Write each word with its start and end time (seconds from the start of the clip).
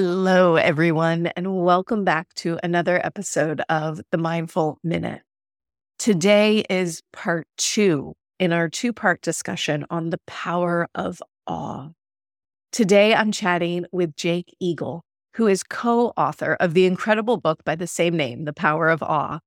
Hello, 0.00 0.54
everyone, 0.54 1.26
and 1.34 1.64
welcome 1.64 2.04
back 2.04 2.32
to 2.34 2.56
another 2.62 3.04
episode 3.04 3.62
of 3.68 4.00
the 4.12 4.16
Mindful 4.16 4.78
Minute. 4.84 5.22
Today 5.98 6.60
is 6.70 7.02
part 7.12 7.48
two 7.56 8.14
in 8.38 8.52
our 8.52 8.68
two 8.68 8.92
part 8.92 9.22
discussion 9.22 9.84
on 9.90 10.10
the 10.10 10.20
power 10.24 10.86
of 10.94 11.20
awe. 11.48 11.88
Today, 12.70 13.12
I'm 13.12 13.32
chatting 13.32 13.86
with 13.90 14.14
Jake 14.14 14.54
Eagle, 14.60 15.02
who 15.34 15.48
is 15.48 15.64
co 15.64 16.12
author 16.16 16.56
of 16.60 16.74
the 16.74 16.86
incredible 16.86 17.38
book 17.38 17.64
by 17.64 17.74
the 17.74 17.88
same 17.88 18.16
name, 18.16 18.44
The 18.44 18.52
Power 18.52 18.90
of 18.90 19.02
Awe. 19.02 19.40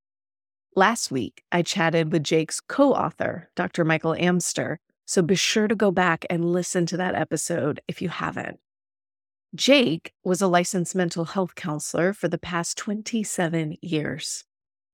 Last 0.75 1.11
week, 1.11 1.43
I 1.53 1.61
chatted 1.61 2.11
with 2.11 2.25
Jake's 2.25 2.59
co 2.59 2.91
author, 2.93 3.49
Dr. 3.55 3.85
Michael 3.85 4.15
Amster, 4.15 4.81
so 5.05 5.21
be 5.21 5.35
sure 5.35 5.69
to 5.69 5.75
go 5.77 5.91
back 5.91 6.25
and 6.29 6.43
listen 6.43 6.85
to 6.87 6.97
that 6.97 7.15
episode 7.15 7.79
if 7.87 8.01
you 8.01 8.09
haven't. 8.09 8.59
Jake 9.53 10.13
was 10.23 10.41
a 10.41 10.47
licensed 10.47 10.95
mental 10.95 11.25
health 11.25 11.55
counselor 11.55 12.13
for 12.13 12.29
the 12.29 12.37
past 12.37 12.77
27 12.77 13.75
years 13.81 14.45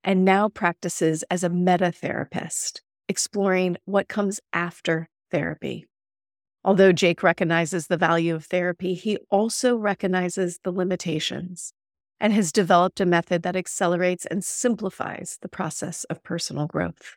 and 0.04 0.26
now 0.26 0.50
practices 0.50 1.24
as 1.30 1.44
a 1.44 1.50
meta 1.50 1.92
therapist, 1.92 2.82
exploring 3.08 3.78
what 3.86 4.08
comes 4.08 4.40
after 4.54 5.10
therapy. 5.30 5.86
Although 6.64 6.92
Jake 6.92 7.22
recognizes 7.22 7.86
the 7.86 7.98
value 7.98 8.34
of 8.34 8.46
therapy, 8.46 8.96
he 8.96 9.20
also 9.30 9.76
recognizes 9.76 10.60
the 10.64 10.72
limitations 10.72 11.74
and 12.20 12.34
has 12.34 12.52
developed 12.52 13.00
a 13.00 13.06
method 13.06 13.44
that 13.44 13.56
accelerates 13.56 14.26
and 14.26 14.44
simplifies 14.44 15.38
the 15.44 15.50
process 15.50 16.04
of 16.06 16.24
personal 16.24 16.66
growth. 16.66 17.16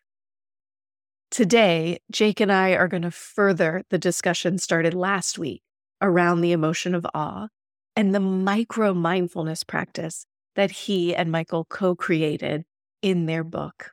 Today, 1.31 2.01
Jake 2.11 2.41
and 2.41 2.53
I 2.53 2.73
are 2.73 2.89
going 2.89 3.03
to 3.03 3.11
further 3.11 3.83
the 3.89 3.99
discussion 3.99 4.59
started 4.59 4.93
last 4.93 5.39
week 5.39 5.63
around 6.01 6.41
the 6.41 6.53
emotion 6.53 6.95
of 6.95 7.07
awe 7.15 7.49
and 7.97 8.15
the 8.15 8.21
micro 8.21 8.95
mindfulness 8.95 9.65
practice 9.65 10.25
that 10.57 10.71
he 10.71 11.15
and 11.15 11.31
Michael 11.31 11.65
co 11.65 11.95
created 11.95 12.65
in 13.03 13.27
their 13.27 13.45
book. 13.45 13.93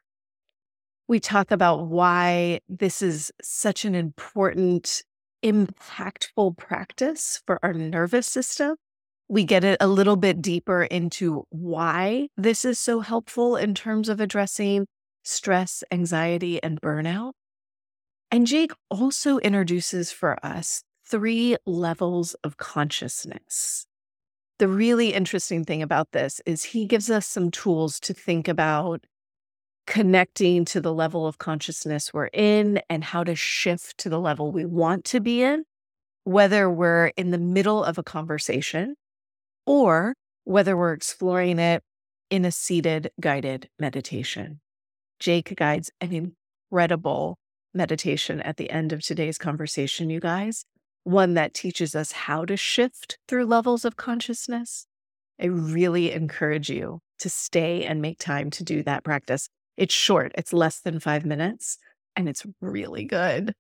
We 1.08 1.20
talk 1.20 1.52
about 1.52 1.88
why 1.88 2.60
this 2.68 3.02
is 3.02 3.32
such 3.42 3.86
an 3.86 3.96
important, 3.96 5.04
impactful 5.44 6.58
practice 6.58 7.42
for 7.46 7.60
our 7.64 7.74
nervous 7.74 8.28
system. 8.28 8.76
We 9.30 9.44
get 9.44 9.64
it 9.64 9.78
a 9.80 9.88
little 9.88 10.16
bit 10.16 10.42
deeper 10.42 10.84
into 10.84 11.44
why 11.50 12.28
this 12.38 12.66
is 12.66 12.80
so 12.80 13.00
helpful 13.02 13.56
in 13.56 13.74
terms 13.74 14.10
of 14.10 14.20
addressing 14.20 14.88
stress, 15.24 15.84
anxiety, 15.92 16.62
and 16.64 16.82
burnout. 16.82 17.34
And 18.32 18.48
Jake 18.48 18.72
also 18.90 19.38
introduces 19.40 20.12
for 20.12 20.44
us 20.46 20.84
three 21.10 21.56
levels 21.66 22.34
of 22.44 22.58
consciousness. 22.58 23.86
The 24.60 24.68
really 24.68 25.14
interesting 25.14 25.64
thing 25.64 25.82
about 25.82 26.12
this 26.12 26.42
is 26.46 26.64
he 26.64 26.86
gives 26.86 27.10
us 27.10 27.28
some 27.28 27.52
tools 27.52 28.00
to 28.02 28.14
think 28.14 28.48
about 28.48 29.06
connecting 29.86 30.66
to 30.66 30.82
the 30.82 30.94
level 30.94 31.26
of 31.26 31.38
consciousness 31.38 32.14
we're 32.14 32.30
in 32.34 32.82
and 32.90 33.04
how 33.04 33.24
to 33.24 33.36
shift 33.36 33.98
to 34.00 34.10
the 34.10 34.20
level 34.20 34.52
we 34.52 34.66
want 34.66 35.06
to 35.06 35.22
be 35.22 35.42
in, 35.42 35.64
whether 36.24 36.70
we're 36.70 37.08
in 37.16 37.32
the 37.32 37.38
middle 37.38 37.84
of 37.84 37.98
a 37.98 38.04
conversation 38.04 38.96
or 39.66 40.14
whether 40.44 40.76
we're 40.76 40.94
exploring 40.94 41.60
it 41.60 41.84
in 42.30 42.44
a 42.44 42.52
seated 42.52 43.12
guided 43.22 43.70
meditation. 43.80 44.60
Jake 45.20 45.56
guides 45.56 45.90
an 46.02 46.34
incredible 46.72 47.38
meditation 47.74 48.42
at 48.42 48.58
the 48.58 48.70
end 48.70 48.92
of 48.92 49.02
today's 49.02 49.38
conversation, 49.38 50.10
you 50.10 50.20
guys 50.20 50.66
one 51.08 51.36
that 51.36 51.54
teaches 51.54 51.96
us 51.96 52.12
how 52.12 52.44
to 52.44 52.58
shift 52.58 53.18
through 53.30 53.46
levels 53.46 53.86
of 53.86 53.96
consciousness, 53.96 54.88
I 55.40 55.46
really 55.46 56.12
encourage 56.12 56.70
you 56.70 57.00
to 57.20 57.30
stay 57.30 57.86
and 57.86 58.02
make 58.02 58.20
time 58.20 58.50
to 58.52 58.64
do 58.64 58.84
that 58.84 59.06
practice. 59.06 59.48
It's 59.78 59.94
short, 59.94 60.34
it's 60.36 60.52
less 60.52 60.82
than 60.82 61.00
five 61.00 61.26
minutes, 61.26 61.78
and 62.18 62.28
it's 62.28 62.46
really 62.60 63.06
good. 63.06 63.54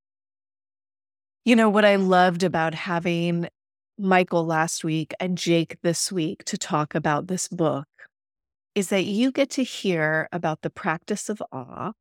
You 1.46 1.56
know, 1.56 1.69
what 1.69 1.86
I 1.86 1.96
loved 1.96 2.44
about 2.44 2.74
having 2.74 3.47
Michael 3.97 4.46
last 4.46 4.84
week 4.84 5.13
and 5.22 5.38
Jake 5.38 5.78
this 5.84 6.12
week 6.12 6.44
to 6.46 6.57
talk 6.57 6.96
about 6.96 7.28
this 7.28 7.47
book 7.47 7.88
is 8.75 8.90
that 8.90 9.06
you 9.06 9.31
get 9.31 9.50
to 9.52 9.63
hear 9.63 10.28
about 10.34 10.63
the 10.63 10.69
practice 10.69 11.30
of 11.30 11.41
awe 11.53 11.94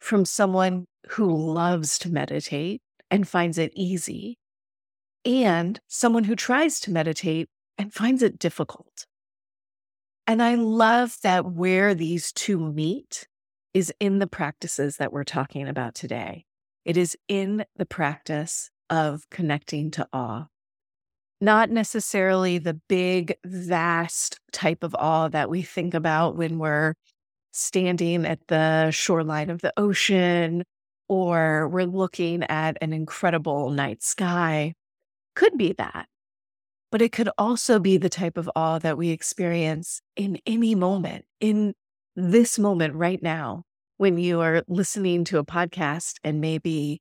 from 0.00 0.24
someone 0.24 0.86
who 1.10 1.32
loves 1.32 2.00
to 2.00 2.10
meditate 2.10 2.82
and 3.12 3.28
finds 3.28 3.58
it 3.58 3.70
easy 3.76 4.38
and 5.24 5.80
someone 5.88 6.24
who 6.24 6.36
tries 6.36 6.80
to 6.80 6.90
meditate 6.90 7.48
and 7.78 7.92
finds 7.92 8.22
it 8.22 8.38
difficult. 8.38 9.06
And 10.26 10.42
I 10.42 10.54
love 10.54 11.16
that 11.22 11.44
where 11.44 11.94
these 11.94 12.32
two 12.32 12.58
meet 12.58 13.26
is 13.74 13.92
in 13.98 14.18
the 14.18 14.26
practices 14.26 14.96
that 14.96 15.12
we're 15.12 15.24
talking 15.24 15.68
about 15.68 15.94
today. 15.94 16.44
It 16.84 16.96
is 16.96 17.16
in 17.28 17.64
the 17.76 17.86
practice 17.86 18.70
of 18.90 19.28
connecting 19.30 19.90
to 19.92 20.06
awe, 20.12 20.46
not 21.40 21.70
necessarily 21.70 22.58
the 22.58 22.74
big, 22.88 23.34
vast 23.44 24.38
type 24.52 24.82
of 24.82 24.94
awe 24.98 25.28
that 25.28 25.48
we 25.48 25.62
think 25.62 25.94
about 25.94 26.36
when 26.36 26.58
we're 26.58 26.94
standing 27.52 28.24
at 28.26 28.40
the 28.48 28.90
shoreline 28.90 29.50
of 29.50 29.60
the 29.60 29.72
ocean 29.76 30.64
or 31.08 31.68
we're 31.68 31.84
looking 31.84 32.42
at 32.44 32.76
an 32.80 32.92
incredible 32.92 33.70
night 33.70 34.02
sky 34.02 34.74
could 35.34 35.56
be 35.56 35.72
that. 35.78 36.06
But 36.90 37.02
it 37.02 37.12
could 37.12 37.30
also 37.38 37.78
be 37.78 37.96
the 37.96 38.10
type 38.10 38.36
of 38.36 38.50
awe 38.54 38.78
that 38.78 38.98
we 38.98 39.10
experience 39.10 40.02
in 40.14 40.38
any 40.46 40.74
moment, 40.74 41.24
in 41.40 41.74
this 42.14 42.58
moment 42.58 42.94
right 42.94 43.22
now, 43.22 43.62
when 43.96 44.18
you 44.18 44.40
are 44.40 44.62
listening 44.68 45.24
to 45.24 45.38
a 45.38 45.44
podcast 45.44 46.16
and 46.22 46.40
maybe 46.40 47.00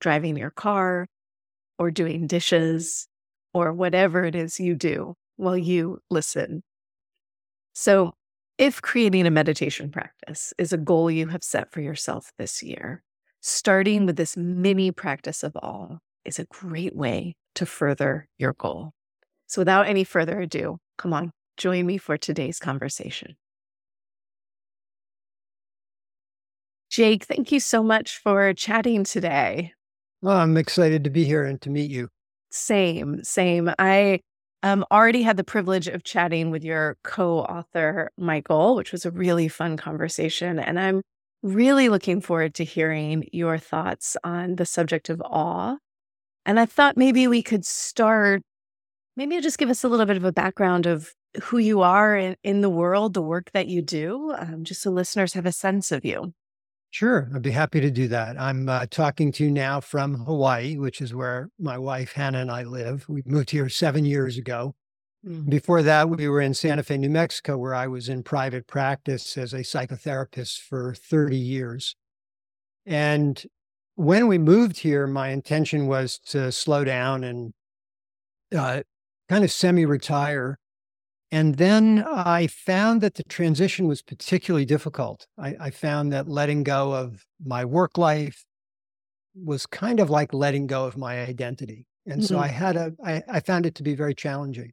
driving 0.00 0.36
your 0.36 0.50
car 0.50 1.08
or 1.78 1.90
doing 1.90 2.26
dishes 2.26 3.08
or 3.52 3.72
whatever 3.72 4.24
it 4.24 4.34
is 4.34 4.60
you 4.60 4.74
do 4.74 5.14
while 5.36 5.56
you 5.58 5.98
listen. 6.10 6.62
So, 7.72 8.12
if 8.58 8.80
creating 8.80 9.26
a 9.26 9.30
meditation 9.30 9.90
practice 9.90 10.52
is 10.58 10.72
a 10.72 10.78
goal 10.78 11.10
you 11.10 11.28
have 11.28 11.42
set 11.42 11.72
for 11.72 11.80
yourself 11.80 12.30
this 12.38 12.62
year, 12.62 13.02
starting 13.40 14.06
with 14.06 14.16
this 14.16 14.36
mini 14.36 14.92
practice 14.92 15.42
of 15.42 15.56
awe 15.56 15.96
is 16.24 16.38
a 16.38 16.44
great 16.44 16.94
way 16.94 17.34
to 17.54 17.66
further 17.66 18.28
your 18.38 18.54
goal. 18.54 18.92
So, 19.46 19.60
without 19.60 19.86
any 19.86 20.04
further 20.04 20.40
ado, 20.40 20.78
come 20.98 21.12
on, 21.12 21.32
join 21.56 21.86
me 21.86 21.98
for 21.98 22.16
today's 22.16 22.58
conversation. 22.58 23.36
Jake, 26.90 27.24
thank 27.24 27.50
you 27.50 27.60
so 27.60 27.82
much 27.82 28.18
for 28.18 28.52
chatting 28.52 29.04
today. 29.04 29.72
Well, 30.20 30.36
I'm 30.36 30.56
excited 30.56 31.04
to 31.04 31.10
be 31.10 31.24
here 31.24 31.44
and 31.44 31.60
to 31.62 31.70
meet 31.70 31.90
you. 31.90 32.08
Same, 32.50 33.24
same. 33.24 33.70
I 33.78 34.20
um, 34.62 34.84
already 34.92 35.22
had 35.22 35.36
the 35.36 35.44
privilege 35.44 35.88
of 35.88 36.04
chatting 36.04 36.50
with 36.50 36.62
your 36.64 36.96
co 37.02 37.40
author, 37.40 38.10
Michael, 38.16 38.76
which 38.76 38.92
was 38.92 39.04
a 39.04 39.10
really 39.10 39.48
fun 39.48 39.76
conversation. 39.76 40.58
And 40.58 40.78
I'm 40.78 41.02
really 41.42 41.88
looking 41.88 42.20
forward 42.20 42.54
to 42.54 42.64
hearing 42.64 43.28
your 43.32 43.58
thoughts 43.58 44.16
on 44.22 44.56
the 44.56 44.66
subject 44.66 45.08
of 45.08 45.20
awe 45.22 45.76
and 46.44 46.58
I 46.58 46.66
thought 46.66 46.96
maybe 46.96 47.26
we 47.26 47.42
could 47.42 47.64
start, 47.64 48.42
maybe 49.16 49.40
just 49.40 49.58
give 49.58 49.70
us 49.70 49.84
a 49.84 49.88
little 49.88 50.06
bit 50.06 50.16
of 50.16 50.24
a 50.24 50.32
background 50.32 50.86
of 50.86 51.12
who 51.44 51.58
you 51.58 51.80
are 51.80 52.16
in, 52.16 52.36
in 52.42 52.60
the 52.60 52.70
world, 52.70 53.14
the 53.14 53.22
work 53.22 53.50
that 53.52 53.68
you 53.68 53.82
do, 53.82 54.34
um, 54.38 54.64
just 54.64 54.82
so 54.82 54.90
listeners 54.90 55.34
have 55.34 55.46
a 55.46 55.52
sense 55.52 55.92
of 55.92 56.04
you? 56.04 56.34
Sure, 56.90 57.30
I'd 57.34 57.40
be 57.40 57.52
happy 57.52 57.80
to 57.80 57.90
do 57.90 58.06
that. 58.08 58.38
I'm 58.38 58.68
uh, 58.68 58.84
talking 58.90 59.32
to 59.32 59.44
you 59.44 59.50
now 59.50 59.80
from 59.80 60.14
Hawaii, 60.26 60.76
which 60.76 61.00
is 61.00 61.14
where 61.14 61.48
my 61.58 61.78
wife 61.78 62.12
Hannah 62.12 62.40
and 62.40 62.50
I 62.50 62.64
live. 62.64 63.08
We 63.08 63.22
moved 63.24 63.50
here 63.50 63.70
seven 63.70 64.04
years 64.04 64.36
ago. 64.36 64.74
Mm. 65.26 65.48
Before 65.48 65.82
that, 65.82 66.10
we 66.10 66.28
were 66.28 66.42
in 66.42 66.52
Santa 66.52 66.82
Fe, 66.82 66.98
New 66.98 67.08
Mexico, 67.08 67.56
where 67.56 67.74
I 67.74 67.86
was 67.86 68.10
in 68.10 68.22
private 68.22 68.66
practice 68.66 69.38
as 69.38 69.54
a 69.54 69.60
psychotherapist 69.60 70.58
for 70.60 70.94
30 70.94 71.36
years. 71.38 71.96
And 72.84 73.42
when 74.02 74.26
we 74.26 74.36
moved 74.36 74.78
here, 74.80 75.06
my 75.06 75.28
intention 75.28 75.86
was 75.86 76.18
to 76.18 76.50
slow 76.50 76.82
down 76.82 77.22
and 77.22 77.54
uh, 78.52 78.82
kind 79.28 79.44
of 79.44 79.52
semi 79.52 79.86
retire. 79.86 80.58
And 81.30 81.54
then 81.54 82.04
I 82.06 82.48
found 82.48 83.00
that 83.00 83.14
the 83.14 83.22
transition 83.22 83.86
was 83.86 84.02
particularly 84.02 84.66
difficult. 84.66 85.28
I, 85.38 85.54
I, 85.58 85.70
found 85.70 86.12
that 86.12 86.28
letting 86.28 86.62
go 86.62 86.92
of 86.92 87.24
my 87.42 87.64
work 87.64 87.96
life 87.96 88.44
was 89.34 89.64
kind 89.66 90.00
of 90.00 90.10
like 90.10 90.34
letting 90.34 90.66
go 90.66 90.84
of 90.84 90.98
my 90.98 91.22
identity. 91.22 91.86
And 92.04 92.20
mm-hmm. 92.20 92.26
so 92.26 92.38
I 92.38 92.48
had 92.48 92.76
a, 92.76 92.92
I, 93.02 93.22
I 93.28 93.40
found 93.40 93.66
it 93.66 93.76
to 93.76 93.82
be 93.82 93.94
very 93.94 94.14
challenging. 94.14 94.72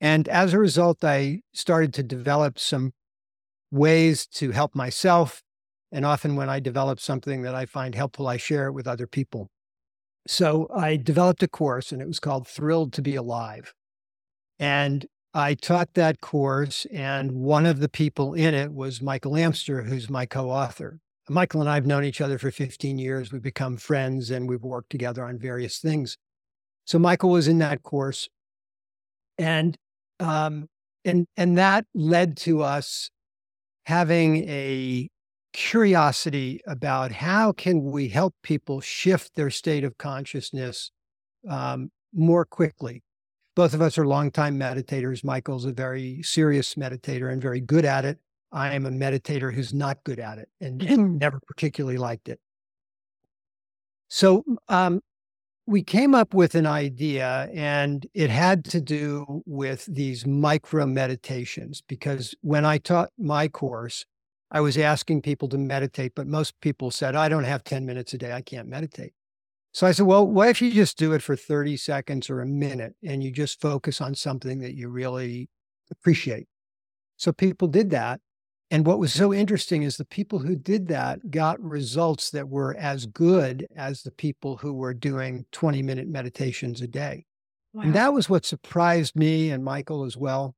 And 0.00 0.28
as 0.28 0.54
a 0.54 0.58
result, 0.58 1.04
I 1.04 1.40
started 1.52 1.92
to 1.94 2.02
develop 2.02 2.58
some 2.58 2.92
ways 3.70 4.26
to 4.28 4.52
help 4.52 4.74
myself. 4.74 5.42
And 5.92 6.04
often 6.04 6.36
when 6.36 6.48
I 6.48 6.60
develop 6.60 7.00
something 7.00 7.42
that 7.42 7.54
I 7.54 7.66
find 7.66 7.94
helpful, 7.94 8.26
I 8.26 8.36
share 8.36 8.66
it 8.66 8.72
with 8.72 8.86
other 8.88 9.06
people. 9.06 9.48
So 10.26 10.68
I 10.74 10.96
developed 10.96 11.42
a 11.42 11.48
course 11.48 11.92
and 11.92 12.02
it 12.02 12.08
was 12.08 12.18
called 12.18 12.48
Thrilled 12.48 12.92
to 12.94 13.02
Be 13.02 13.14
Alive. 13.14 13.72
And 14.58 15.06
I 15.36 15.52
taught 15.52 15.92
that 15.94 16.22
course, 16.22 16.86
and 16.90 17.32
one 17.32 17.66
of 17.66 17.80
the 17.80 17.90
people 17.90 18.32
in 18.32 18.54
it 18.54 18.72
was 18.72 19.02
Michael 19.02 19.36
Amster, 19.36 19.82
who's 19.82 20.08
my 20.08 20.24
co 20.24 20.50
author. 20.50 20.98
Michael 21.28 21.60
and 21.60 21.68
I 21.68 21.74
have 21.74 21.84
known 21.84 22.04
each 22.04 22.22
other 22.22 22.38
for 22.38 22.50
15 22.50 22.98
years. 22.98 23.32
We've 23.32 23.42
become 23.42 23.76
friends 23.76 24.30
and 24.30 24.48
we've 24.48 24.62
worked 24.62 24.88
together 24.88 25.26
on 25.26 25.38
various 25.38 25.78
things. 25.78 26.16
So 26.86 26.98
Michael 26.98 27.30
was 27.30 27.48
in 27.48 27.58
that 27.58 27.82
course. 27.82 28.30
And 29.36 29.76
um, 30.20 30.68
and 31.04 31.26
and 31.36 31.58
that 31.58 31.84
led 31.94 32.38
to 32.38 32.62
us 32.62 33.10
having 33.84 34.48
a 34.48 35.10
curiosity 35.56 36.60
about 36.66 37.10
how 37.10 37.50
can 37.50 37.82
we 37.82 38.08
help 38.08 38.34
people 38.42 38.78
shift 38.82 39.34
their 39.34 39.48
state 39.48 39.84
of 39.84 39.96
consciousness 39.96 40.90
um, 41.48 41.90
more 42.12 42.44
quickly. 42.44 43.02
Both 43.54 43.72
of 43.72 43.80
us 43.80 43.96
are 43.96 44.06
longtime 44.06 44.60
meditators. 44.60 45.24
Michael's 45.24 45.64
a 45.64 45.72
very 45.72 46.22
serious 46.22 46.74
meditator 46.74 47.32
and 47.32 47.40
very 47.40 47.62
good 47.62 47.86
at 47.86 48.04
it. 48.04 48.18
I 48.52 48.74
am 48.74 48.84
a 48.84 48.90
meditator 48.90 49.52
who's 49.54 49.72
not 49.72 50.04
good 50.04 50.18
at 50.18 50.36
it 50.36 50.50
and 50.60 50.78
never 51.18 51.40
particularly 51.46 51.96
liked 51.96 52.28
it. 52.28 52.38
So 54.08 54.44
um, 54.68 55.00
we 55.66 55.82
came 55.82 56.14
up 56.14 56.34
with 56.34 56.54
an 56.54 56.66
idea 56.66 57.48
and 57.54 58.06
it 58.12 58.28
had 58.28 58.62
to 58.66 58.80
do 58.82 59.42
with 59.46 59.86
these 59.86 60.26
micro 60.26 60.84
meditations 60.84 61.82
because 61.88 62.34
when 62.42 62.66
I 62.66 62.76
taught 62.76 63.08
my 63.16 63.48
course, 63.48 64.04
I 64.50 64.60
was 64.60 64.78
asking 64.78 65.22
people 65.22 65.48
to 65.48 65.58
meditate, 65.58 66.12
but 66.14 66.26
most 66.26 66.60
people 66.60 66.90
said, 66.90 67.16
I 67.16 67.28
don't 67.28 67.44
have 67.44 67.64
10 67.64 67.84
minutes 67.84 68.14
a 68.14 68.18
day. 68.18 68.32
I 68.32 68.42
can't 68.42 68.68
meditate. 68.68 69.12
So 69.72 69.86
I 69.86 69.92
said, 69.92 70.06
well, 70.06 70.26
what 70.26 70.48
if 70.48 70.62
you 70.62 70.72
just 70.72 70.96
do 70.96 71.12
it 71.12 71.22
for 71.22 71.36
30 71.36 71.76
seconds 71.76 72.30
or 72.30 72.40
a 72.40 72.46
minute 72.46 72.94
and 73.02 73.22
you 73.22 73.30
just 73.30 73.60
focus 73.60 74.00
on 74.00 74.14
something 74.14 74.60
that 74.60 74.74
you 74.74 74.88
really 74.88 75.50
appreciate? 75.90 76.46
So 77.16 77.32
people 77.32 77.68
did 77.68 77.90
that. 77.90 78.20
And 78.70 78.86
what 78.86 78.98
was 78.98 79.12
so 79.12 79.32
interesting 79.32 79.82
is 79.82 79.96
the 79.96 80.04
people 80.04 80.38
who 80.38 80.56
did 80.56 80.88
that 80.88 81.30
got 81.30 81.60
results 81.60 82.30
that 82.30 82.48
were 82.48 82.74
as 82.76 83.06
good 83.06 83.66
as 83.76 84.02
the 84.02 84.10
people 84.10 84.56
who 84.56 84.72
were 84.72 84.94
doing 84.94 85.44
20 85.52 85.82
minute 85.82 86.08
meditations 86.08 86.80
a 86.80 86.88
day. 86.88 87.26
Wow. 87.72 87.82
And 87.82 87.94
that 87.94 88.12
was 88.12 88.30
what 88.30 88.46
surprised 88.46 89.14
me 89.14 89.50
and 89.50 89.62
Michael 89.62 90.04
as 90.04 90.16
well. 90.16 90.54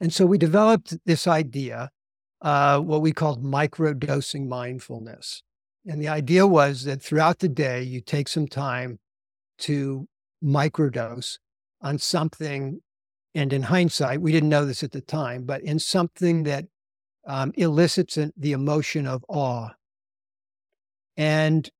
And 0.00 0.12
so 0.12 0.24
we 0.24 0.38
developed 0.38 0.96
this 1.04 1.26
idea, 1.26 1.90
uh, 2.44 2.78
what 2.78 3.00
we 3.00 3.10
called 3.10 3.42
microdosing 3.42 4.46
mindfulness. 4.46 5.42
And 5.86 6.00
the 6.00 6.08
idea 6.08 6.46
was 6.46 6.84
that 6.84 7.02
throughout 7.02 7.38
the 7.38 7.48
day, 7.48 7.82
you 7.82 8.02
take 8.02 8.28
some 8.28 8.46
time 8.46 8.98
to 9.60 10.06
microdose 10.44 11.38
on 11.80 11.98
something. 11.98 12.80
And 13.34 13.52
in 13.52 13.62
hindsight, 13.62 14.20
we 14.20 14.30
didn't 14.30 14.50
know 14.50 14.66
this 14.66 14.82
at 14.82 14.92
the 14.92 15.00
time, 15.00 15.44
but 15.44 15.62
in 15.62 15.78
something 15.78 16.42
that 16.42 16.66
um, 17.26 17.52
elicits 17.56 18.18
an, 18.18 18.32
the 18.36 18.52
emotion 18.52 19.06
of 19.06 19.24
awe. 19.26 19.70
And 21.16 21.70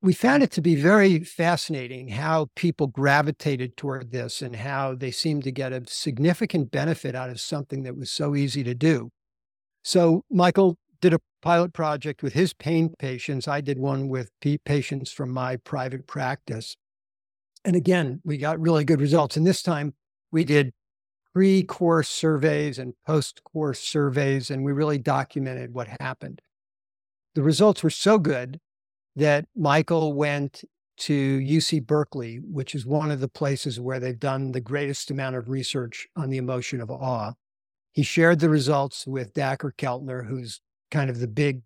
we 0.00 0.14
found 0.14 0.42
it 0.42 0.50
to 0.52 0.62
be 0.62 0.76
very 0.76 1.20
fascinating 1.20 2.08
how 2.08 2.48
people 2.54 2.86
gravitated 2.86 3.76
toward 3.76 4.12
this 4.12 4.40
and 4.40 4.56
how 4.56 4.94
they 4.94 5.10
seemed 5.10 5.44
to 5.44 5.52
get 5.52 5.72
a 5.72 5.82
significant 5.86 6.70
benefit 6.70 7.14
out 7.14 7.28
of 7.28 7.40
something 7.40 7.82
that 7.82 7.96
was 7.96 8.10
so 8.10 8.34
easy 8.34 8.64
to 8.64 8.74
do. 8.74 9.10
So, 9.86 10.24
Michael 10.28 10.78
did 11.00 11.14
a 11.14 11.20
pilot 11.42 11.72
project 11.72 12.20
with 12.20 12.32
his 12.32 12.52
pain 12.52 12.92
patients. 12.98 13.46
I 13.46 13.60
did 13.60 13.78
one 13.78 14.08
with 14.08 14.32
patients 14.64 15.12
from 15.12 15.30
my 15.30 15.58
private 15.58 16.08
practice. 16.08 16.76
And 17.64 17.76
again, 17.76 18.20
we 18.24 18.36
got 18.36 18.58
really 18.58 18.84
good 18.84 19.00
results. 19.00 19.36
And 19.36 19.46
this 19.46 19.62
time 19.62 19.94
we 20.32 20.42
did 20.42 20.72
pre 21.32 21.62
course 21.62 22.08
surveys 22.08 22.80
and 22.80 22.94
post 23.06 23.44
course 23.44 23.78
surveys, 23.78 24.50
and 24.50 24.64
we 24.64 24.72
really 24.72 24.98
documented 24.98 25.72
what 25.72 25.86
happened. 26.00 26.42
The 27.36 27.44
results 27.44 27.84
were 27.84 27.90
so 27.90 28.18
good 28.18 28.58
that 29.14 29.44
Michael 29.54 30.14
went 30.14 30.64
to 30.96 31.38
UC 31.38 31.86
Berkeley, 31.86 32.38
which 32.38 32.74
is 32.74 32.84
one 32.84 33.12
of 33.12 33.20
the 33.20 33.28
places 33.28 33.78
where 33.78 34.00
they've 34.00 34.18
done 34.18 34.50
the 34.50 34.60
greatest 34.60 35.12
amount 35.12 35.36
of 35.36 35.48
research 35.48 36.08
on 36.16 36.30
the 36.30 36.38
emotion 36.38 36.80
of 36.80 36.90
awe. 36.90 37.34
He 37.96 38.04
shared 38.04 38.38
the 38.38 38.48
results 38.48 39.06
with 39.06 39.34
Dacher 39.34 39.72
Keltner, 39.76 40.28
who's 40.28 40.60
kind 40.92 41.10
of 41.10 41.18
the 41.18 41.26
big 41.26 41.62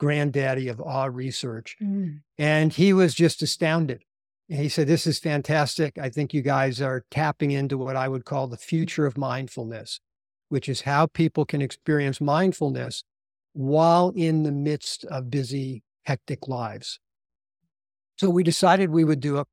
granddaddy 0.00 0.68
of 0.68 0.80
awe 0.80 1.10
research. 1.12 1.76
Mm. 1.82 2.22
And 2.38 2.72
he 2.72 2.94
was 2.94 3.14
just 3.14 3.42
astounded 3.42 4.02
he 4.48 4.68
said, 4.68 4.86
This 4.86 5.06
is 5.06 5.18
fantastic. 5.18 5.98
I 5.98 6.08
think 6.08 6.34
you 6.34 6.42
guys 6.42 6.80
are 6.80 7.04
tapping 7.10 7.50
into 7.50 7.78
what 7.78 7.96
I 7.96 8.08
would 8.08 8.24
call 8.24 8.48
the 8.48 8.56
future 8.56 9.06
of 9.06 9.16
mindfulness, 9.16 10.00
which 10.48 10.68
is 10.68 10.82
how 10.82 11.06
people 11.06 11.44
can 11.44 11.62
experience 11.62 12.20
mindfulness 12.20 13.04
while 13.52 14.12
in 14.14 14.42
the 14.42 14.52
midst 14.52 15.04
of 15.06 15.30
busy, 15.30 15.82
hectic 16.04 16.48
lives. 16.48 17.00
So 18.16 18.30
we 18.30 18.42
decided 18.42 18.90
we 18.90 19.04
would 19.04 19.20
do 19.20 19.38
a 19.38 19.46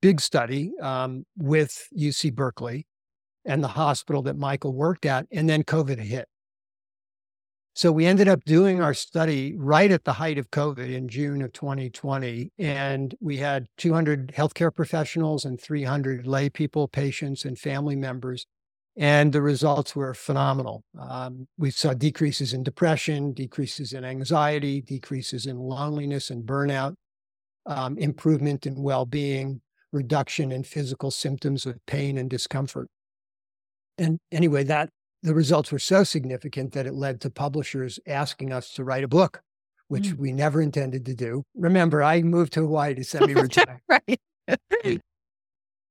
big 0.00 0.20
study 0.20 0.72
um, 0.80 1.24
with 1.36 1.88
UC 1.96 2.34
Berkeley 2.34 2.86
and 3.44 3.62
the 3.62 3.68
hospital 3.68 4.22
that 4.22 4.36
Michael 4.36 4.72
worked 4.72 5.06
at, 5.06 5.26
and 5.30 5.48
then 5.48 5.64
COVID 5.64 5.98
hit. 5.98 6.28
So 7.74 7.90
we 7.90 8.04
ended 8.04 8.28
up 8.28 8.44
doing 8.44 8.82
our 8.82 8.92
study 8.92 9.54
right 9.56 9.90
at 9.90 10.04
the 10.04 10.12
height 10.12 10.36
of 10.36 10.50
COVID 10.50 10.92
in 10.92 11.08
June 11.08 11.40
of 11.40 11.54
2020. 11.54 12.52
And 12.58 13.14
we 13.18 13.38
had 13.38 13.66
200 13.78 14.32
healthcare 14.36 14.74
professionals 14.74 15.46
and 15.46 15.58
300 15.58 16.26
lay 16.26 16.50
people, 16.50 16.86
patients, 16.86 17.46
and 17.46 17.58
family 17.58 17.96
members. 17.96 18.46
And 18.94 19.32
the 19.32 19.40
results 19.40 19.96
were 19.96 20.12
phenomenal. 20.12 20.84
Um, 20.98 21.48
we 21.56 21.70
saw 21.70 21.94
decreases 21.94 22.52
in 22.52 22.62
depression, 22.62 23.32
decreases 23.32 23.94
in 23.94 24.04
anxiety, 24.04 24.82
decreases 24.82 25.46
in 25.46 25.56
loneliness 25.56 26.28
and 26.28 26.44
burnout, 26.44 26.96
um, 27.64 27.96
improvement 27.96 28.66
in 28.66 28.82
well 28.82 29.06
being, 29.06 29.62
reduction 29.92 30.52
in 30.52 30.62
physical 30.62 31.10
symptoms 31.10 31.64
of 31.64 31.84
pain 31.86 32.18
and 32.18 32.28
discomfort. 32.28 32.88
And 33.98 34.18
anyway, 34.30 34.64
that 34.64 34.90
the 35.22 35.34
results 35.34 35.70
were 35.70 35.78
so 35.78 36.04
significant 36.04 36.72
that 36.72 36.86
it 36.86 36.94
led 36.94 37.20
to 37.20 37.30
publishers 37.30 37.98
asking 38.06 38.52
us 38.52 38.72
to 38.74 38.84
write 38.84 39.04
a 39.04 39.08
book, 39.08 39.42
which 39.88 40.08
mm. 40.08 40.18
we 40.18 40.32
never 40.32 40.60
intended 40.60 41.04
to 41.06 41.14
do. 41.14 41.44
Remember, 41.54 42.02
I 42.02 42.22
moved 42.22 42.52
to 42.54 42.60
Hawaii 42.60 42.94
to 42.94 43.04
semi 43.04 43.34
retire. 43.40 43.80
right. 43.88 44.20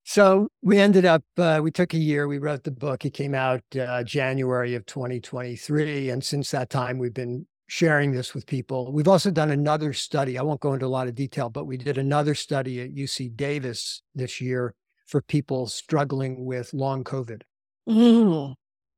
so 0.04 0.48
we 0.62 0.78
ended 0.78 1.06
up, 1.06 1.22
uh, 1.38 1.60
we 1.62 1.70
took 1.70 1.94
a 1.94 1.98
year, 1.98 2.28
we 2.28 2.38
wrote 2.38 2.64
the 2.64 2.70
book. 2.70 3.04
It 3.04 3.14
came 3.14 3.34
out 3.34 3.62
uh, 3.78 4.02
January 4.02 4.74
of 4.74 4.84
2023. 4.86 6.10
And 6.10 6.22
since 6.22 6.50
that 6.50 6.68
time, 6.68 6.98
we've 6.98 7.14
been 7.14 7.46
sharing 7.68 8.12
this 8.12 8.34
with 8.34 8.46
people. 8.46 8.92
We've 8.92 9.08
also 9.08 9.30
done 9.30 9.50
another 9.50 9.94
study. 9.94 10.36
I 10.36 10.42
won't 10.42 10.60
go 10.60 10.74
into 10.74 10.84
a 10.84 10.88
lot 10.88 11.08
of 11.08 11.14
detail, 11.14 11.48
but 11.48 11.64
we 11.64 11.78
did 11.78 11.96
another 11.96 12.34
study 12.34 12.82
at 12.82 12.94
UC 12.94 13.34
Davis 13.34 14.02
this 14.14 14.42
year 14.42 14.74
for 15.06 15.22
people 15.22 15.66
struggling 15.66 16.44
with 16.44 16.74
long 16.74 17.02
COVID. 17.02 17.42
Mm. 17.88 18.54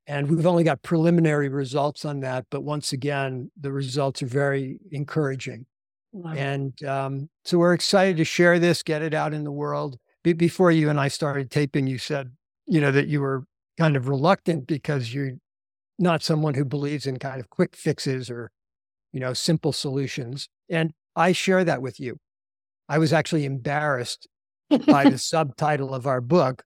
And 0.07 0.29
we've 0.29 0.45
only 0.45 0.63
got 0.63 0.83
preliminary 0.83 1.49
results 1.49 2.05
on 2.05 2.19
that. 2.19 2.45
But 2.51 2.61
once 2.61 2.93
again, 2.93 3.49
the 3.59 3.71
results 3.71 4.21
are 4.21 4.27
very 4.27 4.79
encouraging. 4.91 5.65
Wow. 6.11 6.33
And 6.33 6.83
um, 6.83 7.29
so 7.43 7.57
we're 7.57 7.73
excited 7.73 8.17
to 8.17 8.23
share 8.23 8.59
this, 8.59 8.83
get 8.83 9.01
it 9.01 9.13
out 9.13 9.33
in 9.33 9.43
the 9.43 9.51
world. 9.51 9.97
Be- 10.23 10.33
before 10.33 10.71
you 10.71 10.89
and 10.89 10.99
I 10.99 11.07
started 11.07 11.49
taping, 11.49 11.87
you 11.87 11.97
said, 11.97 12.31
you 12.67 12.79
know, 12.79 12.91
that 12.91 13.07
you 13.07 13.19
were 13.21 13.45
kind 13.77 13.97
of 13.97 14.07
reluctant 14.07 14.67
because 14.67 15.13
you're 15.13 15.33
not 15.97 16.23
someone 16.23 16.53
who 16.53 16.65
believes 16.65 17.05
in 17.05 17.17
kind 17.17 17.39
of 17.39 17.49
quick 17.49 17.75
fixes 17.75 18.29
or, 18.29 18.51
you 19.11 19.19
know, 19.19 19.33
simple 19.33 19.73
solutions. 19.73 20.47
And 20.69 20.93
I 21.15 21.31
share 21.31 21.63
that 21.63 21.81
with 21.81 21.99
you. 21.99 22.17
I 22.87 22.97
was 22.97 23.11
actually 23.11 23.45
embarrassed 23.45 24.27
by 24.87 25.09
the 25.09 25.17
subtitle 25.17 25.93
of 25.93 26.05
our 26.05 26.21
book, 26.21 26.63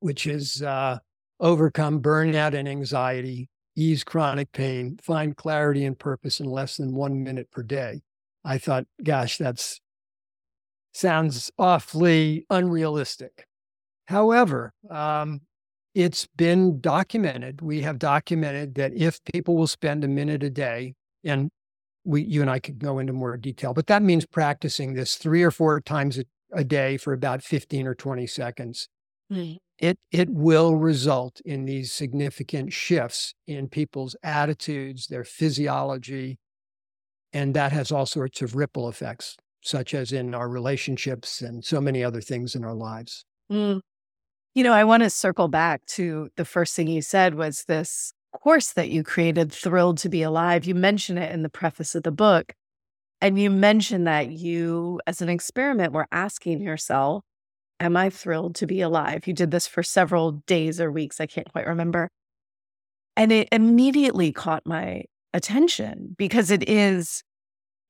which 0.00 0.26
is 0.26 0.62
uh, 0.62 0.98
Overcome 1.40 2.02
Burnout 2.02 2.54
and 2.54 2.68
Anxiety, 2.68 3.48
Ease 3.76 4.04
Chronic 4.04 4.52
Pain, 4.52 4.98
Find 5.02 5.36
Clarity 5.36 5.84
and 5.84 5.98
Purpose 5.98 6.38
in 6.40 6.46
Less 6.46 6.76
Than 6.76 6.94
One 6.94 7.22
Minute 7.22 7.50
Per 7.50 7.62
Day. 7.62 8.02
I 8.44 8.58
thought, 8.58 8.86
gosh, 9.02 9.38
that's 9.38 9.80
sounds 10.92 11.50
awfully 11.58 12.46
unrealistic. 12.50 13.46
However, 14.08 14.72
um, 14.90 15.40
it's 15.94 16.26
been 16.36 16.80
documented. 16.80 17.60
We 17.62 17.82
have 17.82 17.98
documented 17.98 18.74
that 18.76 18.92
if 18.94 19.22
people 19.32 19.56
will 19.56 19.66
spend 19.66 20.04
a 20.04 20.08
minute 20.08 20.42
a 20.42 20.50
day, 20.50 20.94
and 21.24 21.50
we, 22.04 22.22
you 22.22 22.40
and 22.40 22.50
I 22.50 22.58
could 22.58 22.78
go 22.78 22.98
into 22.98 23.12
more 23.12 23.36
detail, 23.36 23.74
but 23.74 23.86
that 23.88 24.02
means 24.02 24.26
practicing 24.26 24.94
this 24.94 25.16
three 25.16 25.42
or 25.42 25.50
four 25.50 25.80
times 25.80 26.18
a, 26.18 26.24
a 26.52 26.64
day 26.64 26.96
for 26.96 27.12
about 27.12 27.42
15 27.42 27.86
or 27.86 27.94
20 27.94 28.26
seconds. 28.26 28.88
Mm. 29.32 29.58
It, 29.80 29.98
it 30.12 30.28
will 30.28 30.76
result 30.76 31.40
in 31.44 31.64
these 31.64 31.90
significant 31.90 32.72
shifts 32.72 33.34
in 33.46 33.68
people's 33.68 34.14
attitudes, 34.22 35.06
their 35.06 35.24
physiology, 35.24 36.38
and 37.32 37.54
that 37.54 37.72
has 37.72 37.90
all 37.90 38.04
sorts 38.04 38.42
of 38.42 38.54
ripple 38.54 38.88
effects, 38.88 39.36
such 39.62 39.94
as 39.94 40.12
in 40.12 40.34
our 40.34 40.50
relationships 40.50 41.40
and 41.40 41.64
so 41.64 41.80
many 41.80 42.04
other 42.04 42.20
things 42.20 42.54
in 42.54 42.62
our 42.62 42.74
lives. 42.74 43.24
Mm. 43.50 43.80
You 44.54 44.64
know, 44.64 44.72
I 44.74 44.84
want 44.84 45.02
to 45.02 45.10
circle 45.10 45.48
back 45.48 45.86
to 45.86 46.28
the 46.36 46.44
first 46.44 46.76
thing 46.76 46.88
you 46.88 47.00
said 47.00 47.34
was 47.34 47.64
this 47.64 48.12
course 48.32 48.72
that 48.72 48.90
you 48.90 49.02
created, 49.02 49.52
Thrilled 49.52 49.98
to 49.98 50.08
Be 50.08 50.22
Alive. 50.22 50.64
You 50.64 50.74
mention 50.74 51.18
it 51.18 51.32
in 51.32 51.42
the 51.42 51.48
preface 51.48 51.94
of 51.94 52.02
the 52.02 52.12
book. 52.12 52.52
And 53.20 53.38
you 53.38 53.50
mentioned 53.50 54.06
that 54.06 54.30
you, 54.30 55.00
as 55.06 55.20
an 55.20 55.28
experiment, 55.28 55.92
were 55.92 56.06
asking 56.10 56.62
yourself, 56.62 57.24
Am 57.80 57.96
I 57.96 58.10
thrilled 58.10 58.54
to 58.56 58.66
be 58.66 58.82
alive? 58.82 59.26
You 59.26 59.32
did 59.32 59.50
this 59.50 59.66
for 59.66 59.82
several 59.82 60.32
days 60.46 60.80
or 60.80 60.92
weeks. 60.92 61.20
I 61.20 61.26
can't 61.26 61.50
quite 61.50 61.66
remember. 61.66 62.10
And 63.16 63.32
it 63.32 63.48
immediately 63.50 64.32
caught 64.32 64.66
my 64.66 65.04
attention 65.32 66.14
because 66.18 66.50
it 66.50 66.68
is, 66.68 67.22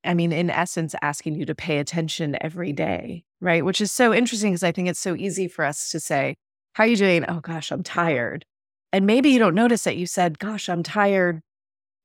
I 0.04 0.14
mean, 0.14 0.32
in 0.32 0.48
essence, 0.48 0.94
asking 1.02 1.34
you 1.34 1.44
to 1.46 1.54
pay 1.54 1.78
attention 1.78 2.36
every 2.40 2.72
day, 2.72 3.24
right? 3.40 3.64
Which 3.64 3.80
is 3.80 3.90
so 3.90 4.14
interesting 4.14 4.52
because 4.52 4.62
I 4.62 4.72
think 4.72 4.88
it's 4.88 5.00
so 5.00 5.16
easy 5.16 5.48
for 5.48 5.64
us 5.64 5.90
to 5.90 5.98
say, 5.98 6.36
How 6.74 6.84
are 6.84 6.86
you 6.86 6.96
doing? 6.96 7.24
Oh 7.28 7.40
gosh, 7.40 7.72
I'm 7.72 7.82
tired. 7.82 8.44
And 8.92 9.06
maybe 9.06 9.30
you 9.30 9.38
don't 9.38 9.54
notice 9.54 9.84
that 9.84 9.96
you 9.96 10.06
said, 10.06 10.38
Gosh, 10.38 10.68
I'm 10.68 10.84
tired 10.84 11.40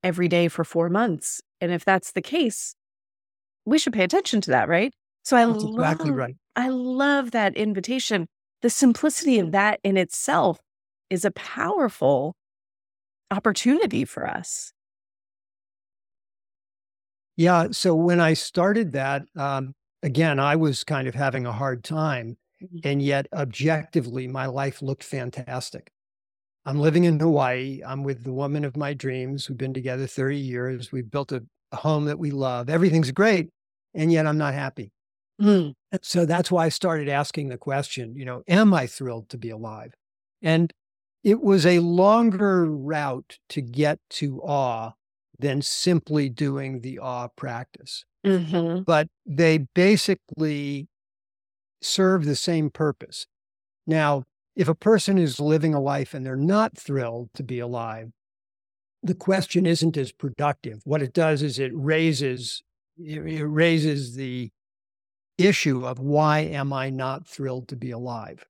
every 0.04 0.28
day 0.28 0.48
for 0.48 0.64
four 0.64 0.90
months. 0.90 1.42
And 1.62 1.72
if 1.72 1.86
that's 1.86 2.12
the 2.12 2.22
case, 2.22 2.76
we 3.66 3.78
should 3.78 3.94
pay 3.94 4.04
attention 4.04 4.42
to 4.42 4.52
that, 4.52 4.68
right? 4.68 4.94
So 5.26 5.36
I 5.36 5.46
that's 5.46 5.64
love, 5.64 5.74
exactly 5.74 6.12
right. 6.12 6.36
I 6.56 6.70
love 6.70 7.32
that 7.32 7.58
invitation. 7.58 8.28
The 8.62 8.70
simplicity 8.70 9.40
of 9.40 9.52
that 9.52 9.80
in 9.84 9.98
itself 9.98 10.60
is 11.10 11.26
a 11.26 11.32
powerful 11.32 12.36
opportunity 13.32 14.06
for 14.06 14.28
us. 14.28 14.72
Yeah. 17.38 17.70
So 17.72 17.96
when 17.96 18.22
I 18.22 18.34
started 18.34 18.94
that, 18.94 19.24
um, 19.36 19.74
again, 20.04 20.40
I 20.40 20.56
was 20.56 20.84
kind 20.84 21.08
of 21.08 21.16
having 21.16 21.46
a 21.46 21.52
hard 21.52 21.84
time. 21.84 22.38
Mm-hmm. 22.64 22.88
And 22.88 23.02
yet, 23.02 23.28
objectively, 23.34 24.28
my 24.28 24.46
life 24.46 24.82
looked 24.82 25.04
fantastic. 25.04 25.92
I'm 26.66 26.80
living 26.80 27.04
in 27.04 27.20
Hawaii. 27.20 27.82
I'm 27.86 28.04
with 28.04 28.24
the 28.24 28.32
woman 28.32 28.64
of 28.64 28.78
my 28.78 28.94
dreams. 28.94 29.50
We've 29.50 29.58
been 29.58 29.74
together 29.74 30.08
30 30.08 30.38
years. 30.38 30.92
We've 30.92 31.10
built 31.10 31.32
a, 31.32 31.44
a 31.72 31.76
home 31.76 32.06
that 32.06 32.20
we 32.20 32.32
love. 32.32 32.70
Everything's 32.70 33.12
great. 33.12 33.50
And 33.94 34.12
yet 34.12 34.28
I'm 34.28 34.38
not 34.38 34.54
happy. 34.54 34.92
Mm. 35.42 35.74
So 36.02 36.26
that's 36.26 36.52
why 36.52 36.66
I 36.66 36.70
started 36.70 37.10
asking 37.10 37.50
the 37.50 37.58
question, 37.58 38.16
you 38.16 38.26
know, 38.26 38.44
am 38.48 38.74
I 38.74 38.88
thrilled 38.88 39.30
to 39.30 39.38
be 39.38 39.50
alive? 39.50 39.94
And 40.42 40.72
it 41.24 41.42
was 41.42 41.66
a 41.66 41.80
longer 41.80 42.66
route 42.66 43.40
to 43.50 43.62
get 43.62 44.00
to 44.12 44.42
awe 44.42 44.92
than 45.40 45.62
simply 45.62 46.30
doing 46.30 46.82
the 46.82 47.00
awe 47.00 47.28
practice. 47.36 48.06
Mm-hmm. 48.26 48.84
But 48.84 49.08
they 49.26 49.60
basically 49.74 50.88
serve 51.82 52.26
the 52.26 52.36
same 52.36 52.70
purpose. 52.70 53.28
Now, 53.86 54.24
if 54.56 54.68
a 54.68 54.76
person 54.76 55.18
is 55.18 55.40
living 55.40 55.74
a 55.74 55.82
life 55.82 56.14
and 56.14 56.26
they're 56.26 56.36
not 56.36 56.78
thrilled 56.78 57.30
to 57.36 57.44
be 57.44 57.60
alive, 57.60 58.12
the 59.04 59.14
question 59.14 59.66
isn't 59.66 59.98
as 59.98 60.12
productive. 60.12 60.82
What 60.84 61.02
it 61.02 61.14
does 61.14 61.42
is 61.44 61.60
it 61.60 61.72
raises 61.74 62.64
it 62.98 63.46
raises 63.46 64.16
the 64.16 64.52
issue 65.38 65.86
of 65.86 66.00
why 66.00 66.40
am 66.40 66.72
I 66.74 66.90
not 66.90 67.28
thrilled 67.28 67.68
to 67.70 67.76
be 67.76 67.92
alive? 67.92 68.46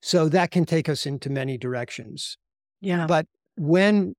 So 0.00 0.28
that 0.28 0.50
can 0.50 0.64
take 0.64 0.88
us 0.88 1.06
into 1.06 1.30
many 1.30 1.56
directions. 1.56 2.36
Yeah. 2.80 3.06
But 3.06 3.26
when 3.56 4.14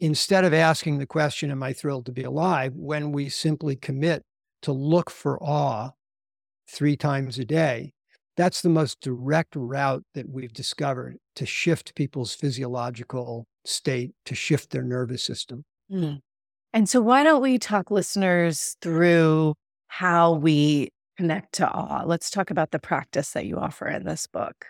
instead 0.00 0.44
of 0.44 0.52
asking 0.52 0.98
the 0.98 1.06
question, 1.06 1.50
Am 1.50 1.62
I 1.62 1.72
thrilled 1.72 2.06
to 2.06 2.12
be 2.12 2.24
alive? 2.24 2.72
when 2.74 3.12
we 3.12 3.28
simply 3.28 3.76
commit 3.76 4.24
to 4.62 4.72
look 4.72 5.10
for 5.10 5.42
awe 5.42 5.90
three 6.68 6.96
times 6.96 7.38
a 7.38 7.44
day, 7.44 7.92
that's 8.36 8.62
the 8.62 8.68
most 8.68 9.00
direct 9.00 9.54
route 9.54 10.02
that 10.14 10.28
we've 10.28 10.52
discovered 10.52 11.18
to 11.36 11.46
shift 11.46 11.94
people's 11.94 12.34
physiological 12.34 13.46
state, 13.64 14.12
to 14.24 14.34
shift 14.34 14.70
their 14.70 14.82
nervous 14.82 15.22
system. 15.22 15.64
Mm. 15.90 16.20
And 16.72 16.88
so, 16.88 17.00
why 17.00 17.22
don't 17.22 17.42
we 17.42 17.58
talk 17.58 17.90
listeners 17.90 18.76
through 18.80 19.54
how 19.88 20.32
we 20.32 20.88
connect 21.22 21.52
to 21.52 21.70
awe? 21.70 22.02
Let's 22.04 22.30
talk 22.30 22.50
about 22.50 22.72
the 22.72 22.80
practice 22.80 23.30
that 23.30 23.46
you 23.46 23.56
offer 23.56 23.86
in 23.86 24.04
this 24.04 24.26
book. 24.26 24.66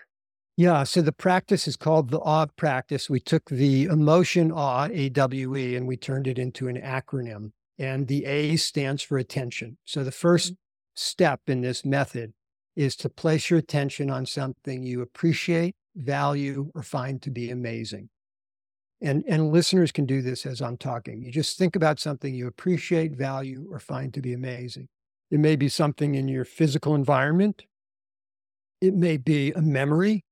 Yeah, 0.55 0.83
so 0.83 1.01
the 1.01 1.11
practice 1.11 1.67
is 1.67 1.75
called 1.75 2.11
the 2.11 2.19
awe 2.19 2.45
practice. 2.45 3.09
We 3.09 3.19
took 3.19 3.49
the 3.49 3.85
emotion 3.85 4.51
awe, 4.51 4.87
AWE, 4.87 5.75
and 5.75 5.87
we 5.87 5.97
turned 5.97 6.27
it 6.27 6.37
into 6.37 6.67
an 6.67 6.79
acronym. 6.79 7.53
And 7.79 8.07
the 8.07 8.25
A 8.25 8.55
stands 8.57 9.01
for 9.01 9.17
attention. 9.17 9.77
So 9.83 10.03
the 10.03 10.11
1st 10.11 10.45
mm-hmm. 10.45 10.53
step 10.93 11.41
in 11.47 11.61
this 11.61 11.83
method 11.83 12.33
is 12.75 12.95
to 12.97 13.09
place 13.09 13.49
your 13.49 13.57
attention 13.57 14.11
on 14.11 14.27
something 14.27 14.83
you 14.83 15.01
appreciate, 15.01 15.73
value, 15.95 16.69
or 16.75 16.83
find 16.83 17.19
to 17.23 17.31
be 17.31 17.49
amazing. 17.49 18.09
And, 19.01 19.23
and 19.27 19.51
listeners 19.51 19.91
can 19.91 20.05
do 20.05 20.21
this 20.21 20.45
as 20.45 20.61
I'm 20.61 20.77
talking. 20.77 21.23
You 21.23 21.31
just 21.31 21.57
think 21.57 21.75
about 21.75 21.99
something 21.99 22.35
you 22.35 22.45
appreciate, 22.45 23.15
value, 23.15 23.67
or 23.71 23.79
find 23.79 24.13
to 24.13 24.21
be 24.21 24.33
amazing. 24.33 24.87
It 25.33 25.39
may 25.39 25.55
be 25.55 25.67
something 25.67 26.13
in 26.13 26.27
your 26.27 26.45
physical 26.45 26.93
environment. 26.93 27.63
It 28.81 28.93
may 28.93 29.17
be 29.17 29.51
a 29.51 29.63
memory. 29.63 30.25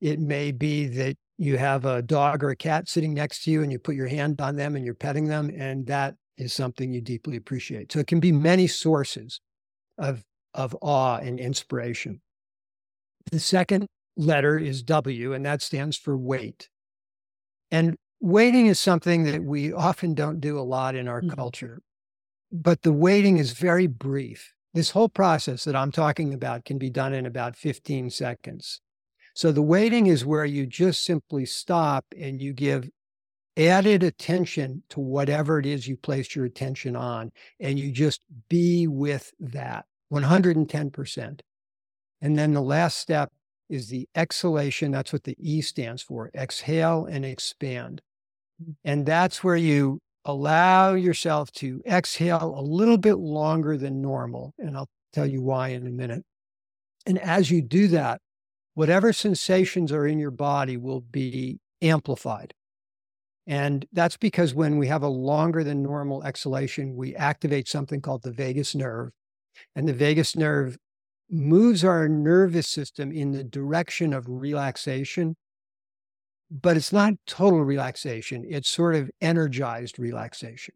It 0.00 0.18
may 0.18 0.52
be 0.52 0.86
that 0.86 1.18
you 1.36 1.58
have 1.58 1.84
a 1.84 2.00
dog 2.00 2.42
or 2.42 2.48
a 2.48 2.56
cat 2.56 2.88
sitting 2.88 3.12
next 3.12 3.44
to 3.44 3.50
you 3.50 3.62
and 3.62 3.70
you 3.70 3.78
put 3.78 3.94
your 3.94 4.06
hand 4.06 4.40
on 4.40 4.56
them 4.56 4.74
and 4.74 4.86
you're 4.86 4.94
petting 4.94 5.26
them, 5.26 5.50
and 5.54 5.86
that 5.88 6.14
is 6.38 6.54
something 6.54 6.94
you 6.94 7.02
deeply 7.02 7.36
appreciate. 7.36 7.92
So 7.92 7.98
it 7.98 8.06
can 8.06 8.18
be 8.18 8.32
many 8.32 8.66
sources 8.66 9.42
of 9.98 10.24
of 10.54 10.74
awe 10.80 11.18
and 11.18 11.38
inspiration. 11.38 12.22
The 13.30 13.38
second 13.38 13.86
letter 14.16 14.58
is 14.58 14.82
W, 14.82 15.34
and 15.34 15.44
that 15.44 15.60
stands 15.60 15.94
for 15.98 16.16
wait. 16.16 16.70
And 17.70 17.96
waiting 18.22 18.64
is 18.64 18.80
something 18.80 19.24
that 19.24 19.44
we 19.44 19.74
often 19.74 20.14
don't 20.14 20.40
do 20.40 20.58
a 20.58 20.62
lot 20.62 20.94
in 20.94 21.06
our 21.06 21.20
mm-hmm. 21.20 21.34
culture, 21.34 21.82
but 22.52 22.82
the 22.82 22.92
waiting 22.92 23.38
is 23.38 23.52
very 23.52 23.86
brief. 23.86 24.52
This 24.74 24.90
whole 24.90 25.08
process 25.08 25.64
that 25.64 25.76
I'm 25.76 25.92
talking 25.92 26.34
about 26.34 26.64
can 26.64 26.78
be 26.78 26.90
done 26.90 27.14
in 27.14 27.26
about 27.26 27.56
15 27.56 28.10
seconds. 28.10 28.80
So 29.34 29.52
the 29.52 29.62
waiting 29.62 30.06
is 30.06 30.24
where 30.24 30.44
you 30.44 30.66
just 30.66 31.04
simply 31.04 31.44
stop 31.46 32.04
and 32.18 32.40
you 32.40 32.52
give 32.52 32.88
added 33.56 34.02
attention 34.02 34.82
to 34.90 35.00
whatever 35.00 35.58
it 35.58 35.66
is 35.66 35.88
you 35.88 35.96
placed 35.96 36.36
your 36.36 36.44
attention 36.44 36.94
on, 36.94 37.32
and 37.58 37.78
you 37.78 37.90
just 37.90 38.20
be 38.48 38.86
with 38.86 39.32
that. 39.40 39.86
110%. 40.12 41.40
And 42.20 42.38
then 42.38 42.52
the 42.52 42.62
last 42.62 42.98
step 42.98 43.32
is 43.68 43.88
the 43.88 44.08
exhalation. 44.14 44.90
That's 44.90 45.12
what 45.12 45.24
the 45.24 45.36
E 45.38 45.60
stands 45.60 46.02
for 46.02 46.30
exhale 46.34 47.06
and 47.06 47.24
expand. 47.24 48.02
Mm. 48.62 48.74
And 48.84 49.06
that's 49.06 49.42
where 49.42 49.56
you 49.56 50.00
allow 50.26 50.94
yourself 50.94 51.50
to 51.52 51.80
exhale 51.86 52.54
a 52.58 52.60
little 52.60 52.98
bit 52.98 53.14
longer 53.14 53.78
than 53.78 54.02
normal. 54.02 54.52
And 54.58 54.76
I'll 54.76 54.88
tell 55.12 55.26
you 55.26 55.40
why 55.40 55.68
in 55.68 55.86
a 55.86 55.90
minute. 55.90 56.24
And 57.06 57.18
as 57.18 57.50
you 57.50 57.62
do 57.62 57.88
that, 57.88 58.20
whatever 58.74 59.12
sensations 59.12 59.92
are 59.92 60.06
in 60.06 60.18
your 60.18 60.32
body 60.32 60.76
will 60.76 61.00
be 61.00 61.58
amplified. 61.80 62.52
And 63.46 63.86
that's 63.92 64.16
because 64.16 64.54
when 64.54 64.76
we 64.76 64.88
have 64.88 65.04
a 65.04 65.08
longer 65.08 65.62
than 65.62 65.82
normal 65.82 66.24
exhalation, 66.24 66.96
we 66.96 67.14
activate 67.14 67.68
something 67.68 68.00
called 68.00 68.22
the 68.22 68.32
vagus 68.32 68.74
nerve. 68.74 69.10
And 69.76 69.88
the 69.88 69.94
vagus 69.94 70.34
nerve 70.34 70.76
moves 71.30 71.84
our 71.84 72.08
nervous 72.08 72.66
system 72.66 73.12
in 73.12 73.30
the 73.30 73.44
direction 73.44 74.12
of 74.12 74.24
relaxation. 74.28 75.36
But 76.50 76.76
it's 76.76 76.92
not 76.92 77.14
total 77.26 77.64
relaxation. 77.64 78.44
It's 78.48 78.68
sort 78.68 78.94
of 78.94 79.10
energized 79.20 79.98
relaxation. 79.98 80.74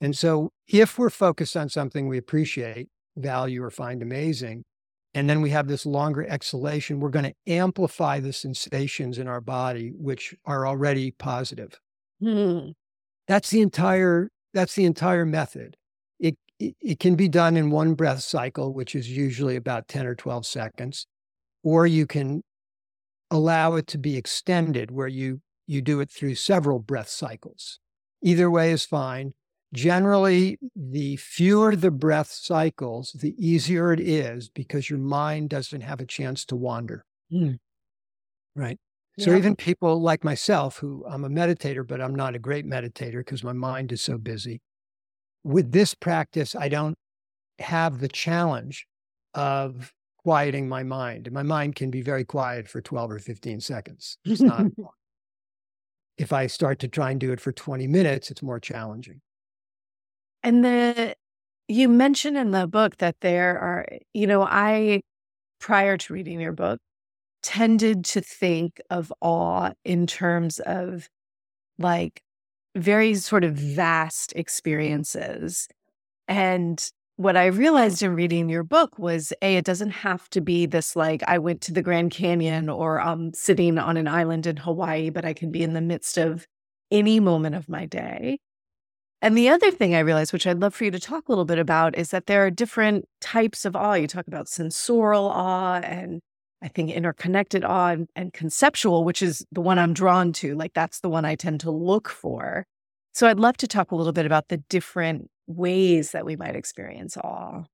And 0.00 0.16
so 0.16 0.52
if 0.66 0.98
we're 0.98 1.10
focused 1.10 1.56
on 1.56 1.68
something 1.68 2.08
we 2.08 2.18
appreciate, 2.18 2.88
value, 3.16 3.62
or 3.62 3.70
find 3.70 4.02
amazing, 4.02 4.64
and 5.12 5.28
then 5.28 5.42
we 5.42 5.50
have 5.50 5.68
this 5.68 5.84
longer 5.84 6.24
exhalation, 6.26 7.00
we're 7.00 7.10
going 7.10 7.24
to 7.26 7.52
amplify 7.52 8.20
the 8.20 8.32
sensations 8.32 9.18
in 9.18 9.26
our 9.26 9.40
body, 9.40 9.92
which 9.96 10.34
are 10.44 10.66
already 10.66 11.10
positive. 11.10 11.78
Hmm. 12.20 12.70
That's 13.26 13.50
the 13.50 13.60
entire, 13.60 14.30
that's 14.54 14.74
the 14.74 14.84
entire 14.84 15.26
method. 15.26 15.76
It, 16.18 16.36
it, 16.58 16.76
it 16.80 16.98
can 17.00 17.16
be 17.16 17.28
done 17.28 17.56
in 17.56 17.70
one 17.70 17.94
breath 17.94 18.20
cycle, 18.20 18.72
which 18.72 18.94
is 18.94 19.10
usually 19.10 19.56
about 19.56 19.88
10 19.88 20.06
or 20.06 20.14
12 20.14 20.46
seconds, 20.46 21.06
or 21.62 21.86
you 21.86 22.06
can 22.06 22.42
allow 23.30 23.74
it 23.74 23.86
to 23.88 23.98
be 23.98 24.16
extended 24.16 24.90
where 24.90 25.08
you, 25.08 25.40
you 25.66 25.82
do 25.82 26.00
it 26.00 26.10
through 26.10 26.34
several 26.34 26.78
breath 26.78 27.08
cycles. 27.08 27.78
Either 28.22 28.50
way 28.50 28.72
is 28.72 28.84
fine. 28.84 29.32
Generally, 29.72 30.58
the 30.74 31.16
fewer 31.16 31.76
the 31.76 31.92
breath 31.92 32.30
cycles, 32.32 33.12
the 33.12 33.34
easier 33.38 33.92
it 33.92 34.00
is 34.00 34.48
because 34.48 34.90
your 34.90 34.98
mind 34.98 35.48
doesn't 35.48 35.82
have 35.82 36.00
a 36.00 36.06
chance 36.06 36.44
to 36.46 36.56
wander. 36.56 37.04
Mm. 37.32 37.58
Right. 38.56 38.78
Yeah. 39.16 39.26
So 39.26 39.36
even 39.36 39.54
people 39.54 40.02
like 40.02 40.24
myself, 40.24 40.78
who 40.78 41.04
I'm 41.08 41.24
a 41.24 41.28
meditator, 41.28 41.86
but 41.86 42.00
I'm 42.00 42.14
not 42.14 42.34
a 42.34 42.40
great 42.40 42.66
meditator 42.66 43.18
because 43.18 43.44
my 43.44 43.52
mind 43.52 43.92
is 43.92 44.02
so 44.02 44.18
busy. 44.18 44.60
With 45.44 45.70
this 45.70 45.94
practice, 45.94 46.56
I 46.56 46.68
don't 46.68 46.98
have 47.60 48.00
the 48.00 48.08
challenge 48.08 48.86
of 49.34 49.92
quieting 50.22 50.68
my 50.68 50.82
mind. 50.82 51.30
My 51.32 51.42
mind 51.42 51.76
can 51.76 51.90
be 51.90 52.02
very 52.02 52.24
quiet 52.24 52.68
for 52.68 52.80
12 52.80 53.12
or 53.12 53.18
15 53.18 53.60
seconds. 53.60 54.18
It's 54.24 54.40
not. 54.40 54.66
if 56.18 56.32
I 56.32 56.46
start 56.46 56.78
to 56.80 56.88
try 56.88 57.10
and 57.10 57.20
do 57.20 57.32
it 57.32 57.40
for 57.40 57.52
20 57.52 57.86
minutes, 57.86 58.30
it's 58.30 58.42
more 58.42 58.60
challenging. 58.60 59.20
And 60.42 60.64
the 60.64 61.14
you 61.68 61.88
mentioned 61.88 62.36
in 62.36 62.50
the 62.50 62.66
book 62.66 62.96
that 62.96 63.16
there 63.20 63.58
are, 63.58 63.86
you 64.12 64.26
know, 64.26 64.42
I 64.42 65.02
prior 65.60 65.96
to 65.96 66.12
reading 66.12 66.40
your 66.40 66.52
book 66.52 66.80
tended 67.42 68.04
to 68.04 68.20
think 68.20 68.80
of 68.90 69.12
awe 69.20 69.72
in 69.84 70.06
terms 70.06 70.58
of 70.60 71.08
like 71.78 72.22
very 72.76 73.14
sort 73.14 73.44
of 73.44 73.54
vast 73.54 74.32
experiences. 74.34 75.68
And 76.28 76.90
what 77.20 77.36
I 77.36 77.48
realized 77.48 78.02
in 78.02 78.14
reading 78.14 78.48
your 78.48 78.62
book 78.62 78.98
was 78.98 79.30
A, 79.42 79.56
it 79.56 79.66
doesn't 79.66 79.90
have 79.90 80.30
to 80.30 80.40
be 80.40 80.64
this 80.64 80.96
like 80.96 81.22
I 81.28 81.36
went 81.36 81.60
to 81.62 81.72
the 81.72 81.82
Grand 81.82 82.12
Canyon 82.12 82.70
or 82.70 82.98
I'm 82.98 83.34
sitting 83.34 83.76
on 83.76 83.98
an 83.98 84.08
island 84.08 84.46
in 84.46 84.56
Hawaii, 84.56 85.10
but 85.10 85.26
I 85.26 85.34
can 85.34 85.50
be 85.50 85.62
in 85.62 85.74
the 85.74 85.82
midst 85.82 86.16
of 86.16 86.46
any 86.90 87.20
moment 87.20 87.56
of 87.56 87.68
my 87.68 87.84
day. 87.84 88.38
And 89.20 89.36
the 89.36 89.50
other 89.50 89.70
thing 89.70 89.94
I 89.94 89.98
realized, 89.98 90.32
which 90.32 90.46
I'd 90.46 90.60
love 90.60 90.74
for 90.74 90.84
you 90.84 90.90
to 90.92 90.98
talk 90.98 91.28
a 91.28 91.30
little 91.30 91.44
bit 91.44 91.58
about, 91.58 91.94
is 91.94 92.08
that 92.08 92.24
there 92.24 92.46
are 92.46 92.50
different 92.50 93.04
types 93.20 93.66
of 93.66 93.76
awe. 93.76 93.92
You 93.92 94.06
talk 94.06 94.26
about 94.26 94.48
sensorial 94.48 95.26
awe 95.26 95.80
and 95.80 96.20
I 96.62 96.68
think 96.68 96.90
interconnected 96.90 97.64
awe 97.64 97.88
and, 97.88 98.08
and 98.16 98.32
conceptual, 98.32 99.04
which 99.04 99.20
is 99.20 99.44
the 99.52 99.60
one 99.60 99.78
I'm 99.78 99.92
drawn 99.92 100.32
to. 100.40 100.54
Like 100.54 100.72
that's 100.72 101.00
the 101.00 101.10
one 101.10 101.26
I 101.26 101.34
tend 101.34 101.60
to 101.60 101.70
look 101.70 102.08
for. 102.08 102.64
So 103.12 103.26
I'd 103.28 103.40
love 103.40 103.56
to 103.58 103.66
talk 103.66 103.90
a 103.90 103.96
little 103.96 104.12
bit 104.12 104.26
about 104.26 104.48
the 104.48 104.58
different 104.68 105.30
ways 105.46 106.12
that 106.12 106.24
we 106.24 106.36
might 106.36 106.56
experience 106.56 107.16
awe. 107.16 107.64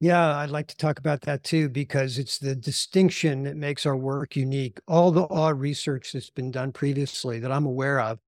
Yeah, 0.00 0.36
I'd 0.36 0.50
like 0.50 0.66
to 0.68 0.76
talk 0.76 0.98
about 0.98 1.22
that 1.22 1.44
too, 1.44 1.68
because 1.68 2.18
it's 2.18 2.38
the 2.38 2.54
distinction 2.54 3.44
that 3.44 3.56
makes 3.56 3.86
our 3.86 3.96
work 3.96 4.36
unique. 4.36 4.80
All 4.86 5.10
the 5.10 5.22
awe 5.22 5.50
research 5.50 6.12
that's 6.12 6.30
been 6.30 6.50
done 6.50 6.72
previously 6.72 7.38
that 7.38 7.52
I'm 7.52 7.64
aware 7.64 8.00
of 8.00 8.18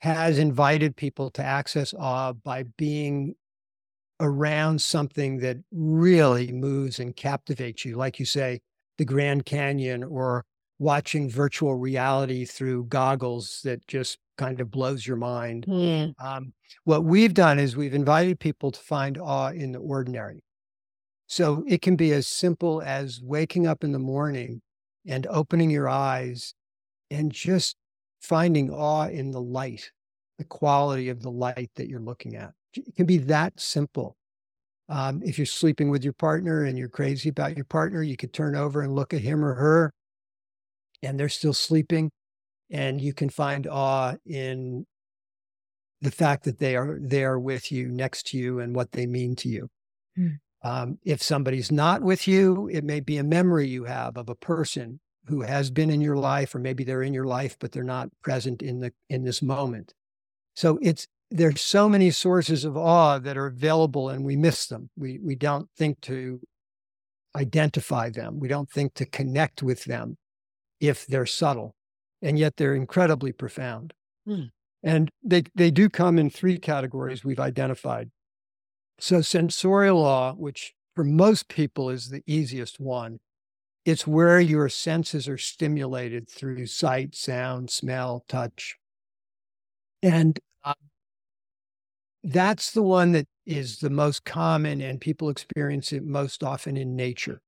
has 0.00 0.38
invited 0.38 0.96
people 0.96 1.30
to 1.30 1.42
access 1.42 1.94
awe 1.94 2.32
by 2.32 2.64
being 2.76 3.34
around 4.20 4.82
something 4.82 5.38
that 5.38 5.58
really 5.72 6.52
moves 6.52 6.98
and 6.98 7.16
captivates 7.16 7.84
you. 7.84 7.96
Like 7.96 8.18
you 8.18 8.26
say, 8.26 8.60
the 8.98 9.04
Grand 9.04 9.46
Canyon 9.46 10.04
or 10.04 10.44
watching 10.78 11.30
virtual 11.30 11.76
reality 11.76 12.44
through 12.44 12.84
goggles 12.84 13.60
that 13.64 13.86
just 13.86 14.18
kind 14.36 14.60
of 14.60 14.70
blows 14.70 15.06
your 15.06 15.16
mind. 15.16 15.66
Mm. 15.68 16.14
Um, 16.20 16.52
what 16.84 17.04
we've 17.04 17.34
done 17.34 17.58
is 17.58 17.76
we've 17.76 17.94
invited 17.94 18.40
people 18.40 18.70
to 18.72 18.80
find 18.80 19.18
awe 19.18 19.50
in 19.50 19.72
the 19.72 19.78
ordinary. 19.78 20.42
So 21.26 21.64
it 21.66 21.82
can 21.82 21.96
be 21.96 22.12
as 22.12 22.26
simple 22.26 22.82
as 22.82 23.20
waking 23.22 23.66
up 23.66 23.84
in 23.84 23.92
the 23.92 23.98
morning 23.98 24.60
and 25.06 25.26
opening 25.28 25.70
your 25.70 25.88
eyes 25.88 26.54
and 27.10 27.32
just 27.32 27.76
finding 28.20 28.70
awe 28.70 29.08
in 29.08 29.30
the 29.30 29.40
light, 29.40 29.90
the 30.38 30.44
quality 30.44 31.08
of 31.08 31.22
the 31.22 31.30
light 31.30 31.70
that 31.76 31.88
you're 31.88 32.00
looking 32.00 32.36
at. 32.36 32.52
It 32.74 32.96
can 32.96 33.06
be 33.06 33.18
that 33.18 33.58
simple. 33.60 34.16
Um, 34.88 35.22
if 35.24 35.38
you're 35.38 35.46
sleeping 35.46 35.90
with 35.90 36.04
your 36.04 36.12
partner 36.12 36.64
and 36.64 36.76
you're 36.76 36.88
crazy 36.88 37.28
about 37.28 37.56
your 37.56 37.64
partner, 37.64 38.02
you 38.02 38.16
could 38.16 38.32
turn 38.32 38.56
over 38.56 38.82
and 38.82 38.94
look 38.94 39.14
at 39.14 39.20
him 39.20 39.44
or 39.44 39.54
her 39.54 39.92
and 41.02 41.18
they're 41.18 41.28
still 41.28 41.52
sleeping. 41.52 42.10
And 42.70 43.00
you 43.00 43.12
can 43.12 43.28
find 43.28 43.66
awe 43.66 44.14
in 44.24 44.86
the 46.00 46.10
fact 46.10 46.44
that 46.44 46.58
they 46.58 46.74
are 46.74 46.98
there 47.00 47.38
with 47.38 47.70
you, 47.70 47.88
next 47.88 48.26
to 48.28 48.38
you, 48.38 48.60
and 48.60 48.74
what 48.74 48.92
they 48.92 49.06
mean 49.06 49.36
to 49.36 49.48
you. 49.48 49.68
Mm. 50.18 50.38
Um, 50.64 50.98
if 51.04 51.22
somebody's 51.22 51.72
not 51.72 52.02
with 52.02 52.28
you, 52.28 52.68
it 52.72 52.84
may 52.84 53.00
be 53.00 53.18
a 53.18 53.24
memory 53.24 53.68
you 53.68 53.84
have 53.84 54.16
of 54.16 54.28
a 54.28 54.34
person 54.34 55.00
who 55.26 55.42
has 55.42 55.70
been 55.70 55.90
in 55.90 56.00
your 56.00 56.16
life, 56.16 56.54
or 56.54 56.58
maybe 56.58 56.84
they're 56.84 57.02
in 57.02 57.14
your 57.14 57.26
life, 57.26 57.56
but 57.60 57.72
they're 57.72 57.84
not 57.84 58.08
present 58.22 58.62
in 58.62 58.80
the 58.80 58.92
in 59.08 59.24
this 59.24 59.42
moment. 59.42 59.94
So 60.54 60.78
it's 60.82 61.06
there's 61.30 61.60
so 61.60 61.88
many 61.88 62.10
sources 62.10 62.64
of 62.64 62.76
awe 62.76 63.18
that 63.18 63.36
are 63.36 63.46
available, 63.46 64.08
and 64.08 64.24
we 64.24 64.36
miss 64.36 64.66
them. 64.66 64.90
We 64.96 65.18
we 65.22 65.34
don't 65.34 65.68
think 65.76 66.00
to 66.02 66.40
identify 67.34 68.10
them. 68.10 68.38
We 68.38 68.48
don't 68.48 68.70
think 68.70 68.94
to 68.94 69.06
connect 69.06 69.62
with 69.62 69.84
them 69.84 70.16
if 70.82 71.06
they're 71.06 71.24
subtle, 71.24 71.76
and 72.20 72.38
yet 72.38 72.56
they're 72.56 72.74
incredibly 72.74 73.32
profound. 73.32 73.94
Hmm. 74.26 74.46
And 74.82 75.08
they, 75.22 75.44
they 75.54 75.70
do 75.70 75.88
come 75.88 76.18
in 76.18 76.28
three 76.28 76.58
categories 76.58 77.24
we've 77.24 77.40
identified. 77.40 78.10
So, 78.98 79.20
sensorial 79.20 80.04
awe, 80.04 80.32
which 80.32 80.74
for 80.94 81.04
most 81.04 81.48
people 81.48 81.88
is 81.88 82.08
the 82.08 82.22
easiest 82.26 82.80
one, 82.80 83.20
it's 83.84 84.06
where 84.06 84.40
your 84.40 84.68
senses 84.68 85.28
are 85.28 85.38
stimulated 85.38 86.28
through 86.28 86.66
sight, 86.66 87.14
sound, 87.14 87.70
smell, 87.70 88.24
touch. 88.28 88.76
And 90.02 90.38
uh, 90.64 90.74
that's 92.24 92.72
the 92.72 92.82
one 92.82 93.12
that 93.12 93.26
is 93.46 93.78
the 93.78 93.90
most 93.90 94.24
common, 94.24 94.80
and 94.80 95.00
people 95.00 95.30
experience 95.30 95.92
it 95.92 96.04
most 96.04 96.42
often 96.42 96.76
in 96.76 96.96
nature. 96.96 97.40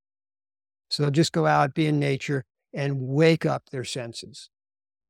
So 0.89 1.11
just 1.11 1.33
go 1.33 1.47
out, 1.47 1.75
be 1.75 1.87
in 1.87 1.99
nature, 1.99 2.45
and 2.75 3.01
wake 3.01 3.47
up 3.47 3.71
their 3.71 3.85
senses. 3.85 4.51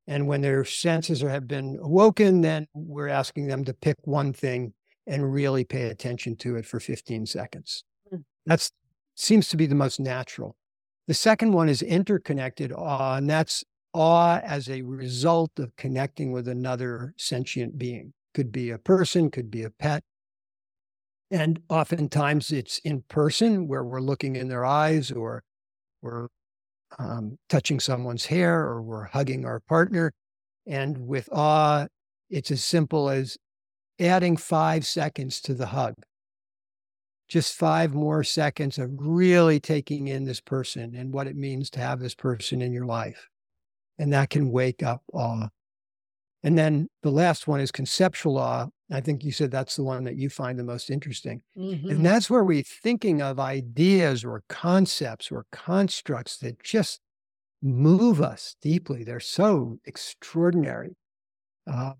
And 0.07 0.29
when 0.29 0.42
their 0.42 0.64
senses 0.64 1.22
are, 1.22 1.31
have 1.31 1.48
been 1.48 1.79
awoken, 1.81 2.42
then 2.42 2.66
we're 2.74 3.09
asking 3.09 3.46
them 3.46 3.64
to 3.64 3.72
pick 3.72 3.96
one 4.05 4.33
thing 4.33 4.74
and 5.07 5.33
really 5.33 5.64
pay 5.64 5.88
attention 5.88 6.37
to 6.37 6.57
it 6.57 6.66
for 6.66 6.79
15 6.79 7.27
seconds. 7.27 7.85
Hmm. 8.11 8.18
That 8.46 8.70
seems 9.14 9.48
to 9.48 9.57
be 9.57 9.66
the 9.66 9.74
most 9.74 9.98
natural. 9.98 10.57
The 11.07 11.14
second 11.14 11.53
one 11.53 11.68
is 11.68 11.83
interconnected 11.83 12.72
awe, 12.72 13.16
and 13.16 13.29
that's 13.29 13.64
awe 13.92 14.40
as 14.42 14.68
a 14.68 14.83
result 14.83 15.59
of 15.59 15.74
connecting 15.77 16.33
with 16.33 16.48
another 16.48 17.14
sentient 17.16 17.79
being. 17.79 18.12
Could 18.35 18.50
be 18.50 18.70
a 18.70 18.79
person, 18.79 19.31
could 19.31 19.50
be 19.50 19.62
a 19.62 19.70
pet. 19.70 20.03
And 21.31 21.61
oftentimes 21.68 22.50
it's 22.50 22.79
in 22.79 23.03
person 23.03 23.68
where 23.68 23.85
we're 23.85 24.00
looking 24.00 24.37
in 24.37 24.48
their 24.48 24.64
eyes 24.64 25.11
or 25.11 25.42
we're 26.03 26.29
um, 26.98 27.38
touching 27.48 27.80
someone's 27.80 28.26
hair 28.26 28.61
or 28.61 28.83
we're 28.83 29.04
hugging 29.04 29.44
our 29.44 29.61
partner. 29.61 30.12
And 30.66 31.07
with 31.07 31.28
awe, 31.33 31.87
it's 32.30 32.50
as 32.50 32.64
simple 32.64 33.11
as 33.11 33.37
adding 34.00 34.37
five 34.37 34.87
seconds 34.87 35.40
to 35.42 35.54
the 35.54 35.66
hug. 35.66 35.94
Just 37.28 37.57
five 37.57 37.94
more 37.94 38.22
seconds 38.22 38.78
of 38.78 38.90
really 38.98 39.61
taking 39.61 40.09
in 40.09 40.24
this 40.24 40.40
person 40.40 40.94
and 40.94 41.12
what 41.12 41.26
it 41.26 41.37
means 41.37 41.70
to 41.70 41.80
have 41.80 42.00
this 42.00 42.14
person 42.14 42.61
in 42.61 42.72
your 42.72 42.87
life. 42.87 43.28
And 43.98 44.12
that 44.12 44.30
can 44.30 44.50
wake 44.50 44.83
up 44.83 45.02
awe. 45.12 45.48
And 46.42 46.59
then 46.59 46.88
the 47.02 47.11
last 47.11 47.46
one 47.48 47.61
is 47.61 47.72
conceptual 47.72 48.38
awe. 48.38 48.66
I 48.90 49.01
think 49.01 49.25
you 49.25 49.33
said 49.33 49.51
that's 49.51 49.77
the 49.77 49.83
one 49.83 50.05
that 50.05 50.16
you 50.16 50.29
find 50.29 50.59
the 50.59 50.64
most 50.64 50.90
interesting. 50.90 51.42
Mm-hmm. 51.57 51.88
And 51.88 52.07
that's 52.07 52.29
where 52.29 52.44
we're 52.44 52.62
thinking 52.62 53.23
of 53.23 53.40
ideas 53.40 54.25
or 54.25 54.42
concepts 54.49 55.33
or 55.33 55.47
constructs 55.53 56.37
that 56.38 56.62
just 56.62 57.01
move 57.62 58.20
us 58.20 58.57
deeply. 58.61 59.05
They're 59.05 59.20
so 59.20 59.79
extraordinary. 59.87 60.97
Uh, 61.66 61.92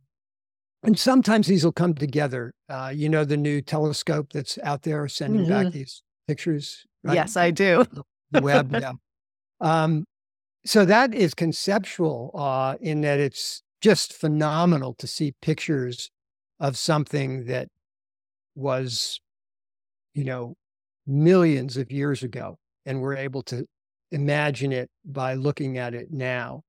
and 0.83 0.99
sometimes 0.99 1.47
these 1.47 1.65
will 1.65 1.73
come 1.73 1.95
together. 1.95 2.53
Uh, 2.69 2.93
you 2.95 3.09
know, 3.09 3.25
the 3.25 3.39
new 3.39 3.63
telescope 3.63 4.33
that's 4.33 4.59
out 4.63 4.83
there 4.83 5.09
sending 5.09 5.47
mm-hmm. 5.47 5.65
back 5.65 5.73
these 5.73 6.03
pictures. 6.29 6.85
Right? 7.03 7.15
Yes, 7.15 7.37
I 7.37 7.51
do. 7.51 7.87
the 8.31 8.43
Webb, 8.43 8.73
yeah. 8.73 8.93
Um, 9.61 10.05
So 10.67 10.85
that 10.85 11.15
is 11.15 11.35
conceptual 11.35 12.31
uh, 12.35 12.77
in 12.81 13.01
that 13.03 13.21
it's 13.21 13.63
just 13.81 14.13
phenomenal 14.13 14.95
to 14.95 15.07
see 15.07 15.35
pictures 15.41 16.11
of 16.61 16.77
something 16.77 17.47
that 17.47 17.69
was, 18.55 19.21
you 20.15 20.25
know, 20.25 20.55
millions 21.07 21.77
of 21.77 21.91
years 21.91 22.23
ago. 22.23 22.57
And 22.87 23.01
we're 23.01 23.17
able 23.17 23.43
to 23.45 23.67
imagine 24.11 24.73
it 24.73 24.91
by 25.05 25.35
looking 25.35 25.79
at 25.79 25.95
it 25.95 26.09
now. 26.11 26.63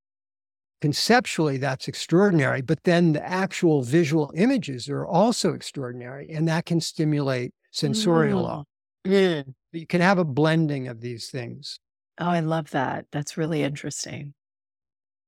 Conceptually, 0.82 1.58
that's 1.58 1.88
extraordinary, 1.88 2.62
but 2.62 2.84
then 2.84 3.14
the 3.14 3.26
actual 3.26 3.82
visual 3.82 4.32
images 4.36 4.90
are 4.90 5.06
also 5.06 5.54
extraordinary, 5.54 6.30
and 6.30 6.48
that 6.48 6.66
can 6.66 6.82
stimulate 6.82 7.54
sensorial. 7.72 8.66
Mm. 9.06 9.54
You 9.72 9.88
can 9.88 10.02
have 10.02 10.18
a 10.18 10.26
blending 10.26 10.88
of 10.88 11.02
these 11.02 11.30
things. 11.30 11.80
Oh, 12.20 12.28
I 12.28 12.40
love 12.40 12.72
that. 12.72 13.06
That's 13.12 13.38
really 13.38 13.64
interesting. 13.64 14.34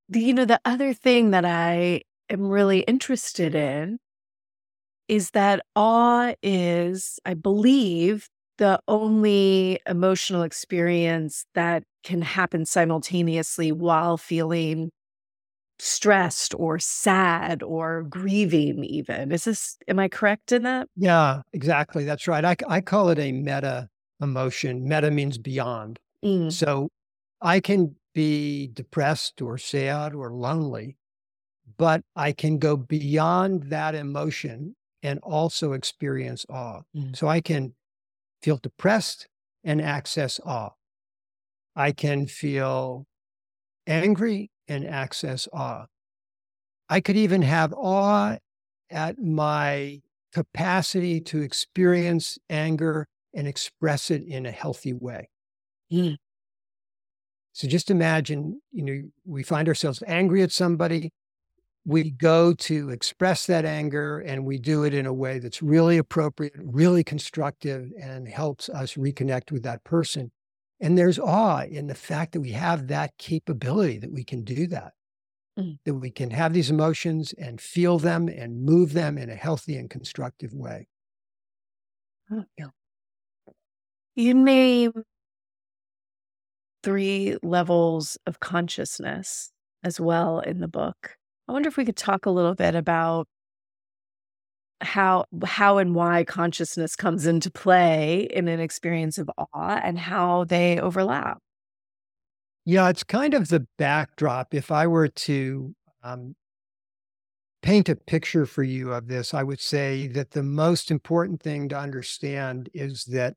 The, 0.08 0.20
you 0.20 0.34
know, 0.34 0.44
the 0.44 0.60
other 0.64 0.92
thing 0.92 1.30
that 1.32 1.44
I 1.44 2.02
am 2.30 2.48
really 2.48 2.80
interested 2.80 3.54
in 3.54 3.98
is 5.08 5.30
that 5.30 5.64
awe 5.74 6.34
is, 6.42 7.18
I 7.24 7.34
believe, 7.34 8.28
the 8.58 8.80
only 8.88 9.80
emotional 9.86 10.42
experience 10.42 11.46
that 11.54 11.84
can 12.04 12.22
happen 12.22 12.66
simultaneously 12.66 13.72
while 13.72 14.16
feeling 14.16 14.90
stressed 15.78 16.54
or 16.56 16.78
sad 16.78 17.62
or 17.62 18.02
grieving 18.02 18.84
even. 18.84 19.30
Is 19.32 19.44
this 19.44 19.78
am 19.86 19.98
i 19.98 20.08
correct 20.08 20.50
in 20.52 20.64
that? 20.64 20.88
Yeah 20.96 21.42
exactly 21.52 22.04
that's 22.04 22.26
right. 22.26 22.44
I, 22.44 22.56
I 22.68 22.80
call 22.80 23.10
it 23.10 23.18
a 23.18 23.30
meta 23.32 23.88
emotion. 24.20 24.88
Meta 24.88 25.10
means 25.10 25.38
beyond. 25.38 25.98
Mm. 26.24 26.50
so 26.52 26.88
i 27.40 27.60
can 27.60 27.94
be 28.12 28.66
depressed 28.72 29.40
or 29.40 29.56
sad 29.56 30.14
or 30.14 30.32
lonely 30.32 30.96
but 31.76 32.02
i 32.16 32.32
can 32.32 32.58
go 32.58 32.76
beyond 32.76 33.70
that 33.70 33.94
emotion 33.94 34.74
and 35.02 35.18
also 35.22 35.72
experience 35.72 36.44
awe 36.48 36.80
mm. 36.94 37.16
so 37.16 37.28
i 37.28 37.40
can 37.40 37.72
feel 38.42 38.56
depressed 38.56 39.28
and 39.64 39.80
access 39.80 40.40
awe. 40.44 40.70
I 41.74 41.92
can 41.92 42.26
feel 42.26 43.06
angry 43.86 44.50
and 44.66 44.86
access 44.86 45.48
awe. 45.52 45.86
I 46.88 47.00
could 47.00 47.16
even 47.16 47.42
have 47.42 47.72
awe 47.74 48.36
at 48.90 49.18
my 49.18 50.00
capacity 50.32 51.20
to 51.20 51.40
experience 51.40 52.38
anger 52.48 53.06
and 53.34 53.46
express 53.46 54.10
it 54.10 54.22
in 54.22 54.46
a 54.46 54.50
healthy 54.50 54.92
way. 54.92 55.28
Mm. 55.92 56.16
So 57.52 57.68
just 57.68 57.90
imagine, 57.90 58.60
you 58.72 58.84
know, 58.84 59.02
we 59.26 59.42
find 59.42 59.68
ourselves 59.68 60.02
angry 60.06 60.42
at 60.42 60.52
somebody 60.52 61.10
we 61.84 62.10
go 62.10 62.52
to 62.52 62.90
express 62.90 63.46
that 63.46 63.64
anger 63.64 64.18
and 64.18 64.44
we 64.44 64.58
do 64.58 64.84
it 64.84 64.92
in 64.92 65.06
a 65.06 65.12
way 65.12 65.38
that's 65.38 65.62
really 65.62 65.96
appropriate, 65.98 66.52
really 66.56 67.02
constructive, 67.02 67.90
and 68.00 68.28
helps 68.28 68.68
us 68.68 68.94
reconnect 68.94 69.50
with 69.50 69.62
that 69.62 69.84
person. 69.84 70.30
And 70.80 70.96
there's 70.96 71.18
awe 71.18 71.62
in 71.62 71.86
the 71.86 71.94
fact 71.94 72.32
that 72.32 72.40
we 72.40 72.52
have 72.52 72.88
that 72.88 73.16
capability, 73.18 73.98
that 73.98 74.12
we 74.12 74.22
can 74.22 74.44
do 74.44 74.66
that, 74.68 74.92
mm. 75.58 75.78
that 75.84 75.94
we 75.94 76.10
can 76.10 76.30
have 76.30 76.52
these 76.52 76.70
emotions 76.70 77.32
and 77.38 77.60
feel 77.60 77.98
them 77.98 78.28
and 78.28 78.64
move 78.64 78.92
them 78.92 79.18
in 79.18 79.30
a 79.30 79.34
healthy 79.34 79.76
and 79.76 79.90
constructive 79.90 80.52
way. 80.52 80.88
Oh, 82.30 82.44
yeah. 82.56 82.66
You 84.14 84.34
name 84.34 84.92
three 86.82 87.36
levels 87.42 88.18
of 88.26 88.40
consciousness 88.40 89.52
as 89.82 90.00
well 90.00 90.40
in 90.40 90.60
the 90.60 90.68
book. 90.68 91.17
I 91.48 91.52
wonder 91.52 91.68
if 91.68 91.76
we 91.76 91.84
could 91.84 91.96
talk 91.96 92.26
a 92.26 92.30
little 92.30 92.54
bit 92.54 92.74
about 92.74 93.26
how 94.80 95.24
how 95.44 95.78
and 95.78 95.94
why 95.94 96.24
consciousness 96.24 96.94
comes 96.94 97.26
into 97.26 97.50
play 97.50 98.28
in 98.30 98.46
an 98.48 98.60
experience 98.60 99.18
of 99.18 99.30
awe 99.36 99.80
and 99.82 99.98
how 99.98 100.44
they 100.44 100.78
overlap. 100.78 101.38
Yeah, 102.64 102.88
it's 102.90 103.02
kind 103.02 103.34
of 103.34 103.48
the 103.48 103.66
backdrop. 103.78 104.54
If 104.54 104.70
I 104.70 104.86
were 104.86 105.08
to 105.08 105.74
um, 106.02 106.36
paint 107.62 107.88
a 107.88 107.96
picture 107.96 108.44
for 108.44 108.62
you 108.62 108.92
of 108.92 109.08
this, 109.08 109.32
I 109.32 109.42
would 109.42 109.60
say 109.60 110.06
that 110.08 110.32
the 110.32 110.42
most 110.42 110.90
important 110.90 111.42
thing 111.42 111.68
to 111.70 111.78
understand 111.78 112.68
is 112.74 113.04
that 113.06 113.34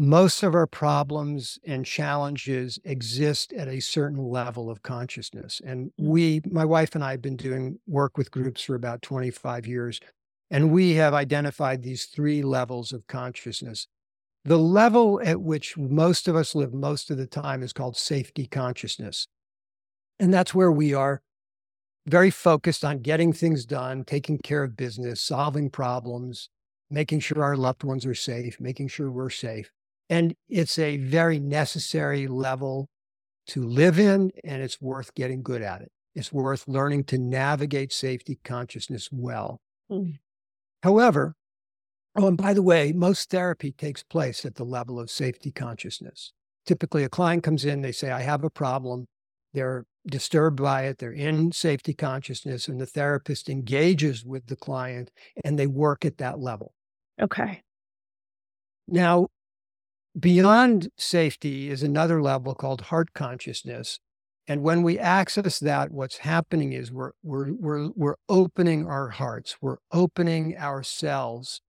most 0.00 0.42
of 0.42 0.54
our 0.54 0.66
problems 0.66 1.58
and 1.66 1.84
challenges 1.84 2.78
exist 2.84 3.52
at 3.52 3.68
a 3.68 3.80
certain 3.80 4.16
level 4.16 4.70
of 4.70 4.82
consciousness. 4.82 5.60
And 5.62 5.88
mm. 5.88 5.92
we, 5.98 6.40
my 6.50 6.64
wife 6.64 6.94
and 6.94 7.04
I, 7.04 7.10
have 7.10 7.20
been 7.20 7.36
doing 7.36 7.78
work 7.86 8.16
with 8.16 8.30
groups 8.30 8.62
for 8.62 8.74
about 8.74 9.02
25 9.02 9.66
years, 9.66 10.00
and 10.50 10.72
we 10.72 10.94
have 10.94 11.12
identified 11.12 11.82
these 11.82 12.06
three 12.06 12.42
levels 12.42 12.94
of 12.94 13.06
consciousness. 13.08 13.88
The 14.46 14.56
level 14.56 15.20
at 15.22 15.42
which 15.42 15.76
most 15.76 16.28
of 16.28 16.34
us 16.34 16.54
live 16.54 16.72
most 16.72 17.10
of 17.10 17.18
the 17.18 17.26
time 17.26 17.62
is 17.62 17.74
called 17.74 17.98
safety 17.98 18.46
consciousness. 18.46 19.26
And 20.18 20.32
that's 20.32 20.54
where 20.54 20.72
we 20.72 20.94
are 20.94 21.20
very 22.06 22.30
focused 22.30 22.86
on 22.86 23.00
getting 23.00 23.34
things 23.34 23.66
done, 23.66 24.04
taking 24.04 24.38
care 24.38 24.62
of 24.62 24.78
business, 24.78 25.20
solving 25.20 25.68
problems, 25.68 26.48
making 26.88 27.20
sure 27.20 27.44
our 27.44 27.54
loved 27.54 27.84
ones 27.84 28.06
are 28.06 28.14
safe, 28.14 28.58
making 28.58 28.88
sure 28.88 29.10
we're 29.10 29.28
safe. 29.28 29.70
And 30.10 30.34
it's 30.48 30.78
a 30.78 30.96
very 30.96 31.38
necessary 31.38 32.26
level 32.26 32.88
to 33.46 33.64
live 33.64 33.98
in, 33.98 34.32
and 34.44 34.60
it's 34.60 34.80
worth 34.80 35.14
getting 35.14 35.42
good 35.42 35.62
at 35.62 35.80
it. 35.80 35.92
It's 36.16 36.32
worth 36.32 36.66
learning 36.66 37.04
to 37.04 37.18
navigate 37.18 37.92
safety 37.92 38.40
consciousness 38.44 39.08
well. 39.12 39.60
Mm. 39.90 40.18
However, 40.82 41.36
oh, 42.16 42.26
and 42.26 42.36
by 42.36 42.54
the 42.54 42.62
way, 42.62 42.92
most 42.92 43.30
therapy 43.30 43.70
takes 43.70 44.02
place 44.02 44.44
at 44.44 44.56
the 44.56 44.64
level 44.64 44.98
of 44.98 45.10
safety 45.10 45.52
consciousness. 45.52 46.32
Typically, 46.66 47.04
a 47.04 47.08
client 47.08 47.44
comes 47.44 47.64
in, 47.64 47.80
they 47.80 47.92
say, 47.92 48.10
I 48.10 48.22
have 48.22 48.42
a 48.42 48.50
problem. 48.50 49.06
They're 49.54 49.84
disturbed 50.08 50.60
by 50.60 50.82
it, 50.86 50.98
they're 50.98 51.12
in 51.12 51.52
safety 51.52 51.94
consciousness, 51.94 52.68
and 52.68 52.80
the 52.80 52.86
therapist 52.86 53.48
engages 53.48 54.24
with 54.24 54.46
the 54.46 54.56
client 54.56 55.10
and 55.44 55.58
they 55.58 55.66
work 55.66 56.04
at 56.04 56.18
that 56.18 56.40
level. 56.40 56.72
Okay. 57.20 57.62
Now, 58.88 59.28
Beyond 60.18 60.90
safety 60.96 61.70
is 61.70 61.82
another 61.82 62.20
level 62.20 62.54
called 62.54 62.82
heart 62.82 63.12
consciousness. 63.14 64.00
And 64.48 64.62
when 64.62 64.82
we 64.82 64.98
access 64.98 65.60
that, 65.60 65.92
what's 65.92 66.18
happening 66.18 66.72
is 66.72 66.90
we're, 66.90 67.12
we're, 67.22 67.52
we're, 67.52 67.90
we're 67.94 68.16
opening 68.28 68.86
our 68.86 69.10
hearts, 69.10 69.56
we're 69.60 69.76
opening 69.92 70.56
ourselves 70.56 71.60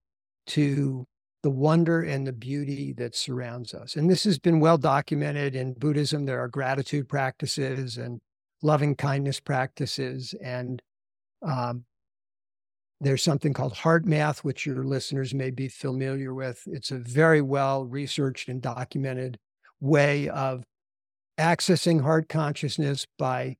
to 0.48 1.06
the 1.44 1.50
wonder 1.50 2.02
and 2.02 2.26
the 2.26 2.32
beauty 2.32 2.92
that 2.94 3.14
surrounds 3.14 3.74
us. 3.74 3.94
And 3.94 4.10
this 4.10 4.24
has 4.24 4.38
been 4.38 4.60
well 4.60 4.78
documented 4.78 5.54
in 5.54 5.74
Buddhism. 5.74 6.26
There 6.26 6.40
are 6.40 6.48
gratitude 6.48 7.08
practices 7.08 7.96
and 7.96 8.20
loving 8.62 8.96
kindness 8.96 9.40
practices. 9.40 10.34
And 10.42 10.82
um, 11.46 11.84
there's 13.02 13.22
something 13.22 13.52
called 13.52 13.72
heart 13.72 14.06
math, 14.06 14.44
which 14.44 14.64
your 14.64 14.84
listeners 14.84 15.34
may 15.34 15.50
be 15.50 15.68
familiar 15.68 16.32
with. 16.32 16.62
It's 16.66 16.92
a 16.92 16.98
very 16.98 17.42
well 17.42 17.84
researched 17.84 18.48
and 18.48 18.62
documented 18.62 19.38
way 19.80 20.28
of 20.28 20.62
accessing 21.38 22.02
heart 22.02 22.28
consciousness 22.28 23.06
by 23.18 23.56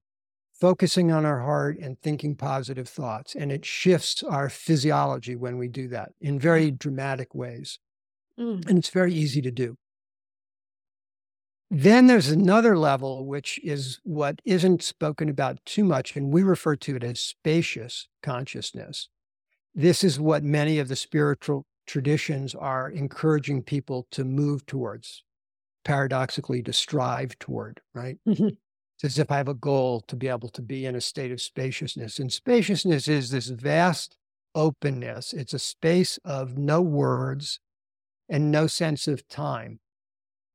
focusing 0.52 1.10
on 1.10 1.26
our 1.26 1.40
heart 1.40 1.76
and 1.78 1.98
thinking 2.00 2.36
positive 2.36 2.88
thoughts. 2.88 3.34
And 3.34 3.50
it 3.50 3.64
shifts 3.64 4.22
our 4.22 4.48
physiology 4.48 5.34
when 5.34 5.58
we 5.58 5.66
do 5.66 5.88
that 5.88 6.10
in 6.20 6.38
very 6.38 6.70
dramatic 6.70 7.34
ways. 7.34 7.80
Mm. 8.38 8.68
And 8.68 8.78
it's 8.78 8.90
very 8.90 9.12
easy 9.12 9.42
to 9.42 9.50
do. 9.50 9.76
Then 11.68 12.06
there's 12.06 12.28
another 12.28 12.78
level, 12.78 13.26
which 13.26 13.58
is 13.64 13.98
what 14.04 14.40
isn't 14.44 14.82
spoken 14.82 15.28
about 15.28 15.58
too 15.64 15.84
much, 15.84 16.14
and 16.14 16.32
we 16.32 16.42
refer 16.42 16.76
to 16.76 16.96
it 16.96 17.02
as 17.02 17.18
spacious 17.18 18.08
consciousness 18.22 19.08
this 19.74 20.04
is 20.04 20.20
what 20.20 20.42
many 20.42 20.78
of 20.78 20.88
the 20.88 20.96
spiritual 20.96 21.66
traditions 21.86 22.54
are 22.54 22.90
encouraging 22.90 23.62
people 23.62 24.06
to 24.10 24.24
move 24.24 24.66
towards, 24.66 25.24
paradoxically, 25.84 26.62
to 26.62 26.72
strive 26.72 27.38
toward, 27.38 27.80
right? 27.94 28.18
Mm-hmm. 28.28 28.48
It's 28.48 29.04
as 29.04 29.18
if 29.18 29.30
I 29.30 29.38
have 29.38 29.48
a 29.48 29.54
goal 29.54 30.00
to 30.02 30.16
be 30.16 30.28
able 30.28 30.48
to 30.50 30.62
be 30.62 30.86
in 30.86 30.94
a 30.94 31.00
state 31.00 31.32
of 31.32 31.40
spaciousness. 31.40 32.18
And 32.18 32.32
spaciousness 32.32 33.08
is 33.08 33.30
this 33.30 33.48
vast 33.48 34.16
openness, 34.54 35.32
it's 35.32 35.54
a 35.54 35.58
space 35.58 36.18
of 36.24 36.58
no 36.58 36.82
words 36.82 37.58
and 38.28 38.50
no 38.50 38.66
sense 38.66 39.08
of 39.08 39.26
time. 39.28 39.80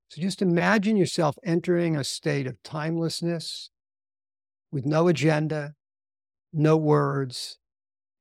So 0.10 0.22
just 0.22 0.42
imagine 0.42 0.96
yourself 0.96 1.38
entering 1.44 1.98
a 1.98 2.04
state 2.04 2.48
of 2.48 2.62
timelessness 2.64 3.72
with 4.72 4.86
no 4.86 5.08
agenda, 5.08 5.74
no 6.54 6.78
words, 6.78 7.58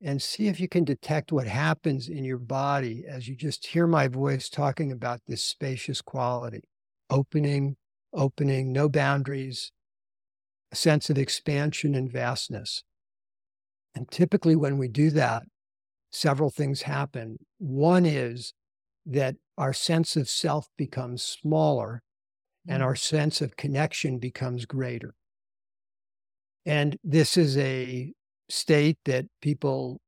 and 0.03 0.21
see 0.21 0.49
if 0.49 0.61
you 0.61 0.69
can 0.69 0.85
detect 0.85 1.33
what 1.33 1.47
happens 1.47 2.09
in 2.09 2.25
your 2.25 2.39
body 2.39 3.05
as 3.09 3.29
you 3.29 3.35
just 3.35 3.67
hear 3.67 3.87
my 3.87 4.09
voice 4.09 4.49
talking 4.49 4.93
about 4.93 5.21
this 5.27 5.43
spacious 5.43 6.01
quality 6.03 6.63
opening, 7.09 7.77
opening, 8.13 8.73
no 8.73 8.89
boundaries, 8.89 9.71
a 10.73 10.77
sense 10.77 11.09
of 11.09 11.17
expansion 11.17 11.95
and 11.95 12.11
vastness. 12.11 12.83
And 13.95 14.11
typically, 14.11 14.57
when 14.57 14.77
we 14.77 14.89
do 14.89 15.11
that, 15.11 15.45
several 16.11 16.51
things 16.51 16.83
happen. 16.83 17.39
One 17.59 18.05
is 18.05 18.55
that 19.07 19.37
our 19.57 19.73
sense 19.73 20.17
of 20.17 20.29
self 20.29 20.69
becomes 20.77 21.23
smaller 21.23 22.03
and 22.69 22.83
mm. 22.83 22.85
our 22.85 22.97
sense 22.97 23.41
of 23.41 23.57
connection 23.57 24.19
becomes 24.19 24.67
greater. 24.67 25.15
And 26.65 26.99
this 27.05 27.37
is 27.37 27.57
a 27.57 28.13
state 28.49 28.99
that 29.05 29.27
people 29.41 30.01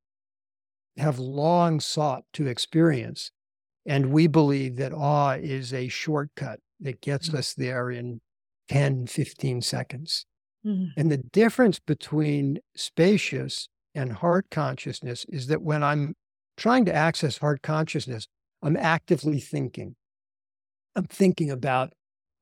have 0.97 1.19
long 1.19 1.79
sought 1.79 2.23
to 2.33 2.47
experience. 2.47 3.31
And 3.85 4.11
we 4.11 4.27
believe 4.27 4.75
that 4.77 4.93
awe 4.93 5.37
is 5.39 5.73
a 5.73 5.87
shortcut 5.87 6.59
that 6.81 7.01
gets 7.01 7.29
mm-hmm. 7.29 7.37
us 7.37 7.53
there 7.53 7.89
in 7.89 8.21
10, 8.69 9.07
15 9.07 9.61
seconds. 9.61 10.25
Mm-hmm. 10.65 10.99
And 10.99 11.11
the 11.11 11.17
difference 11.17 11.79
between 11.79 12.59
spacious 12.75 13.69
and 13.95 14.13
heart 14.13 14.47
consciousness 14.51 15.25
is 15.29 15.47
that 15.47 15.61
when 15.61 15.83
I'm 15.83 16.15
trying 16.57 16.85
to 16.85 16.93
access 16.93 17.37
heart 17.37 17.61
consciousness, 17.61 18.27
I'm 18.61 18.77
actively 18.77 19.39
thinking. 19.39 19.95
I'm 20.95 21.05
thinking 21.05 21.49
about 21.49 21.93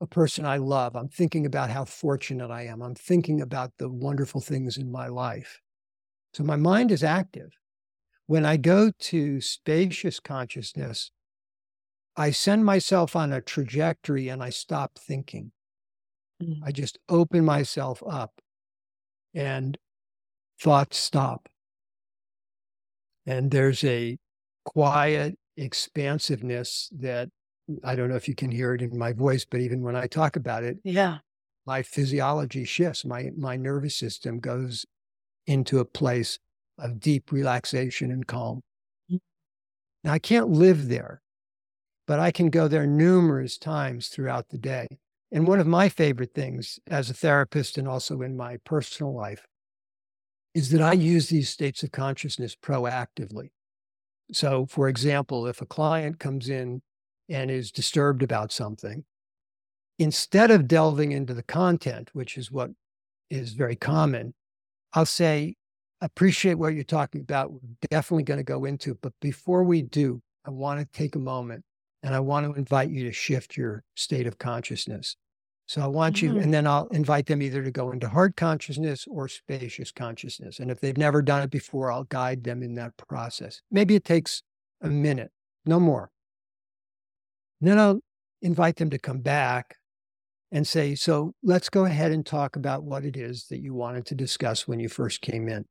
a 0.02 0.08
person 0.08 0.46
I 0.46 0.58
love. 0.58 0.96
I'm 0.96 1.10
thinking 1.10 1.46
about 1.46 1.70
how 1.70 1.86
fortunate 1.86 2.52
I 2.52 2.64
am. 2.64 2.82
I'm 2.82 2.96
thinking 2.96 3.42
about 3.42 3.72
the 3.78 3.90
wonderful 3.90 4.42
things 4.42 4.78
in 4.78 4.92
my 4.92 5.08
life. 5.08 5.62
So 6.38 6.44
my 6.44 6.56
mind 6.56 6.92
is 6.92 7.04
active. 7.04 7.50
When 8.28 8.46
I 8.46 8.58
go 8.58 8.92
to 8.92 9.42
spacious 9.42 10.20
consciousness, 10.20 11.10
I 12.16 12.30
send 12.30 12.64
myself 12.64 13.16
on 13.16 13.34
a 13.34 13.42
trajectory 13.42 14.30
and 14.30 14.44
I 14.44 14.52
stop 14.52 15.00
thinking. 15.00 15.52
Mm. 16.40 16.60
I 16.64 16.72
just 16.72 17.00
open 17.10 17.44
myself 17.44 18.04
up 18.08 18.40
and 19.34 19.80
thoughts 20.62 21.00
stop. 21.00 21.50
And 23.26 23.50
there's 23.50 23.84
a 23.84 24.20
quiet 24.64 25.40
expansiveness 25.56 26.88
that 27.00 27.30
I 27.84 27.96
don't 27.96 28.10
know 28.10 28.16
if 28.16 28.28
you 28.28 28.36
can 28.36 28.52
hear 28.52 28.76
it 28.76 28.84
in 28.84 28.96
my 28.96 29.12
voice, 29.12 29.44
but 29.44 29.62
even 29.62 29.82
when 29.82 29.96
I 29.96 30.06
talk 30.06 30.36
about 30.36 30.64
it, 30.64 30.78
yeah, 30.84 31.18
my 31.66 31.82
physiology 31.82 32.64
shifts. 32.64 33.04
My 33.04 33.32
my 33.36 33.56
nervous 33.56 33.96
system 33.96 34.38
goes 34.38 34.86
into 35.48 35.80
a 35.80 35.86
place 35.86 36.38
of 36.78 37.00
deep 37.00 37.32
relaxation 37.32 38.12
and 38.12 38.28
calm. 38.28 38.62
Mm. 39.12 39.20
Now 40.04 40.14
I 40.14 40.20
can't 40.20 40.50
live 40.50 40.90
there, 40.90 41.22
but 42.06 42.20
I 42.20 42.32
can 42.32 42.50
go 42.50 42.68
there 42.68 42.86
numerous 42.86 43.58
times 43.58 44.10
throughout 44.10 44.50
the 44.50 44.58
day. 44.58 44.88
And 45.32 45.48
one 45.48 45.60
of 45.60 45.68
my 45.68 45.90
favorite 45.90 46.34
things 46.34 46.80
as 46.88 47.10
a 47.10 47.14
therapist 47.14 47.78
and 47.78 47.88
also 47.88 48.22
in 48.22 48.38
my 48.38 48.58
personal 48.64 49.14
life 49.14 49.46
is 50.54 50.70
that 50.72 50.82
I 50.82 50.94
use 50.94 51.30
these 51.30 51.50
states 51.50 51.84
of 51.84 51.92
consciousness 51.92 52.56
proactively. 52.56 53.50
So, 54.32 54.66
for 54.66 54.88
example, 54.88 55.48
if 55.48 55.62
a 55.62 55.66
client 55.66 56.20
comes 56.20 56.50
in 56.50 56.82
and 57.30 57.52
is 57.52 57.72
disturbed 57.72 58.24
about 58.24 58.52
something, 58.52 59.04
instead 60.00 60.52
of 60.52 60.68
delving 60.68 61.12
into 61.12 61.34
the 61.34 61.44
content, 61.44 62.10
which 62.14 62.38
is 62.38 62.52
what 62.52 62.72
is 63.30 63.54
very 63.54 63.76
common, 63.76 64.34
I'll 64.98 65.06
say, 65.06 65.54
appreciate 66.02 66.56
what 66.56 66.74
you're 66.74 66.84
talking 66.84 67.22
about. 67.22 67.54
We're 67.54 67.60
definitely 67.92 68.24
going 68.24 68.40
to 68.40 68.44
go 68.44 68.66
into 68.66 68.94
it. 68.94 68.98
But 69.00 69.14
before 69.22 69.64
we 69.64 69.84
do, 69.84 70.24
I 70.44 70.50
want 70.50 70.80
to 70.80 70.88
take 70.92 71.16
a 71.16 71.20
moment 71.20 71.64
and 72.02 72.16
I 72.16 72.20
want 72.20 72.48
to 72.48 72.54
invite 72.54 72.90
you 72.90 73.04
to 73.04 73.12
shift 73.12 73.56
your 73.56 73.84
state 73.96 74.26
of 74.26 74.40
consciousness. 74.40 75.16
So 75.68 75.84
I 75.84 75.88
want 75.88 76.20
you, 76.20 76.32
mm-hmm. 76.32 76.40
and 76.40 76.52
then 76.52 76.66
I'll 76.66 76.88
invite 76.88 77.28
them 77.28 77.44
either 77.44 77.62
to 77.62 77.70
go 77.70 77.92
into 77.92 78.10
heart 78.10 78.38
consciousness 78.38 79.06
or 79.08 79.28
spacious 79.28 79.92
consciousness. 79.92 80.58
And 80.58 80.72
if 80.72 80.80
they've 80.80 80.98
never 80.98 81.22
done 81.22 81.44
it 81.44 81.52
before, 81.52 81.92
I'll 81.92 82.06
guide 82.06 82.44
them 82.44 82.64
in 82.64 82.74
that 82.76 82.98
process. 82.98 83.62
Maybe 83.70 83.94
it 83.94 84.04
takes 84.04 84.42
a 84.82 84.90
minute, 84.90 85.30
no 85.64 85.80
more. 85.80 86.10
And 87.62 87.70
then 87.70 87.78
I'll 87.78 88.00
invite 88.42 88.78
them 88.78 88.90
to 88.90 88.98
come 88.98 89.20
back 89.20 89.76
and 90.52 90.68
say, 90.68 90.96
So 90.96 91.34
let's 91.44 91.70
go 91.70 91.86
ahead 91.86 92.12
and 92.12 92.26
talk 92.26 92.56
about 92.56 92.84
what 92.84 93.06
it 93.06 93.18
is 93.18 93.48
that 93.50 93.60
you 93.60 93.74
wanted 93.74 94.06
to 94.08 94.16
discuss 94.16 94.68
when 94.68 94.80
you 94.80 94.90
first 94.90 95.22
came 95.22 95.48
in. 95.50 95.66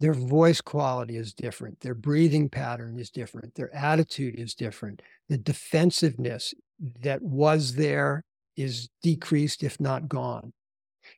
Their 0.00 0.14
voice 0.14 0.62
quality 0.62 1.16
is 1.16 1.34
different. 1.34 1.80
Their 1.80 1.94
breathing 1.94 2.48
pattern 2.48 2.98
is 2.98 3.10
different. 3.10 3.54
Their 3.54 3.74
attitude 3.74 4.38
is 4.38 4.54
different. 4.54 5.02
The 5.28 5.36
defensiveness 5.36 6.54
that 7.02 7.20
was 7.20 7.74
there 7.74 8.24
is 8.56 8.88
decreased, 9.02 9.62
if 9.62 9.78
not 9.78 10.08
gone. 10.08 10.54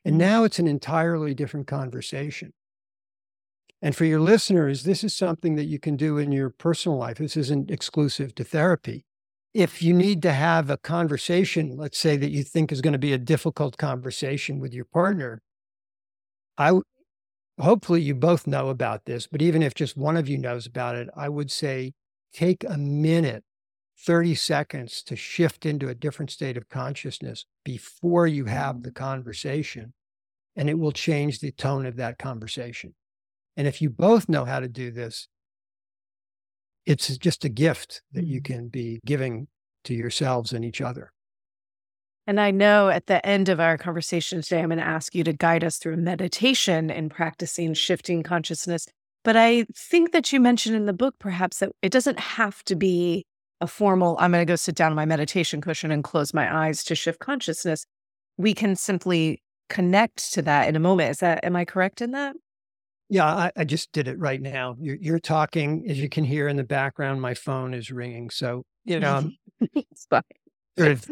And 0.03 0.15
mm. 0.15 0.19
now 0.19 0.43
it's 0.43 0.59
an 0.59 0.67
entirely 0.67 1.33
different 1.33 1.67
conversation. 1.67 2.53
And 3.81 3.95
for 3.95 4.05
your 4.05 4.21
listeners, 4.21 4.83
this 4.83 5.03
is 5.03 5.13
something 5.13 5.55
that 5.55 5.65
you 5.65 5.79
can 5.79 5.95
do 5.97 6.17
in 6.17 6.31
your 6.31 6.49
personal 6.49 6.97
life. 6.97 7.17
This 7.17 7.35
isn't 7.35 7.71
exclusive 7.71 8.33
to 8.35 8.43
therapy. 8.43 9.05
If 9.53 9.83
you 9.83 9.93
need 9.93 10.23
to 10.23 10.31
have 10.31 10.69
a 10.69 10.77
conversation, 10.77 11.77
let's 11.77 11.99
say 11.99 12.17
that 12.17 12.31
you 12.31 12.43
think 12.43 12.71
is 12.71 12.81
going 12.81 12.93
to 12.93 12.99
be 12.99 13.13
a 13.13 13.19
difficult 13.19 13.77
conversation 13.77 14.59
with 14.59 14.73
your 14.73 14.85
partner, 14.85 15.41
I 16.57 16.79
hopefully 17.59 18.01
you 18.01 18.15
both 18.15 18.47
know 18.47 18.69
about 18.69 19.05
this, 19.05 19.27
but 19.27 19.41
even 19.41 19.61
if 19.61 19.75
just 19.75 19.95
one 19.97 20.17
of 20.17 20.27
you 20.27 20.37
knows 20.37 20.65
about 20.65 20.95
it, 20.95 21.09
I 21.15 21.29
would 21.29 21.51
say 21.51 21.93
take 22.33 22.63
a 22.67 22.77
minute, 22.77 23.43
30 24.05 24.33
seconds 24.35 25.03
to 25.03 25.15
shift 25.15 25.65
into 25.65 25.87
a 25.87 25.95
different 25.95 26.31
state 26.31 26.57
of 26.57 26.67
consciousness 26.69 27.45
before 27.63 28.25
you 28.25 28.45
have 28.45 28.81
the 28.81 28.91
conversation, 28.91 29.93
and 30.55 30.69
it 30.69 30.79
will 30.79 30.91
change 30.91 31.39
the 31.39 31.51
tone 31.51 31.85
of 31.85 31.95
that 31.97 32.17
conversation. 32.17 32.95
And 33.55 33.67
if 33.67 33.81
you 33.81 33.91
both 33.91 34.27
know 34.27 34.45
how 34.45 34.59
to 34.59 34.67
do 34.67 34.89
this, 34.89 35.27
it's 36.85 37.17
just 37.17 37.45
a 37.45 37.49
gift 37.49 38.01
that 38.11 38.25
you 38.25 38.41
mm-hmm. 38.41 38.53
can 38.53 38.67
be 38.67 38.99
giving 39.05 39.47
to 39.85 39.93
yourselves 39.93 40.53
and 40.53 40.63
each 40.63 40.81
other. 40.81 41.11
And 42.25 42.39
I 42.39 42.51
know 42.51 42.87
at 42.89 43.07
the 43.07 43.25
end 43.25 43.49
of 43.49 43.59
our 43.59 43.77
conversation 43.77 44.41
today, 44.41 44.61
I'm 44.61 44.69
going 44.69 44.77
to 44.77 44.85
ask 44.85 45.13
you 45.13 45.25
to 45.25 45.33
guide 45.33 45.63
us 45.63 45.77
through 45.77 45.97
meditation 45.97 46.89
and 46.89 47.11
practicing 47.11 47.73
shifting 47.73 48.23
consciousness. 48.23 48.87
But 49.23 49.35
I 49.35 49.65
think 49.75 50.13
that 50.13 50.31
you 50.31 50.39
mentioned 50.39 50.75
in 50.75 50.85
the 50.85 50.93
book 50.93 51.15
perhaps 51.19 51.59
that 51.59 51.71
it 51.81 51.91
doesn't 51.91 52.19
have 52.19 52.63
to 52.63 52.75
be 52.75 53.25
a 53.59 53.67
formal, 53.67 54.15
I'm 54.19 54.31
going 54.31 54.45
to 54.45 54.51
go 54.51 54.55
sit 54.55 54.75
down 54.75 54.91
on 54.91 54.95
my 54.95 55.05
meditation 55.05 55.61
cushion 55.61 55.91
and 55.91 56.03
close 56.03 56.33
my 56.33 56.53
eyes 56.65 56.83
to 56.85 56.95
shift 56.95 57.19
consciousness. 57.19 57.85
We 58.37 58.53
can 58.53 58.75
simply 58.75 59.41
connect 59.69 60.33
to 60.33 60.41
that 60.43 60.67
in 60.67 60.75
a 60.75 60.79
moment. 60.79 61.11
Is 61.11 61.17
that, 61.19 61.43
am 61.43 61.55
I 61.55 61.65
correct 61.65 62.01
in 62.01 62.11
that? 62.11 62.35
Yeah, 63.09 63.25
I, 63.25 63.51
I 63.55 63.63
just 63.63 63.91
did 63.91 64.07
it 64.07 64.17
right 64.17 64.41
now. 64.41 64.75
You're, 64.79 64.95
you're, 64.95 65.19
talking, 65.19 65.85
as 65.89 65.99
you 65.99 66.09
can 66.09 66.23
hear 66.23 66.47
in 66.47 66.55
the 66.55 66.63
background, 66.63 67.21
my 67.21 67.33
phone 67.33 67.73
is 67.73 67.91
ringing. 67.91 68.29
So, 68.29 68.63
you 68.85 68.99
know, 68.99 69.29
it's 69.61 70.07
fine. 70.09 70.21
Sort 70.77 70.91
of 70.91 71.05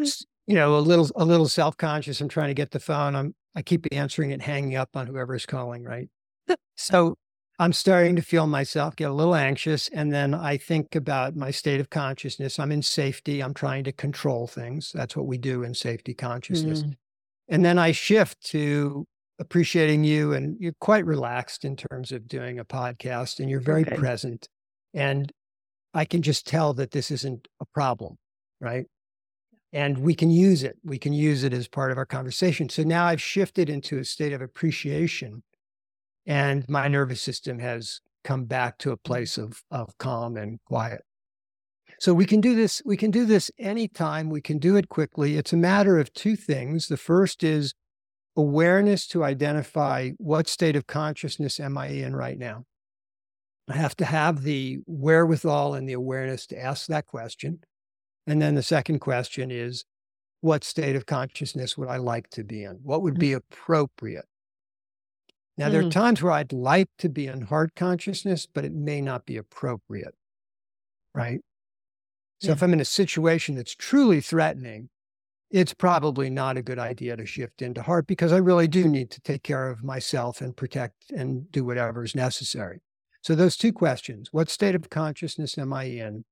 you 0.47 0.55
know, 0.55 0.77
a 0.77 0.79
little 0.79 1.09
a 1.15 1.23
little 1.23 1.47
self 1.47 1.77
conscious. 1.77 2.19
I'm 2.19 2.27
trying 2.27 2.49
to 2.49 2.53
get 2.53 2.71
the 2.71 2.79
phone. 2.79 3.15
I'm 3.15 3.33
I 3.55 3.61
keep 3.61 3.85
answering 3.91 4.31
it, 4.31 4.41
hanging 4.41 4.75
up 4.75 4.89
on 4.95 5.07
whoever's 5.07 5.45
calling, 5.45 5.83
right? 5.83 6.09
so 6.75 7.17
I'm 7.59 7.73
starting 7.73 8.15
to 8.15 8.21
feel 8.21 8.47
myself 8.47 8.95
get 8.95 9.09
a 9.09 9.13
little 9.13 9.35
anxious, 9.35 9.87
and 9.89 10.11
then 10.11 10.33
I 10.33 10.57
think 10.57 10.95
about 10.95 11.35
my 11.35 11.51
state 11.51 11.79
of 11.79 11.89
consciousness. 11.89 12.59
I'm 12.59 12.71
in 12.71 12.81
safety. 12.81 13.41
I'm 13.41 13.53
trying 13.53 13.83
to 13.85 13.91
control 13.91 14.47
things. 14.47 14.91
That's 14.93 15.15
what 15.15 15.27
we 15.27 15.37
do 15.37 15.63
in 15.63 15.73
safety 15.73 16.13
consciousness. 16.13 16.83
Mm. 16.83 16.97
And 17.49 17.65
then 17.65 17.77
I 17.77 17.91
shift 17.91 18.41
to 18.47 19.05
appreciating 19.41 20.05
you, 20.05 20.31
and 20.31 20.55
you're 20.59 20.75
quite 20.79 21.05
relaxed 21.05 21.65
in 21.65 21.75
terms 21.75 22.13
of 22.13 22.29
doing 22.29 22.59
a 22.59 22.65
podcast, 22.65 23.39
and 23.39 23.49
you're 23.49 23.59
very 23.59 23.81
okay. 23.81 23.97
present. 23.97 24.47
And 24.93 25.29
I 25.93 26.05
can 26.05 26.21
just 26.21 26.47
tell 26.47 26.73
that 26.75 26.91
this 26.91 27.11
isn't 27.11 27.49
a 27.59 27.65
problem, 27.65 28.17
right? 28.61 28.85
and 29.73 29.97
we 29.99 30.13
can 30.13 30.29
use 30.29 30.63
it. 30.63 30.77
We 30.83 30.97
can 30.97 31.13
use 31.13 31.43
it 31.43 31.53
as 31.53 31.67
part 31.67 31.91
of 31.91 31.97
our 31.97 32.05
conversation. 32.05 32.69
So 32.69 32.83
now 32.83 33.05
I've 33.05 33.21
shifted 33.21 33.69
into 33.69 33.99
a 33.99 34.05
state 34.05 34.33
of 34.33 34.41
appreciation, 34.41 35.43
and 36.25 36.67
my 36.69 36.87
nervous 36.87 37.21
system 37.21 37.59
has 37.59 38.01
come 38.23 38.45
back 38.45 38.77
to 38.79 38.91
a 38.91 38.97
mm-hmm. 38.97 39.07
place 39.07 39.37
of, 39.37 39.63
of 39.71 39.97
calm 39.97 40.37
and 40.37 40.59
quiet. 40.65 41.01
So 41.99 42.13
we 42.13 42.25
can 42.25 42.41
do 42.41 42.55
this. 42.55 42.81
We 42.85 42.97
can 42.97 43.11
do 43.11 43.25
this 43.25 43.51
anytime. 43.59 44.29
We 44.29 44.41
can 44.41 44.57
do 44.57 44.75
it 44.75 44.89
quickly. 44.89 45.37
It's 45.37 45.53
a 45.53 45.57
matter 45.57 45.99
of 45.99 46.11
two 46.13 46.35
things. 46.35 46.87
The 46.87 46.97
first 46.97 47.43
is 47.43 47.73
awareness 48.35 49.07
to 49.07 49.23
identify 49.23 50.11
what 50.17 50.47
state 50.47 50.75
of 50.75 50.87
consciousness 50.87 51.59
am 51.59 51.77
I 51.77 51.87
in 51.87 52.15
right 52.15 52.37
now. 52.37 52.65
I 53.69 53.75
have 53.75 53.95
to 53.97 54.05
have 54.05 54.43
the 54.43 54.79
wherewithal 54.85 55.75
and 55.75 55.87
the 55.87 55.93
awareness 55.93 56.47
to 56.47 56.59
ask 56.59 56.87
that 56.87 57.05
question. 57.05 57.59
And 58.27 58.41
then 58.41 58.55
the 58.55 58.63
second 58.63 58.99
question 58.99 59.51
is, 59.51 59.85
what 60.41 60.63
state 60.63 60.95
of 60.95 61.05
consciousness 61.05 61.77
would 61.77 61.87
I 61.87 61.97
like 61.97 62.29
to 62.31 62.43
be 62.43 62.63
in? 62.63 62.79
What 62.83 63.01
would 63.03 63.15
mm. 63.15 63.19
be 63.19 63.33
appropriate? 63.33 64.25
Now, 65.57 65.69
there 65.69 65.81
are 65.81 65.85
mm. 65.85 65.91
times 65.91 66.23
where 66.23 66.31
I'd 66.31 66.53
like 66.53 66.89
to 66.99 67.09
be 67.09 67.27
in 67.27 67.41
heart 67.41 67.75
consciousness, 67.75 68.47
but 68.51 68.65
it 68.65 68.73
may 68.73 69.01
not 69.01 69.25
be 69.25 69.37
appropriate. 69.37 70.15
Right. 71.13 71.41
So 72.39 72.47
yeah. 72.47 72.53
if 72.53 72.63
I'm 72.63 72.73
in 72.73 72.79
a 72.79 72.85
situation 72.85 73.55
that's 73.55 73.75
truly 73.75 74.21
threatening 74.21 74.89
it's 75.51 75.73
probably 75.73 76.29
not 76.29 76.57
a 76.57 76.61
good 76.61 76.79
idea 76.79 77.17
to 77.17 77.25
shift 77.25 77.61
into 77.61 77.81
heart 77.81 78.07
because 78.07 78.31
I 78.31 78.37
really 78.37 78.69
do 78.69 78.87
need 78.87 79.11
to 79.11 79.21
take 79.21 79.43
care 79.43 79.69
of 79.69 79.83
myself 79.83 80.39
and 80.39 80.55
protect 80.55 81.11
and 81.11 81.51
do 81.51 81.65
whatever 81.65 82.03
is 82.03 82.15
necessary. 82.15 82.79
So, 83.21 83.35
those 83.35 83.57
two 83.57 83.73
questions 83.73 84.29
what 84.31 84.49
state 84.49 84.75
of 84.75 84.89
consciousness 84.89 85.57
am 85.57 85.73
I 85.73 85.83
in? 85.83 86.23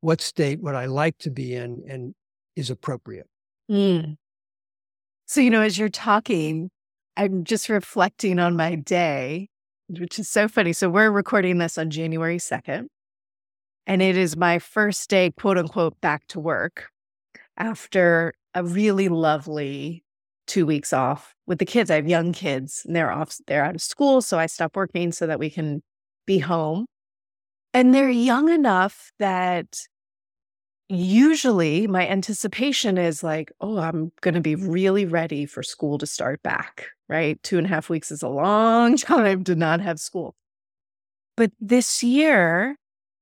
What 0.00 0.20
state 0.20 0.60
would 0.60 0.74
I 0.74 0.84
like 0.84 1.18
to 1.18 1.30
be 1.30 1.54
in 1.54 1.82
and 1.88 2.14
is 2.54 2.70
appropriate? 2.70 3.26
Mm. 3.70 4.16
So, 5.26 5.40
you 5.40 5.50
know, 5.50 5.62
as 5.62 5.78
you're 5.78 5.88
talking, 5.88 6.70
I'm 7.16 7.44
just 7.44 7.68
reflecting 7.68 8.38
on 8.38 8.56
my 8.56 8.76
day, 8.76 9.48
which 9.88 10.18
is 10.18 10.28
so 10.28 10.46
funny. 10.46 10.74
So, 10.74 10.90
we're 10.90 11.10
recording 11.10 11.56
this 11.56 11.78
on 11.78 11.88
January 11.88 12.38
2nd, 12.38 12.86
and 13.86 14.02
it 14.02 14.16
is 14.16 14.36
my 14.36 14.58
first 14.58 15.08
day, 15.08 15.32
quote 15.32 15.56
unquote, 15.56 15.98
back 16.02 16.26
to 16.28 16.38
work 16.38 16.90
after 17.58 18.34
a 18.54 18.64
really 18.64 19.08
lovely 19.08 20.04
two 20.46 20.64
weeks 20.64 20.92
off 20.92 21.34
with 21.46 21.58
the 21.58 21.66
kids. 21.66 21.90
I 21.90 21.96
have 21.96 22.08
young 22.08 22.32
kids 22.32 22.82
and 22.86 22.96
they're 22.96 23.10
off, 23.10 23.36
they're 23.46 23.64
out 23.64 23.74
of 23.74 23.82
school. 23.82 24.22
So 24.22 24.38
I 24.38 24.46
stop 24.46 24.74
working 24.74 25.12
so 25.12 25.26
that 25.26 25.38
we 25.38 25.50
can 25.50 25.82
be 26.26 26.38
home. 26.38 26.86
And 27.74 27.94
they're 27.94 28.08
young 28.08 28.48
enough 28.48 29.12
that 29.18 29.76
usually 30.88 31.86
my 31.86 32.08
anticipation 32.08 32.96
is 32.96 33.22
like, 33.22 33.52
oh, 33.60 33.78
I'm 33.78 34.10
going 34.22 34.34
to 34.34 34.40
be 34.40 34.54
really 34.54 35.04
ready 35.04 35.44
for 35.44 35.62
school 35.62 35.98
to 35.98 36.06
start 36.06 36.42
back, 36.42 36.86
right? 37.08 37.40
Two 37.42 37.58
and 37.58 37.66
a 37.66 37.70
half 37.70 37.90
weeks 37.90 38.10
is 38.10 38.22
a 38.22 38.28
long 38.28 38.96
time 38.96 39.44
to 39.44 39.54
not 39.54 39.80
have 39.80 40.00
school. 40.00 40.34
But 41.36 41.52
this 41.60 42.02
year, 42.02 42.76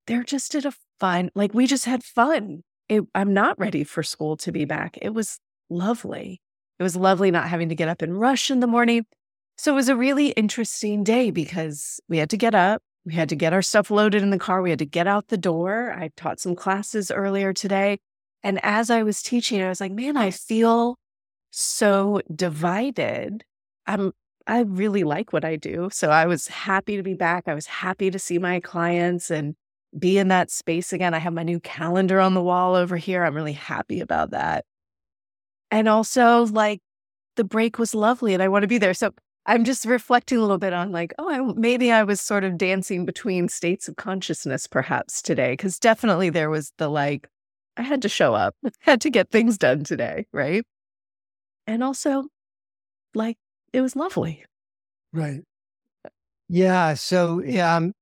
they're 0.07 0.23
just 0.23 0.55
at 0.55 0.65
a 0.65 0.73
fun, 1.01 1.31
like 1.35 1.53
we 1.53 1.67
just 1.67 1.85
had 1.85 2.05
fun. 2.05 2.63
It, 2.89 3.03
I'm 3.15 3.35
not 3.35 3.59
ready 3.59 3.85
for 3.85 4.03
school 4.03 4.37
to 4.39 4.53
be 4.53 4.65
back. 4.65 4.99
It 5.03 5.11
was 5.11 5.39
lovely. 5.69 6.41
It 6.79 6.83
was 6.83 6.97
lovely 6.97 7.31
not 7.31 7.49
having 7.49 7.69
to 7.69 7.75
get 7.75 7.89
up 7.89 8.03
and 8.03 8.19
rush 8.19 8.51
in 8.51 8.61
the 8.61 8.67
morning. 8.67 9.07
So 9.57 9.73
it 9.73 9.77
was 9.77 9.89
a 9.89 9.97
really 9.97 10.29
interesting 10.31 11.03
day 11.03 11.31
because 11.31 12.01
we 12.09 12.19
had 12.19 12.31
to 12.31 12.37
get 12.37 12.55
up, 12.55 12.83
we 13.05 13.15
had 13.15 13.29
to 13.31 13.37
get 13.37 13.53
our 13.53 13.63
stuff 13.63 13.91
loaded 13.91 14.23
in 14.23 14.31
the 14.31 14.39
car, 14.39 14.61
we 14.61 14.71
had 14.71 14.79
to 14.81 14.87
get 14.87 15.07
out 15.07 15.29
the 15.29 15.39
door. 15.39 15.93
I 15.93 16.11
taught 16.17 16.41
some 16.41 16.55
classes 16.55 17.11
earlier 17.11 17.53
today. 17.53 17.99
And 18.43 18.61
as 18.63 18.91
I 18.91 19.03
was 19.03 19.23
teaching, 19.23 19.63
I 19.63 19.69
was 19.69 19.81
like, 19.81 19.93
man, 19.93 20.17
I 20.17 20.31
feel 20.31 20.97
so 21.51 22.21
divided. 22.35 23.45
I'm 23.87 24.13
I 24.47 24.61
really 24.61 25.03
like 25.03 25.33
what 25.33 25.45
I 25.45 25.57
do. 25.57 25.89
So 25.93 26.11
I 26.11 26.27
was 26.27 26.47
happy 26.47 26.97
to 26.97 27.03
be 27.03 27.15
back. 27.15 27.45
I 27.49 27.55
was 27.55 27.67
happy 27.67 28.11
to 28.11 28.19
see 28.19 28.39
my 28.39 28.61
clients 28.61 29.31
and 29.31 29.57
be 29.99 30.19
in 30.19 30.29
that 30.29 30.51
space 30.51 30.93
again. 30.93 31.15
I 31.15 31.19
have 31.19 31.33
my 31.33 31.43
new 31.43 31.61
calendar 31.61 32.21
on 32.21 32.35
the 32.35 32.43
wall 32.43 32.75
over 32.75 32.97
here. 32.97 33.25
I'm 33.25 33.35
really 33.35 33.53
happy 33.53 34.01
about 34.01 34.31
that. 34.31 34.65
And 35.71 35.89
also, 35.89 36.47
like, 36.47 36.81
the 37.37 37.45
break 37.45 37.79
was 37.79 37.95
lovely 37.95 38.35
and 38.35 38.43
I 38.43 38.49
want 38.49 38.63
to 38.63 38.69
be 38.69 38.79
there. 38.79 38.95
So 38.95 39.13
I'm 39.47 39.65
just 39.65 39.85
reflecting 39.85 40.39
a 40.39 40.41
little 40.41 40.59
bit 40.59 40.73
on, 40.73 40.93
like, 40.93 41.15
oh, 41.19 41.31
I, 41.31 41.53
maybe 41.55 41.93
I 41.93 42.03
was 42.03 42.21
sort 42.21 42.45
of 42.45 42.59
dancing 42.59 43.05
between 43.05 43.49
states 43.49 43.89
of 43.89 43.97
consciousness 43.97 44.67
perhaps 44.67 45.23
today. 45.23 45.57
Cause 45.57 45.79
definitely 45.79 46.31
there 46.31 46.51
was 46.51 46.73
the 46.79 46.89
like, 46.89 47.29
I 47.77 47.83
had 47.83 48.03
to 48.03 48.09
show 48.09 48.35
up, 48.35 48.55
had 48.81 49.01
to 49.03 49.11
get 49.11 49.31
things 49.31 49.59
done 49.59 49.85
today. 49.85 50.27
Right. 50.33 50.65
And 51.67 51.83
also, 51.83 52.25
like, 53.15 53.37
it 53.73 53.81
was 53.81 53.97
lovely. 53.97 54.45
Right. 55.13 55.43
Yeah. 56.49 56.95
So, 56.95 57.43
yeah, 57.43 57.77
um, 57.77 57.93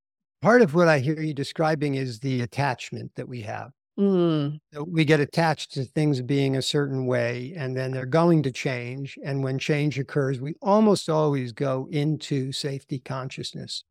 part 0.45 0.61
of 0.61 0.75
what 0.75 0.89
I 0.89 0.99
hear 0.99 1.19
you 1.19 1.33
describing 1.33 1.95
is 1.95 2.21
the 2.21 2.43
attachment 2.43 3.13
that 3.17 3.27
we 3.27 3.41
have. 3.41 3.71
Mm. 3.99 4.59
We 4.87 5.07
get 5.07 5.19
attached 5.19 5.73
to 5.73 5.85
things 5.85 6.21
being 6.21 6.57
a 6.57 6.63
certain 6.63 7.07
way, 7.07 7.55
and 7.57 7.75
then 7.75 7.93
they're 7.93 8.05
going 8.05 8.43
to 8.43 8.53
change. 8.53 9.17
And 9.25 9.43
when 9.43 9.59
change 9.59 9.99
occurs, 9.99 10.43
we 10.43 10.55
almost 10.61 11.09
always 11.09 11.53
go 11.53 11.89
into 11.91 12.53
safety 12.53 12.99
consciousness. 12.99 13.85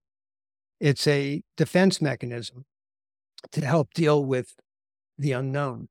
It's 0.80 1.08
a 1.08 1.42
defense 1.58 2.02
mechanism 2.04 2.66
to 3.54 3.66
help 3.66 3.92
deal 3.96 4.24
with 4.24 4.54
the 5.18 5.32
unknown. 5.32 5.88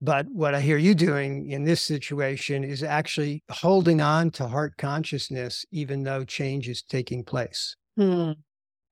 But 0.00 0.26
what 0.30 0.54
I 0.54 0.62
hear 0.62 0.78
you 0.78 0.94
doing 0.94 1.50
in 1.50 1.64
this 1.64 1.82
situation 1.82 2.64
is 2.64 2.82
actually 2.82 3.42
holding 3.50 4.00
on 4.00 4.30
to 4.32 4.48
heart 4.48 4.78
consciousness, 4.78 5.66
even 5.70 6.04
though 6.04 6.24
change 6.24 6.66
is 6.66 6.82
taking 6.82 7.24
place. 7.24 7.76
Hmm. 7.98 8.32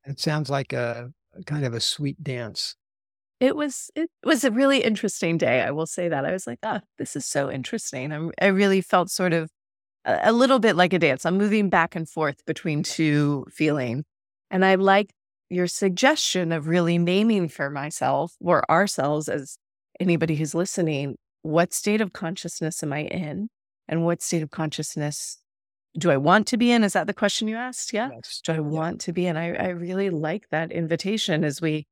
It 0.07 0.21
sounds 0.21 0.49
like 0.49 0.73
a 0.73 1.11
kind 1.45 1.65
of 1.65 1.75
a 1.75 1.81
sweet 1.81 2.23
dance 2.23 2.77
it 3.41 3.55
was 3.55 3.91
it 3.95 4.11
was 4.25 4.45
a 4.45 4.51
really 4.51 4.83
interesting 4.83 5.37
day. 5.37 5.61
I 5.61 5.71
will 5.71 5.87
say 5.87 6.09
that. 6.09 6.25
I 6.25 6.33
was 6.33 6.47
like, 6.47 6.59
oh, 6.63 6.81
this 6.99 7.17
is 7.17 7.27
so 7.27 7.51
interesting. 7.51 8.13
I, 8.13 8.31
I 8.41 8.47
really 8.47 8.81
felt 8.81 9.11
sort 9.11 9.33
of 9.33 9.51
a, 10.05 10.19
a, 10.25 10.33
little 10.33 10.59
bit 10.59 10.77
like 10.77 10.93
a 10.93 10.99
dance. 10.99 11.27
I'm 11.27 11.37
moving 11.37 11.69
back 11.69 11.95
and 11.95 12.09
forth 12.09 12.45
between 12.47 12.83
two 12.83 13.45
feeling. 13.51 14.05
And 14.51 14.65
I 14.65 14.77
like 14.77 15.11
your 15.51 15.67
suggestion 15.67 16.51
of 16.51 16.67
really 16.67 16.99
naming 16.99 17.49
for 17.49 17.69
myself 17.71 18.35
or 18.41 18.69
ourselves 18.71 19.29
as 19.29 19.59
anybody 20.01 20.37
who's 20.37 20.55
listening, 20.55 21.17
what 21.43 21.75
state 21.75 22.01
of 22.01 22.13
consciousness 22.13 22.83
am 22.83 22.93
I 22.93 23.03
in? 23.03 23.49
And 23.89 24.05
what 24.05 24.23
state 24.23 24.43
of 24.43 24.51
consciousness 24.51 25.39
do 25.99 26.11
I 26.11 26.17
want 26.17 26.47
to 26.49 26.57
be 26.57 26.71
in? 26.71 26.85
Is 26.85 26.93
that 26.93 27.07
the 27.07 27.15
question 27.15 27.49
you 27.49 27.57
asked? 27.57 27.93
Yeah. 27.93 28.11
Yes. 28.13 28.41
Do 28.45 28.53
I 28.53 28.61
want 28.61 29.01
to 29.03 29.13
be 29.13 29.27
in? 29.27 29.37
I, 29.37 29.55
I 29.55 29.69
really 29.69 30.11
like 30.11 30.49
that 30.51 30.73
invitation 30.73 31.45
as 31.45 31.61
we 31.61 31.87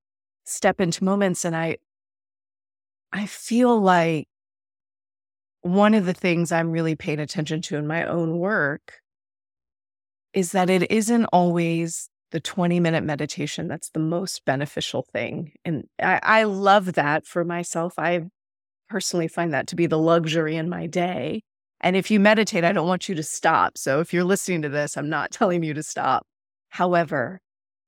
step 0.45 0.81
into 0.81 1.05
moments 1.05 1.45
and 1.45 1.57
I 1.57 1.79
I 3.13 3.27
feel 3.27 3.81
like 3.81 4.27
one 5.63 5.95
of 5.95 6.05
the 6.05 6.13
things 6.13 6.53
I'm 6.53 6.71
really 6.71 6.97
paying 6.97 7.21
attention 7.21 7.63
to 7.63 7.77
in 7.77 7.87
my 7.87 8.05
own 8.05 8.39
work 8.39 9.01
is 10.35 10.53
that 10.53 10.69
it 10.69 10.91
isn't 10.91 11.25
always 11.27 12.11
the 12.33 12.41
20 12.41 12.81
minute 12.81 13.05
meditation 13.05 13.69
that's 13.69 13.91
the 13.91 14.01
most 14.01 14.45
beneficial 14.45 15.07
thing. 15.13 15.53
And 15.65 15.85
I, 16.03 16.19
I, 16.23 16.43
love 16.43 16.95
that 16.95 17.27
for 17.27 17.45
myself. 17.45 17.95
I 17.97 18.23
personally 18.89 19.29
find 19.29 19.55
that 19.55 19.69
to 19.69 19.77
be 19.77 19.87
the 19.87 19.99
luxury 19.99 20.57
in 20.57 20.69
my 20.69 20.89
day. 20.89 21.43
And 21.81 21.97
if 21.97 22.11
you 22.11 22.19
meditate, 22.19 22.65
I 22.65 22.73
don't 22.73 22.89
want 22.89 23.09
you 23.09 23.15
to 23.15 23.23
stop. 23.23 23.77
So 23.77 24.01
if 24.01 24.13
you're 24.13 24.25
listening 24.25 24.63
to 24.63 24.69
this, 24.69 24.97
I'm 24.97 25.09
not 25.09 25.31
telling 25.33 25.63
you 25.63 25.75
to 25.75 25.83
stop. 25.83 26.27
However, 26.71 27.41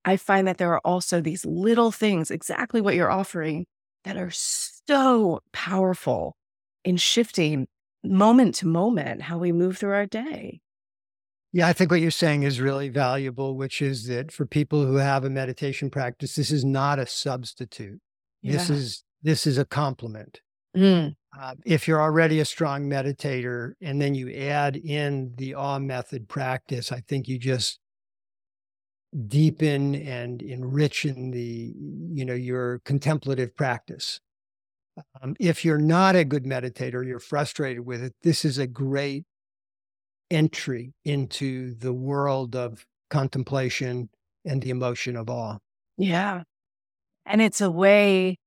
I 0.05 0.16
find 0.16 0.46
that 0.46 0.59
there 0.59 0.72
are 0.72 0.81
also 0.85 1.20
these 1.20 1.44
little 1.44 1.90
things, 1.90 2.31
exactly 2.31 2.81
what 2.81 2.94
you're 2.94 3.11
offering, 3.11 3.66
that 4.05 4.16
are 4.16 4.31
so 4.31 5.40
powerful 5.53 6.37
in 6.85 6.96
shifting 6.96 7.66
moment 8.05 8.55
to 8.57 8.66
moment 8.66 9.22
how 9.22 9.38
we 9.38 9.51
move 9.51 9.79
through 9.79 9.92
our 9.92 10.07
day. 10.07 10.61
Yeah, 11.53 11.66
I 11.66 11.72
think 11.72 11.90
what 11.90 12.01
you're 12.01 12.11
saying 12.11 12.42
is 12.42 12.61
really 12.61 12.88
valuable, 12.88 13.57
which 13.57 13.81
is 13.81 14.07
that 14.07 14.31
for 14.31 14.46
people 14.46 14.85
who 14.85 14.96
have 14.96 15.25
a 15.25 15.31
meditation 15.31 15.90
practice, 15.90 16.35
this 16.35 16.51
is 16.51 16.64
not 16.64 16.99
a 16.99 17.07
substitute. 17.07 18.01
Yeah. 18.42 18.53
This 18.53 18.70
is 18.70 19.05
this 19.22 19.46
is 19.46 19.59
a 19.59 19.64
complement. 19.64 20.40
Mm. 20.77 21.14
Uh, 21.38 21.55
if 21.64 21.87
you're 21.87 22.01
already 22.01 22.40
a 22.40 22.44
strong 22.44 22.88
meditator 22.88 23.72
and 23.83 24.01
then 24.01 24.14
you 24.14 24.33
add 24.33 24.77
in 24.77 25.35
the 25.37 25.55
awe 25.55 25.79
method 25.79 26.29
practice, 26.29 26.92
I 26.92 27.01
think 27.01 27.29
you 27.29 27.38
just 27.38 27.79
deepen 29.29 29.94
and 29.94 30.42
enrich 30.42 31.05
in 31.05 31.31
the 31.31 31.75
you 32.12 32.25
know 32.25 32.35
your 32.35 32.81
contemplative 32.85 33.57
practice. 33.57 34.20
Um, 35.20 35.37
if 35.38 35.64
you're 35.64 35.79
not 35.79 36.16
a 36.16 36.25
good 36.25 36.44
meditator 36.44 37.07
you're 37.07 37.18
frustrated 37.18 37.85
with 37.85 38.03
it 38.03 38.14
this 38.22 38.44
is 38.46 38.57
a 38.57 38.66
great 38.66 39.25
entry 40.31 40.92
into 41.05 41.75
the 41.75 41.92
world 41.92 42.57
of 42.57 42.85
contemplation 43.11 44.09
and 44.44 44.62
the 44.62 44.70
emotion 44.70 45.16
of 45.16 45.31
awe. 45.31 45.59
Yeah. 45.99 46.42
And 47.25 47.42
it's 47.42 47.61
a 47.61 47.71
way 47.71 48.38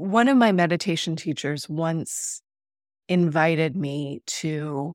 one 0.00 0.28
of 0.28 0.36
my 0.36 0.50
meditation 0.50 1.14
teachers 1.14 1.68
once 1.68 2.40
invited 3.06 3.76
me 3.76 4.22
to 4.26 4.92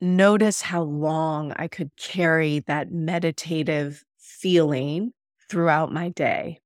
notice 0.00 0.62
how 0.62 0.82
long 0.82 1.52
I 1.56 1.66
could 1.66 1.90
carry 1.96 2.60
that 2.60 2.92
meditative 2.92 4.04
feeling 4.18 5.12
throughout 5.48 5.92
my 5.92 6.10
day. 6.10 6.60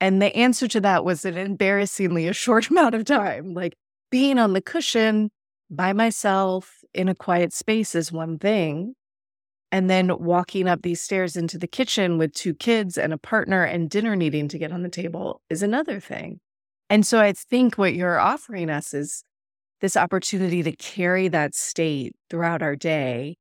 And 0.00 0.22
the 0.22 0.34
answer 0.34 0.66
to 0.68 0.80
that 0.80 1.04
was 1.04 1.26
an 1.26 1.36
embarrassingly 1.36 2.26
a 2.26 2.32
short 2.32 2.68
amount 2.70 2.94
of 2.94 3.04
time. 3.04 3.52
Like 3.52 3.74
being 4.10 4.38
on 4.38 4.54
the 4.54 4.62
cushion 4.62 5.30
by 5.70 5.92
myself 5.92 6.78
in 6.94 7.08
a 7.08 7.14
quiet 7.14 7.52
space 7.52 7.94
is 7.94 8.10
one 8.10 8.38
thing. 8.38 8.94
And 9.72 9.88
then 9.88 10.16
walking 10.18 10.68
up 10.68 10.82
these 10.82 11.00
stairs 11.00 11.34
into 11.34 11.56
the 11.56 11.66
kitchen 11.66 12.18
with 12.18 12.34
two 12.34 12.52
kids 12.52 12.98
and 12.98 13.12
a 13.12 13.18
partner 13.18 13.64
and 13.64 13.88
dinner 13.88 14.14
needing 14.14 14.46
to 14.48 14.58
get 14.58 14.70
on 14.70 14.82
the 14.82 14.90
table 14.90 15.40
is 15.48 15.62
another 15.62 15.98
thing. 15.98 16.40
And 16.90 17.06
so 17.06 17.18
I 17.18 17.32
think 17.32 17.78
what 17.78 17.94
you're 17.94 18.20
offering 18.20 18.68
us 18.68 18.92
is 18.92 19.24
this 19.80 19.96
opportunity 19.96 20.62
to 20.62 20.76
carry 20.76 21.28
that 21.28 21.54
state 21.54 22.14
throughout 22.28 22.60
our 22.60 22.76
day 22.76 23.38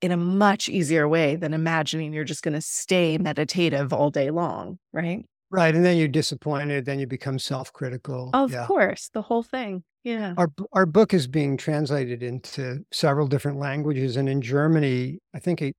in 0.00 0.10
a 0.10 0.16
much 0.16 0.68
easier 0.68 1.08
way 1.08 1.36
than 1.36 1.54
imagining 1.54 2.12
you're 2.12 2.24
just 2.24 2.42
going 2.42 2.54
to 2.54 2.60
stay 2.60 3.16
meditative 3.16 3.92
all 3.92 4.10
day 4.10 4.30
long, 4.30 4.78
right? 4.92 5.24
Right. 5.50 5.74
And 5.74 5.84
then 5.84 5.96
you're 5.96 6.08
disappointed. 6.08 6.84
Then 6.84 6.98
you 6.98 7.06
become 7.06 7.38
self 7.38 7.72
critical. 7.72 8.30
Of 8.32 8.52
yeah. 8.52 8.66
course. 8.66 9.10
The 9.12 9.22
whole 9.22 9.42
thing. 9.42 9.84
Yeah. 10.02 10.34
Our, 10.36 10.50
our 10.72 10.86
book 10.86 11.12
is 11.12 11.26
being 11.26 11.56
translated 11.56 12.22
into 12.22 12.84
several 12.90 13.26
different 13.26 13.58
languages. 13.58 14.16
And 14.16 14.28
in 14.28 14.40
Germany, 14.40 15.18
I 15.34 15.38
think 15.38 15.60
it 15.60 15.76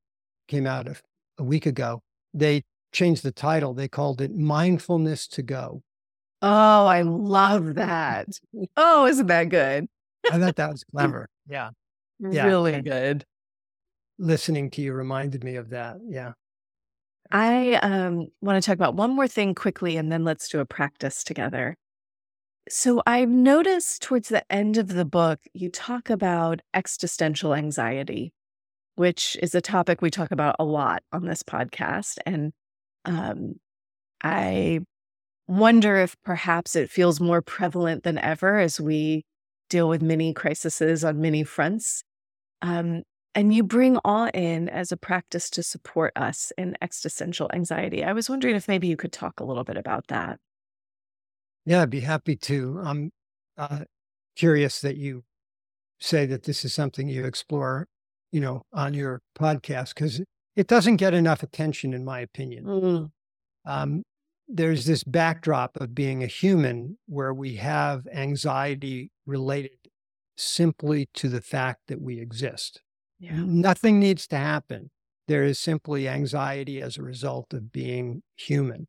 came 0.47 0.67
out 0.67 0.87
a, 0.87 0.95
a 1.39 1.43
week 1.43 1.65
ago, 1.65 2.01
they 2.33 2.63
changed 2.91 3.23
the 3.23 3.31
title. 3.31 3.73
They 3.73 3.87
called 3.87 4.21
it 4.21 4.35
Mindfulness 4.35 5.27
to 5.29 5.41
Go. 5.41 5.81
Oh, 6.41 6.85
I 6.85 7.01
love 7.01 7.75
that. 7.75 8.27
Oh, 8.77 9.05
isn't 9.05 9.27
that 9.27 9.49
good? 9.49 9.87
I 10.31 10.39
thought 10.39 10.55
that 10.55 10.71
was 10.71 10.83
clever. 10.91 11.27
Yeah. 11.47 11.69
yeah. 12.19 12.45
Really 12.45 12.81
good. 12.81 13.25
Listening 14.17 14.69
to 14.71 14.81
you 14.81 14.93
reminded 14.93 15.43
me 15.43 15.55
of 15.55 15.69
that. 15.69 15.97
Yeah. 16.07 16.33
I 17.31 17.75
um, 17.75 18.27
want 18.41 18.61
to 18.61 18.65
talk 18.65 18.75
about 18.75 18.95
one 18.95 19.15
more 19.15 19.27
thing 19.27 19.55
quickly 19.55 19.97
and 19.97 20.11
then 20.11 20.25
let's 20.25 20.49
do 20.49 20.59
a 20.59 20.65
practice 20.65 21.23
together. 21.23 21.77
So 22.69 23.01
I've 23.07 23.29
noticed 23.29 24.01
towards 24.01 24.29
the 24.29 24.49
end 24.51 24.77
of 24.77 24.89
the 24.89 25.05
book, 25.05 25.39
you 25.53 25.69
talk 25.69 26.09
about 26.09 26.61
existential 26.73 27.53
anxiety, 27.55 28.33
which 28.95 29.35
is 29.41 29.55
a 29.55 29.61
topic 29.61 30.01
we 30.01 30.11
talk 30.11 30.31
about 30.31 30.55
a 30.59 30.63
lot 30.63 31.03
on 31.11 31.25
this 31.25 31.43
podcast. 31.43 32.17
And 32.25 32.53
um, 33.05 33.55
I 34.23 34.81
wonder 35.47 35.97
if 35.97 36.15
perhaps 36.23 36.75
it 36.75 36.89
feels 36.89 37.19
more 37.19 37.41
prevalent 37.41 38.03
than 38.03 38.17
ever 38.19 38.59
as 38.59 38.79
we 38.79 39.25
deal 39.69 39.89
with 39.89 40.01
many 40.01 40.33
crises 40.33 41.03
on 41.03 41.19
many 41.19 41.43
fronts. 41.43 42.03
Um, 42.61 43.03
and 43.33 43.53
you 43.53 43.63
bring 43.63 43.97
awe 44.05 44.29
in 44.33 44.69
as 44.69 44.91
a 44.91 44.97
practice 44.97 45.49
to 45.51 45.63
support 45.63 46.13
us 46.15 46.51
in 46.57 46.77
existential 46.81 47.49
anxiety. 47.53 48.03
I 48.03 48.13
was 48.13 48.29
wondering 48.29 48.55
if 48.55 48.67
maybe 48.67 48.87
you 48.87 48.97
could 48.97 49.13
talk 49.13 49.39
a 49.39 49.45
little 49.45 49.63
bit 49.63 49.77
about 49.77 50.07
that. 50.07 50.37
Yeah, 51.65 51.83
I'd 51.83 51.89
be 51.89 52.01
happy 52.01 52.35
to. 52.35 52.81
I'm 52.83 53.11
uh, 53.57 53.81
curious 54.35 54.81
that 54.81 54.97
you 54.97 55.23
say 55.99 56.25
that 56.25 56.43
this 56.43 56.65
is 56.65 56.73
something 56.73 57.07
you 57.07 57.25
explore, 57.25 57.87
you 58.31 58.41
know, 58.41 58.63
on 58.73 58.93
your 58.93 59.21
podcast 59.37 59.93
because 59.93 60.21
it 60.55 60.67
doesn't 60.67 60.97
get 60.97 61.13
enough 61.13 61.43
attention, 61.43 61.93
in 61.93 62.03
my 62.03 62.19
opinion. 62.19 62.65
Mm. 62.65 63.11
Um, 63.65 64.03
there's 64.47 64.85
this 64.85 65.03
backdrop 65.03 65.77
of 65.79 65.95
being 65.95 66.23
a 66.23 66.27
human 66.27 66.97
where 67.07 67.33
we 67.33 67.55
have 67.55 68.07
anxiety 68.11 69.11
related 69.25 69.77
simply 70.35 71.07
to 71.13 71.29
the 71.29 71.41
fact 71.41 71.81
that 71.87 72.01
we 72.01 72.19
exist. 72.19 72.81
Yeah. 73.19 73.35
Nothing 73.35 73.99
needs 73.99 74.27
to 74.27 74.37
happen. 74.37 74.89
There 75.27 75.43
is 75.43 75.59
simply 75.59 76.09
anxiety 76.09 76.81
as 76.81 76.97
a 76.97 77.03
result 77.03 77.53
of 77.53 77.71
being 77.71 78.23
human. 78.35 78.87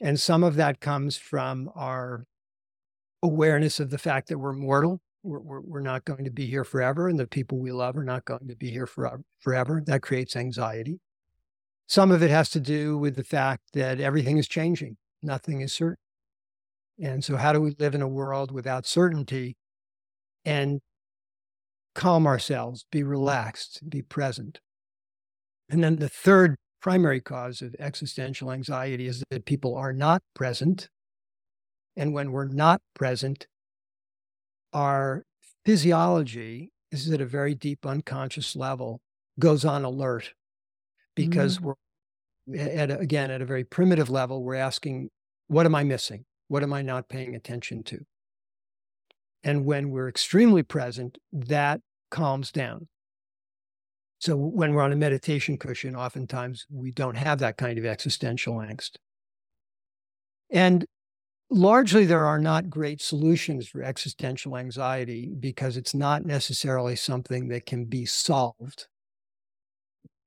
And 0.00 0.20
some 0.20 0.44
of 0.44 0.56
that 0.56 0.80
comes 0.80 1.16
from 1.16 1.70
our 1.74 2.24
awareness 3.22 3.80
of 3.80 3.90
the 3.90 3.98
fact 3.98 4.28
that 4.28 4.38
we're 4.38 4.52
mortal. 4.52 5.00
We're, 5.22 5.40
we're, 5.40 5.60
we're 5.60 5.80
not 5.80 6.04
going 6.04 6.24
to 6.24 6.30
be 6.30 6.46
here 6.46 6.64
forever, 6.64 7.08
and 7.08 7.18
the 7.18 7.26
people 7.26 7.58
we 7.58 7.72
love 7.72 7.96
are 7.96 8.04
not 8.04 8.24
going 8.24 8.46
to 8.48 8.56
be 8.56 8.70
here 8.70 8.86
forever. 8.86 9.22
forever. 9.40 9.82
That 9.84 10.02
creates 10.02 10.36
anxiety. 10.36 11.00
Some 11.88 12.10
of 12.10 12.22
it 12.22 12.30
has 12.30 12.50
to 12.50 12.60
do 12.60 12.98
with 12.98 13.16
the 13.16 13.24
fact 13.24 13.62
that 13.72 14.00
everything 14.00 14.38
is 14.38 14.48
changing, 14.48 14.96
nothing 15.22 15.60
is 15.60 15.72
certain. 15.72 15.96
And 17.00 17.24
so, 17.24 17.36
how 17.36 17.52
do 17.52 17.60
we 17.60 17.74
live 17.78 17.94
in 17.94 18.02
a 18.02 18.08
world 18.08 18.52
without 18.52 18.86
certainty 18.86 19.56
and 20.44 20.80
calm 21.96 22.26
ourselves, 22.26 22.86
be 22.92 23.02
relaxed, 23.02 23.88
be 23.88 24.02
present. 24.02 24.60
And 25.68 25.82
then 25.82 25.96
the 25.96 26.08
third 26.08 26.56
primary 26.86 27.20
cause 27.20 27.62
of 27.62 27.74
existential 27.80 28.52
anxiety 28.52 29.08
is 29.08 29.24
that 29.28 29.44
people 29.44 29.74
are 29.74 29.92
not 29.92 30.22
present. 30.34 30.88
And 31.96 32.14
when 32.14 32.30
we're 32.30 32.46
not 32.46 32.80
present, 32.94 33.48
our 34.72 35.24
physiology 35.64 36.70
is 36.92 37.10
at 37.10 37.20
a 37.20 37.26
very 37.26 37.56
deep 37.56 37.84
unconscious 37.84 38.54
level, 38.54 39.00
goes 39.40 39.64
on 39.64 39.82
alert 39.84 40.34
because 41.16 41.58
mm-hmm. 41.58 41.72
we're 42.46 42.56
at 42.56 42.92
a, 42.92 42.98
again 43.00 43.32
at 43.32 43.42
a 43.42 43.46
very 43.46 43.64
primitive 43.64 44.08
level 44.08 44.44
we're 44.44 44.54
asking 44.54 45.10
what 45.48 45.66
am 45.66 45.74
i 45.74 45.82
missing 45.82 46.24
what 46.46 46.62
am 46.62 46.72
i 46.72 46.80
not 46.80 47.08
paying 47.08 47.34
attention 47.34 47.82
to 47.82 47.98
and 49.46 49.64
when 49.64 49.90
we're 49.90 50.08
extremely 50.08 50.64
present, 50.64 51.18
that 51.32 51.80
calms 52.10 52.50
down. 52.50 52.88
So 54.26 54.36
when 54.36 54.74
we're 54.74 54.82
on 54.82 54.90
a 54.92 54.96
meditation 54.96 55.56
cushion, 55.56 55.94
oftentimes 55.94 56.66
we 56.68 56.90
don't 56.90 57.16
have 57.16 57.38
that 57.38 57.56
kind 57.56 57.78
of 57.78 57.86
existential 57.86 58.54
angst. 58.54 58.96
And 60.50 60.84
largely, 61.48 62.06
there 62.06 62.24
are 62.26 62.40
not 62.40 62.68
great 62.68 63.00
solutions 63.00 63.68
for 63.68 63.84
existential 63.84 64.56
anxiety 64.56 65.32
because 65.38 65.76
it's 65.76 65.94
not 65.94 66.26
necessarily 66.26 66.96
something 66.96 67.46
that 67.50 67.66
can 67.66 67.84
be 67.84 68.04
solved. 68.04 68.88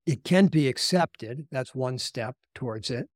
It 0.06 0.24
can 0.24 0.46
be 0.46 0.66
accepted. 0.66 1.46
That's 1.50 1.74
one 1.74 1.98
step 1.98 2.34
towards 2.54 2.90
it. 2.90 3.06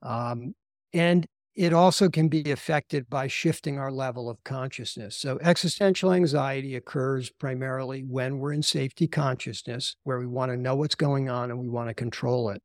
Um, 0.00 0.54
and 0.94 1.26
it 1.54 1.72
also 1.72 2.08
can 2.08 2.28
be 2.28 2.50
affected 2.52 3.10
by 3.10 3.26
shifting 3.26 3.78
our 3.78 3.90
level 3.90 4.30
of 4.30 4.42
consciousness. 4.44 5.16
So, 5.16 5.38
existential 5.42 6.12
anxiety 6.12 6.76
occurs 6.76 7.30
primarily 7.30 8.02
when 8.02 8.38
we're 8.38 8.52
in 8.52 8.62
safety 8.62 9.08
consciousness, 9.08 9.96
where 10.04 10.18
we 10.18 10.26
want 10.26 10.52
to 10.52 10.56
know 10.56 10.76
what's 10.76 10.94
going 10.94 11.28
on 11.28 11.50
and 11.50 11.58
we 11.58 11.68
want 11.68 11.88
to 11.88 11.94
control 11.94 12.50
it. 12.50 12.62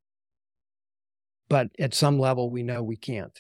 But 1.50 1.70
at 1.80 1.94
some 1.94 2.20
level, 2.20 2.50
we 2.50 2.64
know 2.64 2.84
we 2.84 2.96
can't. 2.96 3.38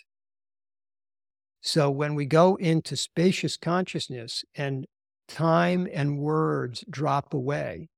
So, 1.61 1.91
when 1.91 2.15
we 2.15 2.25
go 2.25 2.55
into 2.55 2.95
spacious 2.95 3.55
consciousness 3.55 4.43
and 4.55 4.87
time 5.27 5.87
and 5.93 6.17
words 6.17 6.83
drop 6.89 7.33
away, 7.35 7.89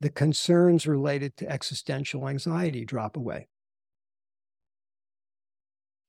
the 0.00 0.10
concerns 0.10 0.86
related 0.86 1.36
to 1.36 1.48
existential 1.48 2.26
anxiety 2.26 2.84
drop 2.84 3.16
away 3.16 3.48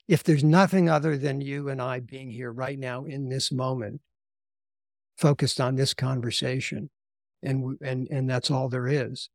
if 0.08 0.24
there's 0.24 0.43
nothing 0.43 0.89
other 0.89 1.18
than 1.18 1.41
you 1.41 1.70
and 1.70 1.82
I 1.82 1.99
being 1.99 2.30
here 2.30 2.51
right 2.51 2.78
now 2.78 3.06
in 3.06 3.30
this 3.30 3.51
moment, 3.51 4.01
focused 5.18 5.62
on 5.62 5.76
this 5.76 5.93
conversation, 5.93 6.89
and 7.41 7.78
and 7.82 8.08
and 8.10 8.30
that's 8.30 8.51
all 8.51 8.70
there 8.70 8.88
is, 8.88 9.30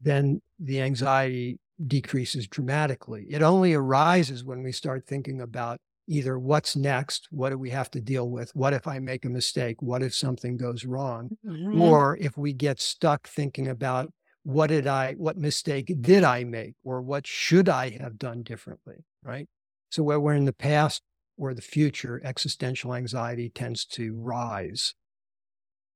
then 0.00 0.40
the 0.58 0.80
anxiety 0.80 1.58
decreases 1.86 2.46
dramatically. 2.46 3.26
It 3.30 3.42
only 3.42 3.74
arises 3.74 4.44
when 4.44 4.62
we 4.62 4.72
start 4.72 5.06
thinking 5.06 5.40
about 5.40 5.78
either 6.08 6.38
what's 6.38 6.74
next, 6.74 7.28
what 7.30 7.50
do 7.50 7.58
we 7.58 7.70
have 7.70 7.90
to 7.90 8.00
deal 8.00 8.30
with, 8.30 8.50
what 8.54 8.72
if 8.72 8.88
I 8.88 8.98
make 8.98 9.24
a 9.24 9.28
mistake, 9.28 9.82
what 9.82 10.02
if 10.02 10.14
something 10.14 10.56
goes 10.56 10.84
wrong, 10.84 11.36
mm-hmm. 11.46 11.80
or 11.80 12.16
if 12.16 12.36
we 12.36 12.52
get 12.52 12.80
stuck 12.80 13.28
thinking 13.28 13.68
about 13.68 14.10
what 14.42 14.68
did 14.68 14.86
I, 14.86 15.12
what 15.14 15.36
mistake 15.36 15.92
did 16.00 16.24
I 16.24 16.44
make, 16.44 16.74
or 16.82 17.02
what 17.02 17.26
should 17.26 17.68
I 17.68 17.90
have 18.00 18.18
done 18.18 18.42
differently, 18.42 19.04
right? 19.22 19.46
So, 19.90 20.02
where 20.02 20.20
we're 20.20 20.34
in 20.34 20.44
the 20.44 20.52
past 20.52 21.02
or 21.36 21.54
the 21.54 21.62
future, 21.62 22.20
existential 22.24 22.94
anxiety 22.94 23.48
tends 23.48 23.84
to 23.86 24.14
rise. 24.16 24.94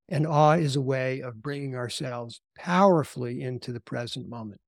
And 0.08 0.26
awe 0.26 0.52
is 0.52 0.76
a 0.76 0.82
way 0.82 1.20
of 1.20 1.42
bringing 1.42 1.74
ourselves 1.74 2.40
powerfully 2.56 3.42
into 3.42 3.72
the 3.72 3.80
present 3.80 4.28
moment. 4.28 4.60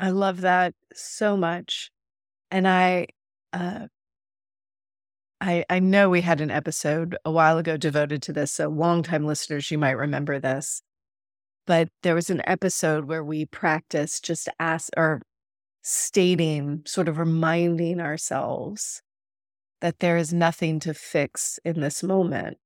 I 0.00 0.10
love 0.10 0.40
that 0.42 0.74
so 0.92 1.36
much. 1.36 1.90
And 2.50 2.66
I, 2.66 3.06
uh, 3.52 3.86
I, 5.40 5.64
I 5.68 5.78
know 5.78 6.08
we 6.10 6.20
had 6.20 6.40
an 6.40 6.50
episode 6.50 7.16
a 7.24 7.30
while 7.30 7.58
ago 7.58 7.76
devoted 7.76 8.22
to 8.22 8.32
this. 8.32 8.52
So, 8.52 8.68
longtime 8.68 9.24
listeners, 9.24 9.70
you 9.70 9.78
might 9.78 9.92
remember 9.92 10.38
this. 10.38 10.82
But 11.66 11.88
there 12.02 12.14
was 12.14 12.30
an 12.30 12.42
episode 12.46 13.06
where 13.06 13.24
we 13.24 13.46
practiced 13.46 14.24
just 14.24 14.48
ask 14.58 14.90
or 14.96 15.22
stating, 15.84 16.82
sort 16.86 17.08
of 17.08 17.18
reminding 17.18 18.00
ourselves 18.00 19.02
that 19.82 20.00
there 20.00 20.16
is 20.16 20.32
nothing 20.32 20.80
to 20.80 20.94
fix 20.94 21.58
in 21.62 21.80
this 21.80 22.02
moment, 22.02 22.56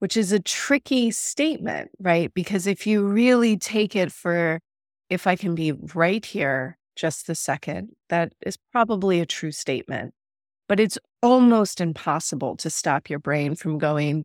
which 0.00 0.14
is 0.16 0.30
a 0.30 0.38
tricky 0.38 1.10
statement, 1.10 1.90
right? 1.98 2.32
Because 2.34 2.66
if 2.66 2.86
you 2.86 3.06
really 3.06 3.56
take 3.56 3.96
it 3.96 4.12
for, 4.12 4.60
if 5.08 5.26
I 5.26 5.34
can 5.34 5.54
be 5.54 5.72
right 5.72 6.24
here 6.24 6.76
just 6.94 7.26
the 7.26 7.34
second, 7.34 7.88
that 8.10 8.34
is 8.44 8.58
probably 8.70 9.20
a 9.20 9.26
true 9.26 9.52
statement. 9.52 10.12
But 10.68 10.80
it's 10.80 10.98
almost 11.22 11.80
impossible 11.80 12.56
to 12.58 12.68
stop 12.68 13.08
your 13.08 13.18
brain 13.18 13.54
from 13.54 13.78
going, 13.78 14.24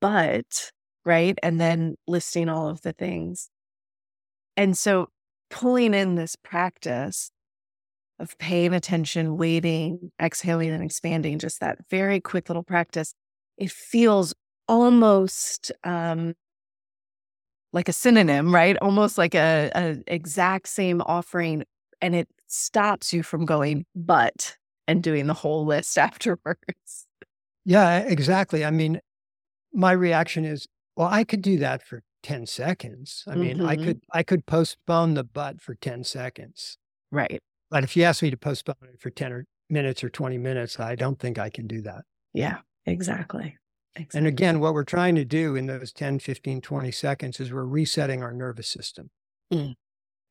but, 0.00 0.70
right? 1.04 1.36
And 1.42 1.60
then 1.60 1.96
listing 2.06 2.48
all 2.48 2.68
of 2.68 2.82
the 2.82 2.92
things. 2.92 3.50
And 4.56 4.78
so 4.78 5.08
pulling 5.50 5.94
in 5.94 6.14
this 6.14 6.36
practice 6.36 7.30
of 8.18 8.36
paying 8.38 8.74
attention, 8.74 9.36
waiting, 9.36 10.12
exhaling, 10.20 10.70
and 10.70 10.84
expanding, 10.84 11.38
just 11.38 11.60
that 11.60 11.78
very 11.90 12.20
quick 12.20 12.48
little 12.48 12.62
practice, 12.62 13.14
it 13.56 13.70
feels 13.70 14.34
almost 14.68 15.72
um, 15.84 16.34
like 17.72 17.88
a 17.88 17.92
synonym, 17.92 18.54
right? 18.54 18.76
Almost 18.82 19.18
like 19.18 19.34
a, 19.34 19.70
a 19.74 19.96
exact 20.06 20.68
same 20.68 21.00
offering, 21.02 21.64
and 22.00 22.14
it 22.14 22.28
stops 22.46 23.12
you 23.12 23.22
from 23.22 23.46
going, 23.46 23.86
but, 23.94 24.56
and 24.86 25.02
doing 25.02 25.26
the 25.26 25.34
whole 25.34 25.64
list 25.64 25.96
afterwards. 25.98 27.06
Yeah, 27.64 28.00
exactly. 28.00 28.64
I 28.64 28.70
mean, 28.70 29.00
my 29.72 29.92
reaction 29.92 30.44
is, 30.44 30.66
well, 30.96 31.08
I 31.08 31.24
could 31.24 31.42
do 31.42 31.58
that 31.58 31.82
for 31.82 32.02
10 32.22 32.46
seconds. 32.46 33.24
I 33.26 33.34
mean, 33.34 33.58
mm-hmm. 33.58 33.66
I 33.66 33.76
could 33.76 34.00
I 34.12 34.22
could 34.22 34.46
postpone 34.46 35.14
the 35.14 35.24
but 35.24 35.60
for 35.60 35.74
10 35.74 36.04
seconds. 36.04 36.78
Right. 37.10 37.40
But 37.70 37.84
if 37.84 37.96
you 37.96 38.02
ask 38.04 38.22
me 38.22 38.30
to 38.30 38.36
postpone 38.36 38.88
it 38.92 39.00
for 39.00 39.10
10 39.10 39.32
or 39.32 39.46
minutes 39.68 40.02
or 40.02 40.10
20 40.10 40.38
minutes, 40.38 40.78
I 40.80 40.94
don't 40.94 41.18
think 41.18 41.38
I 41.38 41.50
can 41.50 41.66
do 41.66 41.80
that. 41.82 42.04
Yeah, 42.34 42.58
exactly. 42.86 43.56
exactly. 43.94 44.18
And 44.18 44.26
again, 44.26 44.60
what 44.60 44.74
we're 44.74 44.84
trying 44.84 45.14
to 45.16 45.24
do 45.24 45.56
in 45.56 45.66
those 45.66 45.92
10, 45.92 46.18
15, 46.18 46.60
20 46.60 46.90
seconds 46.90 47.40
is 47.40 47.52
we're 47.52 47.64
resetting 47.64 48.22
our 48.22 48.32
nervous 48.32 48.68
system. 48.68 49.10
Mm. 49.52 49.74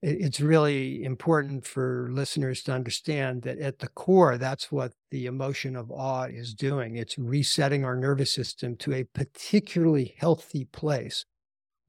It's 0.02 0.40
really 0.40 1.04
important 1.04 1.66
for 1.66 2.08
listeners 2.10 2.64
to 2.64 2.72
understand 2.72 3.42
that 3.42 3.60
at 3.60 3.80
the 3.80 3.90
core, 3.90 4.38
that's 4.38 4.72
what 4.72 4.94
the 5.12 5.26
emotion 5.26 5.76
of 5.76 5.92
awe 5.92 6.24
is 6.24 6.54
doing. 6.54 6.96
It's 6.96 7.18
resetting 7.18 7.84
our 7.84 7.98
nervous 7.98 8.32
system 8.32 8.78
to 8.78 8.94
a 8.94 9.04
particularly 9.04 10.16
healthy 10.18 10.66
place 10.66 11.26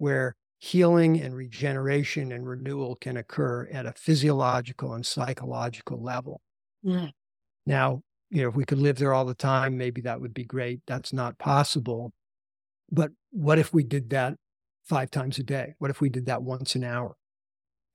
where 0.00 0.34
healing 0.58 1.20
and 1.20 1.36
regeneration 1.36 2.32
and 2.32 2.48
renewal 2.48 2.96
can 2.96 3.18
occur 3.18 3.68
at 3.70 3.84
a 3.84 3.92
physiological 3.92 4.94
and 4.94 5.04
psychological 5.04 6.02
level. 6.02 6.40
Mm. 6.84 7.12
Now, 7.66 8.00
you 8.30 8.42
know, 8.42 8.48
if 8.48 8.54
we 8.54 8.64
could 8.64 8.78
live 8.78 8.96
there 8.96 9.12
all 9.12 9.26
the 9.26 9.34
time, 9.34 9.76
maybe 9.76 10.00
that 10.02 10.20
would 10.20 10.32
be 10.32 10.44
great. 10.44 10.80
That's 10.86 11.12
not 11.12 11.38
possible. 11.38 12.12
But 12.90 13.10
what 13.30 13.58
if 13.58 13.74
we 13.74 13.84
did 13.84 14.08
that 14.10 14.36
five 14.84 15.10
times 15.10 15.38
a 15.38 15.42
day? 15.42 15.74
What 15.78 15.90
if 15.90 16.00
we 16.00 16.08
did 16.08 16.24
that 16.26 16.42
once 16.42 16.74
an 16.74 16.84
hour? 16.84 17.16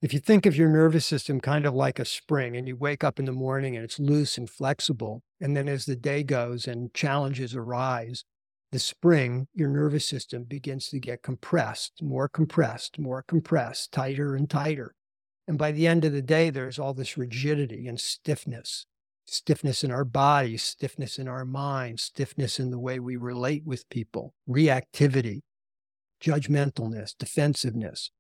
If 0.03 0.13
you 0.13 0.19
think 0.19 0.45
of 0.45 0.55
your 0.55 0.69
nervous 0.69 1.07
system 1.07 1.39
kind 1.39 1.65
of 1.65 1.73
like 1.73 1.97
a 1.97 2.05
spring 2.05 2.55
and 2.55 2.67
you 2.67 2.75
wake 2.75 3.03
up 3.03 3.17
in 3.17 3.25
the 3.25 3.31
morning 3.31 3.75
and 3.75 3.83
it's 3.83 3.99
loose 3.99 4.37
and 4.37 4.47
flexible, 4.47 5.23
and 5.41 5.57
then 5.57 5.67
as 5.67 5.85
the 5.85 5.95
day 5.95 6.21
goes 6.21 6.67
and 6.67 6.93
challenges 6.93 7.55
arise, 7.55 8.23
the 8.75 8.79
spring, 8.79 9.47
your 9.53 9.69
nervous 9.69 10.05
system 10.05 10.43
begins 10.43 10.89
to 10.89 10.99
get 10.99 11.21
compressed, 11.21 12.01
more 12.01 12.27
compressed, 12.27 12.99
more 12.99 13.23
compressed, 13.25 13.93
tighter 13.93 14.35
and 14.35 14.49
tighter. 14.49 14.93
And 15.47 15.57
by 15.57 15.71
the 15.71 15.87
end 15.87 16.03
of 16.03 16.11
the 16.11 16.21
day, 16.21 16.49
there's 16.49 16.77
all 16.77 16.93
this 16.93 17.17
rigidity 17.17 17.87
and 17.87 17.97
stiffness 17.97 18.85
stiffness 19.27 19.81
in 19.81 19.91
our 19.91 20.03
bodies, 20.03 20.61
stiffness 20.61 21.17
in 21.17 21.29
our 21.29 21.45
minds, 21.45 22.03
stiffness 22.03 22.59
in 22.59 22.69
the 22.69 22.77
way 22.77 22.99
we 22.99 23.15
relate 23.15 23.63
with 23.65 23.89
people, 23.89 24.33
reactivity, 24.47 25.39
judgmentalness, 26.21 27.15
defensiveness. 27.17 28.11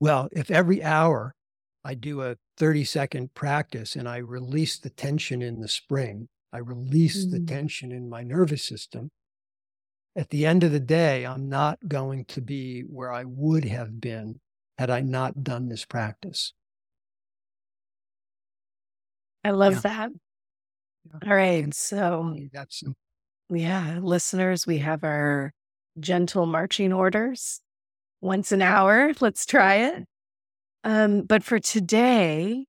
Well, 0.00 0.28
if 0.32 0.50
every 0.50 0.82
hour 0.82 1.36
I 1.84 1.94
do 1.94 2.20
a 2.20 2.34
30 2.58 2.82
second 2.82 3.34
practice 3.34 3.94
and 3.94 4.08
I 4.08 4.16
release 4.16 4.76
the 4.76 4.90
tension 4.90 5.40
in 5.40 5.60
the 5.60 5.68
spring, 5.68 6.28
I 6.52 6.58
release 6.58 7.24
mm-hmm. 7.24 7.30
the 7.30 7.40
tension 7.46 7.92
in 7.92 8.10
my 8.10 8.24
nervous 8.24 8.64
system, 8.64 9.12
at 10.16 10.30
the 10.30 10.46
end 10.46 10.64
of 10.64 10.72
the 10.72 10.80
day, 10.80 11.26
I'm 11.26 11.48
not 11.48 11.78
going 11.86 12.24
to 12.26 12.40
be 12.40 12.80
where 12.80 13.12
I 13.12 13.24
would 13.24 13.66
have 13.66 14.00
been 14.00 14.40
had 14.78 14.90
I 14.90 15.00
not 15.00 15.44
done 15.44 15.68
this 15.68 15.84
practice. 15.84 16.52
I 19.44 19.50
love 19.50 19.74
yeah. 19.74 19.80
that. 19.80 20.10
Yeah. 21.04 21.28
All 21.30 21.36
right. 21.36 21.72
So 21.74 22.36
that's 22.52 22.82
yeah, 23.48 24.00
listeners, 24.02 24.66
we 24.66 24.78
have 24.78 25.04
our 25.04 25.52
gentle 26.00 26.46
marching 26.46 26.92
orders 26.92 27.60
once 28.20 28.50
an 28.52 28.62
hour. 28.62 29.12
Let's 29.20 29.46
try 29.46 29.76
it. 29.76 30.04
Um, 30.82 31.22
but 31.22 31.44
for 31.44 31.58
today, 31.58 32.64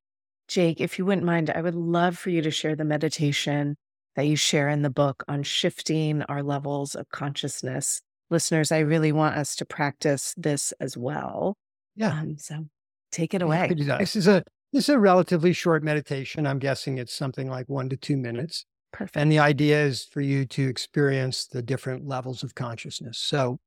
Jake, 0.48 0.82
if 0.82 1.00
you 1.00 1.06
wouldn't 1.06 1.26
mind, 1.26 1.50
I 1.50 1.62
would 1.62 1.76
love 1.76 2.18
for 2.18 2.30
you 2.30 2.41
to 2.41 2.52
share 2.52 2.76
the 2.76 2.86
meditation 2.86 3.76
that 4.18 4.26
you 4.26 4.36
share 4.36 4.68
in 4.68 4.82
the 4.82 4.89
book 4.89 5.24
on 5.28 5.43
shifting 5.43 6.24
our 6.24 6.41
levels 6.41 6.95
of 6.95 7.07
consciousness. 7.09 8.01
Listeners, 8.32 8.72
I 8.72 8.80
really 8.80 9.11
want 9.11 9.38
us 9.38 9.55
to 9.57 9.65
practice 9.65 10.34
this 10.36 10.74
as 10.82 10.97
well. 10.97 11.55
Yeah. 11.95 12.20
Um, 12.20 12.36
so 12.38 12.65
take 13.11 13.36
it 13.36 13.43
away. 13.43 13.72
This 13.74 14.15
is 14.15 14.28
a 14.28 14.43
this 14.74 14.89
is 14.89 14.95
a 14.95 14.99
relatively 14.99 15.53
short 15.53 15.84
meditation. 15.84 16.45
I'm 16.45 16.59
guessing 16.59 16.97
it's 16.97 17.13
something 17.13 17.47
like 17.47 17.70
one 17.70 17.89
to 17.89 17.95
two 17.95 18.18
minutes. 18.18 18.65
Perfect. 18.91 19.15
And 19.15 19.32
the 19.32 19.39
idea 19.39 19.82
is 19.84 20.03
for 20.03 20.22
you 20.22 20.45
to 20.47 20.68
experience 20.68 21.45
the 21.45 21.61
different 21.61 22.07
levels 22.07 22.43
of 22.43 22.55
consciousness. 22.55 23.20
So, 23.20 23.59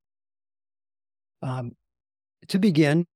um, 1.41 1.71
to 2.49 2.59
begin, 2.59 3.07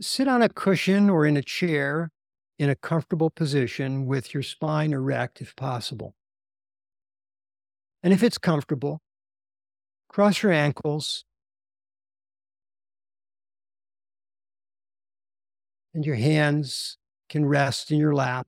sit 0.00 0.28
on 0.28 0.42
a 0.42 0.48
cushion 0.48 1.10
or 1.10 1.26
in 1.26 1.36
a 1.36 1.42
chair 1.42 2.12
in 2.58 2.70
a 2.70 2.76
comfortable 2.76 3.30
position 3.30 4.06
with 4.06 4.32
your 4.32 4.42
spine 4.42 4.92
erect 4.92 5.40
if 5.40 5.56
possible. 5.56 6.14
And 8.06 8.12
if 8.12 8.22
it's 8.22 8.38
comfortable, 8.38 9.00
cross 10.08 10.40
your 10.40 10.52
ankles 10.52 11.24
and 15.92 16.06
your 16.06 16.14
hands 16.14 16.98
can 17.28 17.46
rest 17.46 17.90
in 17.90 17.98
your 17.98 18.14
lap 18.14 18.46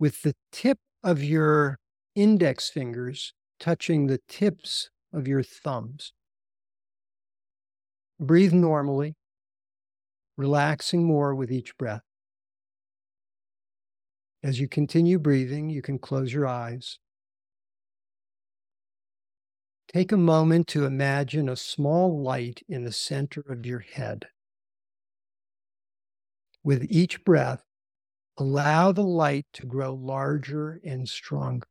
with 0.00 0.22
the 0.22 0.34
tip 0.50 0.78
of 1.04 1.22
your 1.22 1.78
index 2.16 2.68
fingers 2.68 3.34
touching 3.60 4.08
the 4.08 4.18
tips 4.26 4.90
of 5.12 5.28
your 5.28 5.44
thumbs. 5.44 6.12
Breathe 8.18 8.52
normally, 8.52 9.14
relaxing 10.36 11.04
more 11.04 11.36
with 11.36 11.52
each 11.52 11.76
breath. 11.78 12.02
As 14.42 14.58
you 14.58 14.66
continue 14.66 15.20
breathing, 15.20 15.70
you 15.70 15.82
can 15.82 16.00
close 16.00 16.32
your 16.32 16.48
eyes 16.48 16.98
Take 19.92 20.10
a 20.10 20.16
moment 20.16 20.68
to 20.68 20.86
imagine 20.86 21.50
a 21.50 21.56
small 21.56 22.22
light 22.22 22.62
in 22.66 22.84
the 22.84 22.92
center 22.92 23.42
of 23.46 23.66
your 23.66 23.80
head. 23.80 24.26
With 26.64 26.86
each 26.88 27.24
breath, 27.24 27.62
allow 28.38 28.92
the 28.92 29.02
light 29.02 29.46
to 29.52 29.66
grow 29.66 29.92
larger 29.92 30.80
and 30.82 31.06
stronger. 31.06 31.66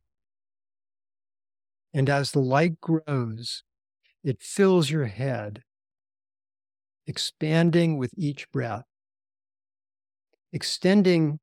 And 1.92 2.08
as 2.08 2.30
the 2.30 2.40
light 2.40 2.80
grows, 2.80 3.64
it 4.22 4.40
fills 4.40 4.88
your 4.88 5.06
head, 5.06 5.64
expanding 7.08 7.98
with 7.98 8.12
each 8.16 8.48
breath, 8.52 8.84
extending 10.52 11.40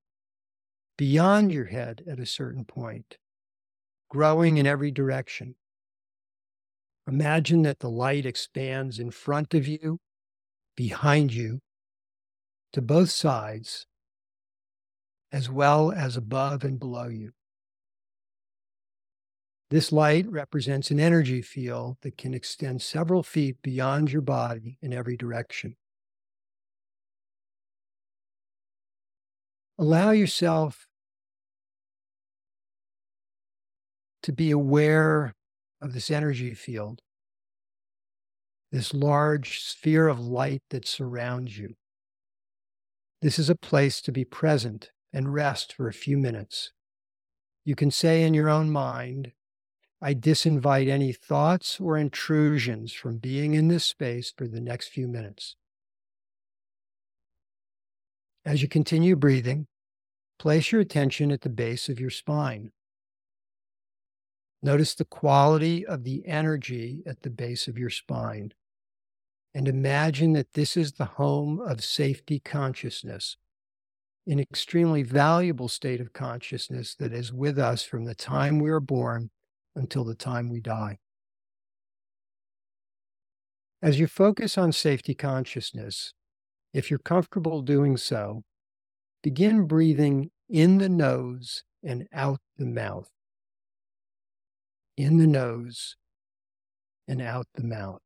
beyond 0.98 1.52
your 1.52 1.66
head 1.66 2.04
at 2.10 2.20
a 2.20 2.26
certain 2.26 2.64
point, 2.64 3.18
growing 4.10 4.58
in 4.58 4.66
every 4.66 4.92
direction. 4.92 5.56
Imagine 7.10 7.64
that 7.64 7.80
the 7.80 7.90
light 7.90 8.24
expands 8.28 9.00
in 9.00 9.10
front 9.10 9.56
of 9.56 9.68
you, 9.68 9.98
behind 10.78 11.34
you, 11.34 11.60
to 12.72 12.84
both 12.84 13.10
sides, 13.10 13.88
as 15.32 15.50
well 15.50 15.92
as 15.92 16.16
above 16.16 16.64
and 16.64 16.78
below 16.78 17.08
you. 17.08 17.32
This 19.72 19.92
light 19.92 20.30
represents 20.30 20.92
an 20.92 21.00
energy 21.00 21.42
field 21.42 21.98
that 22.02 22.16
can 22.16 22.36
extend 22.36 22.84
several 22.84 23.24
feet 23.24 23.60
beyond 23.64 24.12
your 24.12 24.22
body 24.22 24.78
in 24.80 24.94
every 24.94 25.18
direction. 25.18 25.78
Allow 29.80 30.12
yourself 30.12 30.86
to 34.22 34.32
be 34.32 34.52
aware 34.52 35.34
of 35.82 35.94
this 35.94 36.12
energy 36.12 36.54
field, 36.54 37.02
this 38.72 38.94
large 38.94 39.62
sphere 39.62 40.08
of 40.08 40.20
light 40.20 40.62
that 40.70 40.88
surrounds 40.88 41.58
you. 41.58 41.76
This 43.22 43.40
is 43.40 43.50
a 43.50 43.56
place 43.56 44.02
to 44.02 44.12
be 44.12 44.24
present 44.24 44.92
and 45.12 45.34
rest 45.34 45.74
for 45.74 45.88
a 45.88 45.94
few 45.94 46.18
minutes. 46.18 46.72
You 47.66 47.76
can 47.76 47.92
say 47.92 48.24
in 48.24 48.34
your 48.34 48.50
own 48.50 48.70
mind, 48.70 49.34
I 50.02 50.14
disinvite 50.14 50.88
any 50.88 51.12
thoughts 51.12 51.80
or 51.80 51.98
intrusions 51.98 52.94
from 52.94 53.18
being 53.18 53.54
in 53.54 53.68
this 53.68 53.84
space 53.84 54.32
for 54.36 54.48
the 54.48 54.62
next 54.62 54.88
few 54.88 55.08
minutes. 55.08 55.56
As 58.46 58.62
you 58.62 58.70
continue 58.70 59.18
breathing, 59.18 59.68
place 60.38 60.72
your 60.72 60.80
attention 60.80 61.32
at 61.32 61.42
the 61.42 61.50
base 61.50 61.90
of 61.90 62.00
your 62.00 62.10
spine. 62.10 62.72
Notice 64.62 64.94
the 64.96 65.06
quality 65.06 65.86
of 65.86 66.04
the 66.04 66.26
energy 66.26 67.02
at 67.06 67.22
the 67.22 67.30
base 67.30 67.68
of 67.68 67.78
your 67.78 67.90
spine. 67.90 68.54
And 69.54 69.68
imagine 69.68 70.34
that 70.34 70.54
this 70.54 70.76
is 70.76 70.94
the 70.94 71.06
home 71.06 71.60
of 71.60 71.84
safety 71.84 72.40
consciousness, 72.40 73.38
an 74.28 74.40
extremely 74.40 75.02
valuable 75.02 75.68
state 75.68 76.02
of 76.02 76.14
consciousness 76.14 76.94
that 76.96 77.14
is 77.14 77.34
with 77.34 77.58
us 77.58 77.84
from 77.84 78.06
the 78.06 78.16
time 78.16 78.60
we 78.60 78.70
are 78.70 78.80
born 78.80 79.32
until 79.76 80.04
the 80.04 80.16
time 80.16 80.50
we 80.50 80.60
die. 80.60 80.98
As 83.82 83.98
you 83.98 84.08
focus 84.08 84.58
on 84.58 84.74
safety 84.74 85.16
consciousness, 85.16 86.14
if 86.74 86.90
you're 86.90 87.00
comfortable 87.00 87.62
doing 87.62 87.96
so, 87.96 88.44
begin 89.24 89.66
breathing 89.66 90.32
in 90.50 90.80
the 90.80 90.90
nose 90.90 91.64
and 91.82 92.08
out 92.14 92.40
the 92.58 92.66
mouth. 92.66 93.10
In 95.00 95.18
the 95.18 95.28
nose 95.28 95.96
and 97.08 97.22
out 97.22 97.48
the 97.56 97.64
mouth. 97.64 98.02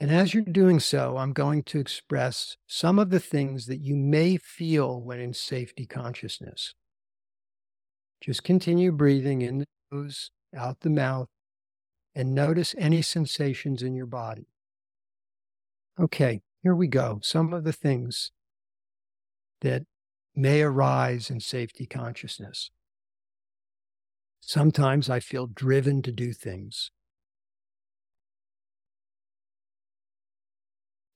And 0.00 0.10
as 0.10 0.32
you're 0.32 0.42
doing 0.42 0.80
so, 0.80 1.18
I'm 1.18 1.34
going 1.34 1.64
to 1.64 1.78
express 1.78 2.56
some 2.66 2.98
of 2.98 3.10
the 3.10 3.20
things 3.20 3.66
that 3.66 3.82
you 3.82 3.94
may 3.94 4.38
feel 4.38 5.02
when 5.02 5.20
in 5.20 5.34
safety 5.34 5.84
consciousness. 5.84 6.74
Just 8.22 8.42
continue 8.42 8.90
breathing 8.90 9.42
in 9.42 9.58
the 9.58 9.66
nose, 9.92 10.30
out 10.56 10.80
the 10.80 10.88
mouth, 10.88 11.28
and 12.14 12.34
notice 12.34 12.74
any 12.78 13.02
sensations 13.02 13.82
in 13.82 13.94
your 13.94 14.06
body. 14.06 14.48
Okay, 16.00 16.40
here 16.62 16.74
we 16.74 16.86
go. 16.86 17.20
Some 17.22 17.52
of 17.52 17.64
the 17.64 17.72
things 17.74 18.30
that 19.60 19.82
may 20.34 20.62
arise 20.62 21.28
in 21.28 21.40
safety 21.40 21.84
consciousness. 21.84 22.70
Sometimes 24.40 25.10
I 25.10 25.20
feel 25.20 25.46
driven 25.46 26.00
to 26.02 26.10
do 26.12 26.32
things. 26.32 26.90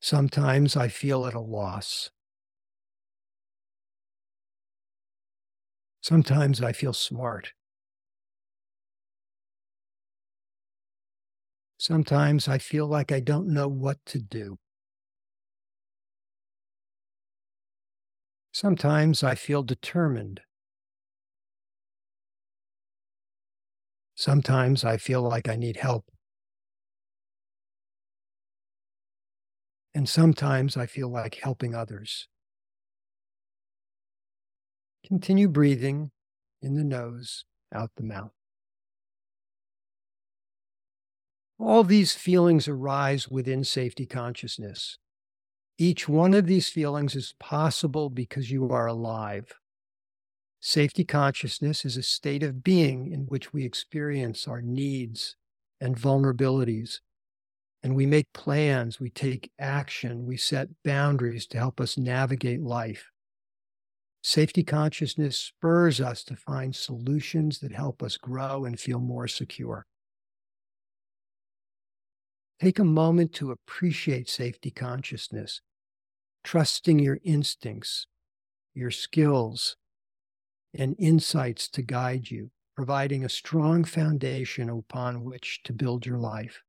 Sometimes 0.01 0.77
I 0.77 0.89
feel 0.89 1.27
at 1.27 1.35
a 1.35 1.41
loss. 1.41 2.11
Sometimes 6.03 6.63
I 6.63 6.73
feel 6.73 6.93
smart. 6.93 7.53
Sometimes 11.79 12.47
I 12.47 12.59
feel 12.59 12.87
like 12.87 13.11
I 13.11 13.21
don't 13.21 13.49
know 13.49 13.67
what 13.67 14.05
to 14.07 14.19
do. 14.21 14.59
Sometimes 18.53 19.25
I 19.25 19.35
feel 19.35 19.65
determined. 19.65 20.43
Sometimes 24.21 24.85
I 24.85 24.99
feel 24.99 25.23
like 25.23 25.49
I 25.49 25.57
need 25.57 25.79
help. 25.79 26.05
And 29.95 30.07
sometimes 30.07 30.77
I 30.77 30.85
feel 30.85 31.09
like 31.09 31.37
helping 31.37 31.75
others. 31.75 32.29
Continue 35.07 35.49
breathing 35.49 36.11
in 36.61 36.75
the 36.75 36.85
nose, 36.85 37.47
out 37.75 37.93
the 37.97 38.03
mouth. 38.03 38.35
All 41.59 41.83
these 41.83 42.13
feelings 42.13 42.69
arise 42.69 43.27
within 43.27 43.65
safety 43.65 44.05
consciousness. 44.05 44.99
Each 45.79 46.11
one 46.11 46.35
of 46.35 46.47
these 46.47 46.69
feelings 46.69 47.17
is 47.17 47.33
possible 47.41 48.11
because 48.11 48.51
you 48.51 48.69
are 48.69 48.87
alive. 48.87 49.55
Safety 50.63 51.05
consciousness 51.05 51.87
is 51.87 51.97
a 51.97 52.03
state 52.03 52.43
of 52.43 52.63
being 52.63 53.11
in 53.11 53.21
which 53.23 53.51
we 53.51 53.65
experience 53.65 54.47
our 54.47 54.61
needs 54.61 55.37
and 55.81 55.97
vulnerabilities. 55.97 57.01
And 57.83 57.97
we 57.97 58.05
make 58.05 58.31
plans, 58.35 59.01
we 59.01 59.09
take 59.09 59.51
action, 59.59 60.27
we 60.27 60.37
set 60.37 60.69
boundaries 60.85 61.47
to 61.49 61.59
help 61.59 61.81
us 61.81 61.97
navigate 61.97 62.61
life. 62.61 63.11
Safety 64.23 64.63
consciousness 64.63 65.39
spurs 65.39 65.99
us 65.99 66.23
to 66.25 66.37
find 66.37 66.77
solutions 66.77 67.61
that 67.61 67.73
help 67.73 68.03
us 68.03 68.19
grow 68.19 68.67
and 68.67 68.79
feel 68.79 69.01
more 69.01 69.27
secure. 69.27 69.87
Take 72.61 72.79
a 72.79 72.85
moment 72.85 73.33
to 73.37 73.51
appreciate 73.51 74.29
safety 74.29 74.71
consciousness, 74.71 75.63
trusting 76.45 76.99
your 76.99 77.19
instincts, 77.25 78.07
your 78.75 78.91
skills, 78.91 79.77
and 80.75 80.97
insights 80.99 81.69
to 81.69 81.83
guide 81.83 82.31
you, 82.31 82.51
providing 82.77 83.25
a 83.25 83.29
strong 83.29 83.85
foundation 83.85 84.71
upon 84.71 85.25
which 85.25 85.63
to 85.65 85.73
build 85.73 86.07
your 86.07 86.19
life. 86.19 86.63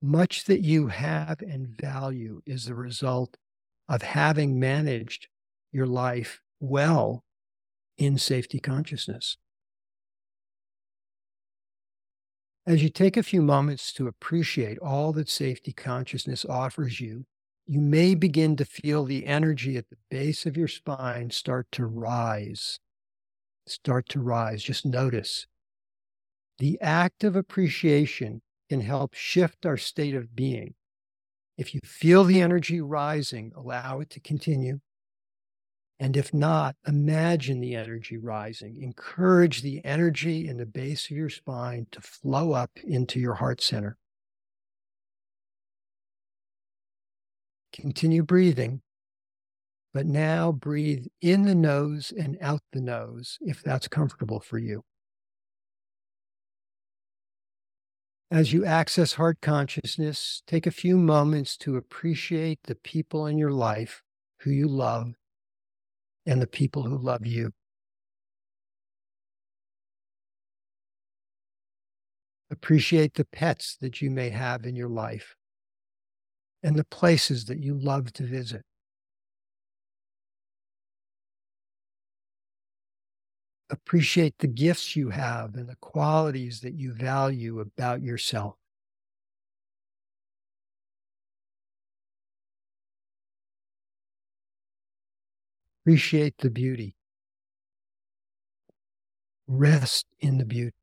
Much 0.00 0.44
that 0.44 0.60
you 0.60 0.88
have 0.88 1.40
and 1.42 1.68
value 1.68 2.42
is 2.44 2.64
the 2.64 2.74
result 2.74 3.36
of 3.88 4.02
having 4.02 4.58
managed 4.58 5.28
your 5.70 5.86
life 5.86 6.40
well 6.60 7.24
in 7.98 8.18
safety 8.18 8.58
consciousness. 8.58 9.36
As 12.66 12.82
you 12.82 12.90
take 12.90 13.16
a 13.16 13.24
few 13.24 13.42
moments 13.42 13.92
to 13.94 14.06
appreciate 14.06 14.78
all 14.78 15.12
that 15.14 15.28
safety 15.28 15.72
consciousness 15.72 16.44
offers 16.44 17.00
you, 17.00 17.26
you 17.66 17.80
may 17.80 18.14
begin 18.14 18.56
to 18.56 18.64
feel 18.64 19.04
the 19.04 19.26
energy 19.26 19.76
at 19.76 19.88
the 19.88 19.96
base 20.10 20.46
of 20.46 20.56
your 20.56 20.68
spine 20.68 21.30
start 21.30 21.66
to 21.72 21.86
rise. 21.86 22.78
Start 23.66 24.08
to 24.10 24.20
rise. 24.20 24.62
Just 24.62 24.84
notice. 24.84 25.46
The 26.58 26.80
act 26.80 27.24
of 27.24 27.36
appreciation 27.36 28.42
can 28.68 28.80
help 28.80 29.14
shift 29.14 29.66
our 29.66 29.76
state 29.76 30.14
of 30.14 30.34
being. 30.34 30.74
If 31.58 31.74
you 31.74 31.80
feel 31.84 32.24
the 32.24 32.40
energy 32.40 32.80
rising, 32.80 33.52
allow 33.56 34.00
it 34.00 34.10
to 34.10 34.20
continue. 34.20 34.80
And 36.00 36.16
if 36.16 36.34
not, 36.34 36.74
imagine 36.86 37.60
the 37.60 37.76
energy 37.76 38.16
rising. 38.16 38.82
Encourage 38.82 39.62
the 39.62 39.84
energy 39.84 40.48
in 40.48 40.56
the 40.56 40.66
base 40.66 41.10
of 41.10 41.16
your 41.16 41.28
spine 41.28 41.86
to 41.92 42.00
flow 42.00 42.52
up 42.52 42.70
into 42.82 43.20
your 43.20 43.34
heart 43.34 43.60
center. 43.60 43.96
Continue 47.72 48.22
breathing, 48.22 48.82
but 49.92 50.06
now 50.06 50.52
breathe 50.52 51.06
in 51.20 51.42
the 51.42 51.54
nose 51.54 52.12
and 52.16 52.38
out 52.40 52.62
the 52.72 52.80
nose 52.80 53.38
if 53.40 53.62
that's 53.62 53.88
comfortable 53.88 54.40
for 54.40 54.58
you. 54.58 54.82
As 58.30 58.52
you 58.52 58.64
access 58.64 59.12
heart 59.12 59.42
consciousness, 59.42 60.42
take 60.46 60.66
a 60.66 60.70
few 60.70 60.96
moments 60.96 61.54
to 61.58 61.76
appreciate 61.76 62.60
the 62.64 62.74
people 62.74 63.26
in 63.26 63.36
your 63.36 63.50
life 63.50 64.02
who 64.40 64.50
you 64.50 64.68
love 64.68 65.12
and 66.24 66.40
the 66.40 66.46
people 66.46 66.84
who 66.84 66.96
love 66.96 67.26
you. 67.26 67.52
Appreciate 72.50 73.14
the 73.14 73.26
pets 73.26 73.76
that 73.82 74.00
you 74.00 74.10
may 74.10 74.30
have 74.30 74.64
in 74.64 74.76
your 74.76 74.88
life 74.88 75.36
and 76.62 76.76
the 76.76 76.84
places 76.84 77.46
that 77.46 77.58
you 77.58 77.74
love 77.74 78.12
to 78.14 78.22
visit. 78.22 78.62
Appreciate 83.72 84.34
the 84.38 84.48
gifts 84.48 84.96
you 84.96 85.08
have 85.08 85.54
and 85.54 85.66
the 85.66 85.76
qualities 85.76 86.60
that 86.60 86.74
you 86.74 86.92
value 86.92 87.58
about 87.58 88.02
yourself. 88.02 88.56
Appreciate 95.80 96.36
the 96.38 96.50
beauty. 96.50 96.94
Rest 99.48 100.06
in 100.20 100.36
the 100.36 100.44
beauty. 100.44 100.76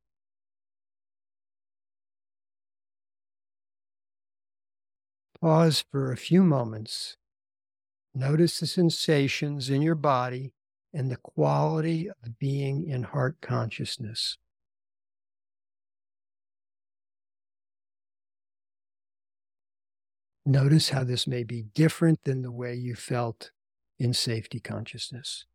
Pause 5.39 5.85
for 5.91 6.11
a 6.11 6.17
few 6.17 6.41
moments. 6.43 7.17
Notice 8.15 8.59
the 8.59 8.65
sensations 8.65 9.69
in 9.69 9.83
your 9.83 9.95
body 9.95 10.53
and 10.93 11.11
the 11.11 11.17
quality 11.17 12.09
of 12.09 12.39
being 12.39 12.87
in 12.87 13.03
heart 13.03 13.37
consciousness. 13.41 14.37
Notice 20.45 20.89
how 20.89 21.03
this 21.03 21.27
may 21.27 21.43
be 21.43 21.63
different 21.75 22.23
than 22.23 22.41
the 22.41 22.51
way 22.51 22.73
you 22.73 22.95
felt 22.95 23.51
in 23.99 24.13
safety 24.13 24.59
consciousness. 24.59 25.45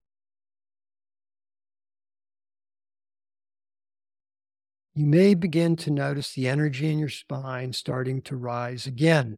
You 4.94 5.06
may 5.06 5.34
begin 5.34 5.74
to 5.76 5.90
notice 5.90 6.32
the 6.32 6.46
energy 6.46 6.88
in 6.88 7.00
your 7.00 7.08
spine 7.08 7.72
starting 7.72 8.22
to 8.22 8.36
rise 8.36 8.86
again 8.86 9.36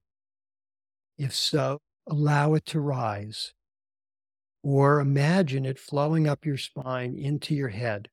if 1.19 1.35
so, 1.35 1.81
allow 2.07 2.55
it 2.55 2.67
to 2.67 2.81
rise. 2.81 3.55
Or 4.69 4.99
imagine 4.99 5.65
it 5.65 5.79
flowing 5.79 6.27
up 6.27 6.45
your 6.45 6.57
spine 6.57 7.17
into 7.17 7.55
your 7.55 7.69
head. 7.69 8.09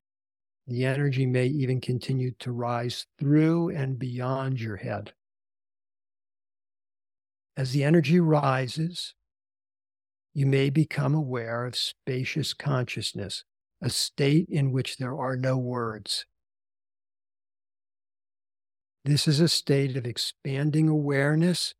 The 0.68 0.86
energy 0.86 1.26
may 1.26 1.48
even 1.48 1.82
continue 1.82 2.30
to 2.38 2.52
rise 2.52 3.08
through 3.18 3.70
and 3.70 3.98
beyond 3.98 4.62
your 4.62 4.76
head. 4.76 5.14
As 7.58 7.72
the 7.72 7.84
energy 7.84 8.20
rises, 8.20 9.16
you 10.36 10.46
may 10.46 10.70
become 10.70 11.16
aware 11.16 11.66
of 11.66 11.76
spacious 11.76 12.54
consciousness, 12.54 13.46
a 13.82 13.90
state 13.90 14.48
in 14.48 14.72
which 14.72 14.98
there 14.98 15.18
are 15.18 15.36
no 15.36 15.58
words. 15.58 16.28
This 19.04 19.28
is 19.28 19.40
a 19.40 19.48
state 19.48 19.98
of 19.98 20.06
expanding 20.06 20.88
awareness 20.88 21.74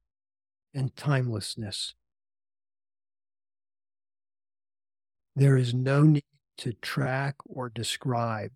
and 0.74 0.96
timelessness. 0.96 1.94
There 5.36 5.58
is 5.58 5.74
no 5.74 6.04
need 6.04 6.24
to 6.60 6.74
track 6.74 7.36
or 7.46 7.70
describe. 7.70 8.52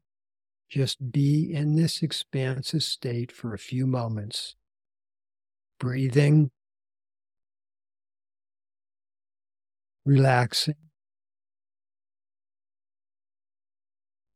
Just 0.70 1.12
be 1.12 1.52
in 1.54 1.76
this 1.76 2.04
expansive 2.04 2.84
state 2.84 3.32
for 3.32 3.54
a 3.54 3.58
few 3.58 3.88
moments, 3.88 4.56
breathing, 5.80 6.52
relaxing, 10.06 10.76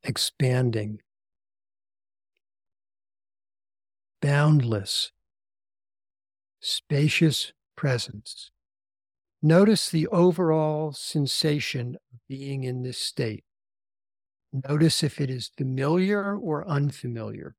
expanding, 0.03 0.99
boundless, 4.21 5.11
spacious 6.59 7.53
presence. 7.75 8.51
Notice 9.43 9.89
the 9.89 10.07
overall 10.07 10.93
sensation 10.93 11.95
of 12.13 12.19
being 12.27 12.63
in 12.63 12.83
this 12.83 12.99
state. 12.99 13.43
Notice 14.53 15.01
if 15.01 15.19
it 15.19 15.29
is 15.29 15.47
familiar 15.57 16.35
or 16.37 16.67
unfamiliar. 16.67 17.55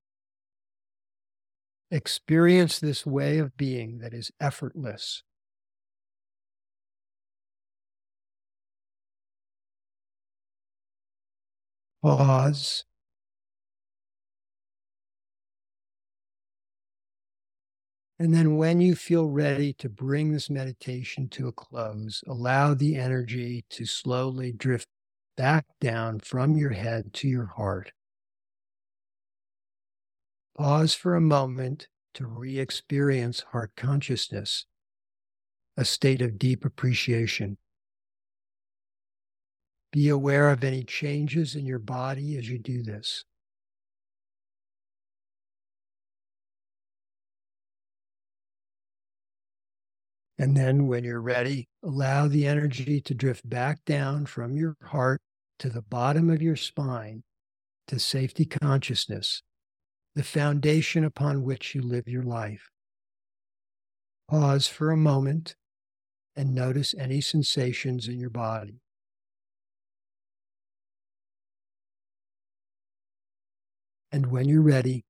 Experience 1.91 2.78
this 2.78 3.05
way 3.05 3.39
of 3.39 3.57
being 3.57 3.99
that 3.99 4.14
is 4.14 4.30
effortless. 4.41 5.22
Pause. 12.03 12.85
And 18.23 18.33
then, 18.33 18.57
when 18.57 18.81
you 18.81 18.95
feel 18.95 19.29
ready 19.29 19.73
to 19.73 19.89
bring 19.89 20.31
this 20.31 20.49
meditation 20.49 21.29
to 21.31 21.49
a 21.49 21.53
close, 21.53 22.23
allow 22.29 22.73
the 22.73 22.95
energy 22.95 23.64
to 23.70 23.85
slowly 23.85 24.53
drift 24.53 24.87
back 25.37 25.66
down 25.81 26.20
from 26.20 26.57
your 26.57 26.70
head 26.70 27.12
to 27.14 27.27
your 27.27 27.47
heart. 27.47 27.91
Pause 30.57 30.95
for 30.95 31.16
a 31.16 31.20
moment 31.20 31.89
to 32.14 32.25
re 32.25 32.61
experience 32.61 33.41
heart 33.51 33.73
consciousness, 33.77 34.66
a 35.77 35.85
state 35.85 36.23
of 36.23 36.39
deep 36.39 36.64
appreciation. 36.64 37.59
Be 39.91 40.09
aware 40.09 40.51
of 40.51 40.62
any 40.62 40.85
changes 40.85 41.57
in 41.57 41.66
your 41.66 41.81
body 41.81 42.39
as 42.39 42.49
you 42.49 42.61
do 42.61 42.85
this. 42.85 43.25
And 50.43 50.57
then, 50.57 50.88
when 50.88 51.05
you're 51.05 51.20
ready, 51.20 51.68
allow 51.84 52.26
the 52.26 52.49
energy 52.49 53.01
to 53.03 53.14
drift 53.14 53.49
back 53.49 53.84
down 53.84 54.26
from 54.26 54.57
your 54.57 54.76
heart 54.82 55.20
to 55.61 55.68
the 55.68 55.82
bottom 55.82 56.28
of 56.30 56.43
your 56.43 56.57
spine 56.57 57.22
to 57.86 58.01
safety 58.01 58.45
consciousness, 58.45 59.45
the 60.16 60.24
foundation 60.24 61.05
upon 61.05 61.45
which 61.45 61.76
you 61.76 61.80
live 61.80 62.09
your 62.09 62.24
life. 62.24 62.70
Pause 64.28 64.66
for 64.66 64.90
a 64.90 64.97
moment 64.97 65.55
and 66.34 66.53
notice 66.53 66.93
any 66.99 67.20
sensations 67.20 68.09
in 68.09 68.18
your 68.18 68.28
body. 68.28 68.80
And 74.11 74.26
when 74.26 74.49
you're 74.49 74.61
ready, 74.61 75.05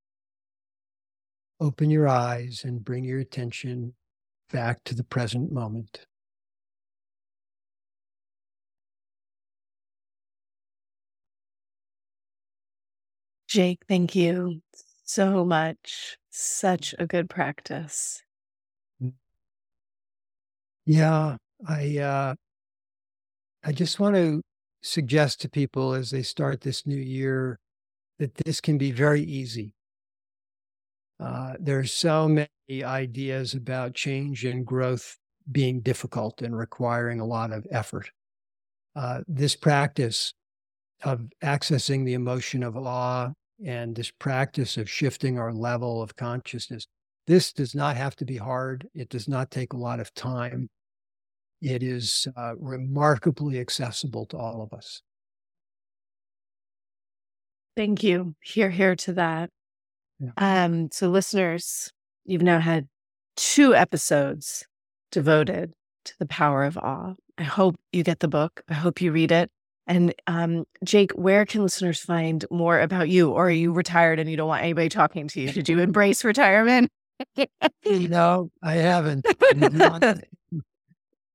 open 1.58 1.88
your 1.88 2.06
eyes 2.06 2.64
and 2.64 2.84
bring 2.84 3.04
your 3.04 3.18
attention 3.18 3.94
back 4.52 4.84
to 4.84 4.94
the 4.94 5.02
present 5.02 5.50
moment. 5.50 6.06
Jake, 13.48 13.80
thank 13.88 14.14
you 14.14 14.62
so 15.04 15.44
much. 15.44 16.16
Such 16.30 16.94
a 16.98 17.06
good 17.06 17.28
practice. 17.28 18.22
Mm. 19.02 19.12
Yeah, 20.86 21.36
I 21.66 21.98
uh 21.98 22.34
I 23.64 23.72
just 23.72 24.00
want 24.00 24.16
to 24.16 24.42
suggest 24.82 25.40
to 25.42 25.48
people 25.48 25.92
as 25.94 26.10
they 26.10 26.22
start 26.22 26.60
this 26.60 26.86
new 26.86 26.96
year 26.96 27.58
that 28.18 28.34
this 28.34 28.60
can 28.60 28.78
be 28.78 28.90
very 28.90 29.22
easy. 29.22 29.74
Uh, 31.22 31.54
there's 31.60 31.92
so 31.92 32.28
many 32.28 32.48
ideas 32.82 33.54
about 33.54 33.94
change 33.94 34.44
and 34.44 34.66
growth 34.66 35.16
being 35.50 35.80
difficult 35.80 36.42
and 36.42 36.56
requiring 36.56 37.20
a 37.20 37.24
lot 37.24 37.52
of 37.52 37.66
effort. 37.70 38.10
Uh, 38.96 39.20
this 39.28 39.54
practice 39.54 40.34
of 41.04 41.22
accessing 41.42 42.04
the 42.04 42.14
emotion 42.14 42.62
of 42.62 42.76
awe 42.76 43.30
and 43.64 43.94
this 43.94 44.10
practice 44.10 44.76
of 44.76 44.90
shifting 44.90 45.38
our 45.38 45.52
level 45.52 46.02
of 46.02 46.16
consciousness, 46.16 46.86
this 47.26 47.52
does 47.52 47.74
not 47.74 47.96
have 47.96 48.16
to 48.16 48.24
be 48.24 48.36
hard. 48.36 48.88
It 48.94 49.08
does 49.08 49.28
not 49.28 49.50
take 49.50 49.72
a 49.72 49.78
lot 49.78 50.00
of 50.00 50.12
time. 50.14 50.68
It 51.60 51.84
is 51.84 52.26
uh, 52.36 52.54
remarkably 52.58 53.60
accessible 53.60 54.26
to 54.26 54.36
all 54.36 54.62
of 54.62 54.76
us. 54.76 55.02
Thank 57.76 58.02
you. 58.02 58.34
Hear, 58.42 58.70
hear 58.70 58.96
to 58.96 59.12
that. 59.14 59.50
Yeah. 60.22 60.64
Um, 60.64 60.88
so, 60.92 61.08
listeners, 61.08 61.92
you've 62.24 62.42
now 62.42 62.60
had 62.60 62.88
two 63.36 63.74
episodes 63.74 64.64
devoted 65.10 65.72
to 66.04 66.14
the 66.18 66.26
power 66.26 66.64
of 66.64 66.78
awe. 66.78 67.14
I 67.38 67.42
hope 67.42 67.76
you 67.92 68.04
get 68.04 68.20
the 68.20 68.28
book. 68.28 68.62
I 68.68 68.74
hope 68.74 69.00
you 69.00 69.12
read 69.12 69.32
it. 69.32 69.50
And 69.86 70.14
um, 70.26 70.64
Jake, 70.84 71.12
where 71.12 71.44
can 71.44 71.62
listeners 71.62 72.00
find 72.00 72.44
more 72.50 72.80
about 72.80 73.08
you? 73.08 73.30
Or 73.30 73.48
are 73.48 73.50
you 73.50 73.72
retired 73.72 74.20
and 74.20 74.30
you 74.30 74.36
don't 74.36 74.48
want 74.48 74.62
anybody 74.62 74.88
talking 74.88 75.28
to 75.28 75.40
you? 75.40 75.50
Did 75.52 75.68
you 75.68 75.78
embrace 75.80 76.24
retirement? 76.24 76.90
no, 77.84 78.50
I 78.62 78.74
haven't. 78.74 79.26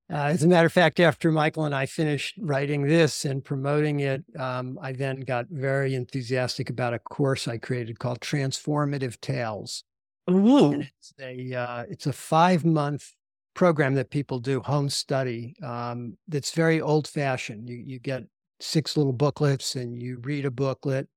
Uh, 0.10 0.28
as 0.28 0.42
a 0.42 0.48
matter 0.48 0.66
of 0.66 0.72
fact, 0.72 1.02
after 1.02 1.32
Michael 1.32 1.66
and 1.66 1.76
I 1.76 1.86
finished 1.86 2.36
writing 2.40 2.84
this 2.84 3.26
and 3.26 3.44
promoting 3.44 4.00
it, 4.00 4.24
um, 4.40 4.80
I 4.82 4.94
then 4.94 5.20
got 5.22 5.48
very 5.50 5.96
enthusiastic 5.96 6.70
about 6.70 6.94
a 6.94 7.00
course 7.00 7.46
I 7.48 7.58
created 7.58 8.00
called 8.00 8.22
Transformative 8.22 9.20
Tales. 9.20 9.84
Ooh. 10.30 10.82
it's 10.82 11.14
a 11.20 11.54
uh, 11.54 11.84
it's 11.90 12.06
a 12.06 12.14
five 12.14 12.64
month 12.64 13.14
program 13.54 13.96
that 13.96 14.10
people 14.10 14.40
do 14.40 14.62
home 14.62 14.90
study. 14.90 15.56
Um, 15.62 16.18
that's 16.28 16.52
very 16.52 16.80
old 16.80 17.08
fashioned. 17.08 17.68
You 17.68 17.84
you 17.86 18.00
get 18.00 18.24
six 18.62 18.96
little 18.96 19.14
booklets 19.14 19.76
and 19.76 20.02
you 20.02 20.20
read 20.22 20.46
a 20.46 20.52
booklet, 20.52 21.10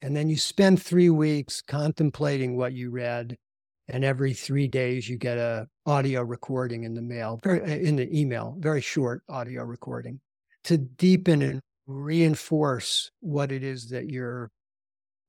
and 0.00 0.16
then 0.16 0.30
you 0.30 0.38
spend 0.38 0.82
three 0.82 1.10
weeks 1.10 1.60
contemplating 1.60 2.56
what 2.56 2.72
you 2.72 2.90
read 2.90 3.36
and 3.92 4.04
every 4.04 4.32
three 4.32 4.68
days 4.68 5.08
you 5.08 5.16
get 5.16 5.38
a 5.38 5.66
audio 5.86 6.22
recording 6.22 6.84
in 6.84 6.94
the 6.94 7.02
mail, 7.02 7.40
uh, 7.46 7.60
in 7.62 7.96
the 7.96 8.18
email, 8.18 8.56
very 8.58 8.80
short 8.80 9.22
audio 9.28 9.64
recording 9.64 10.20
to 10.64 10.78
deepen 10.78 11.42
and 11.42 11.60
reinforce 11.86 13.10
what 13.20 13.50
it 13.50 13.64
is 13.64 13.88
that 13.90 14.08
you're 14.08 14.50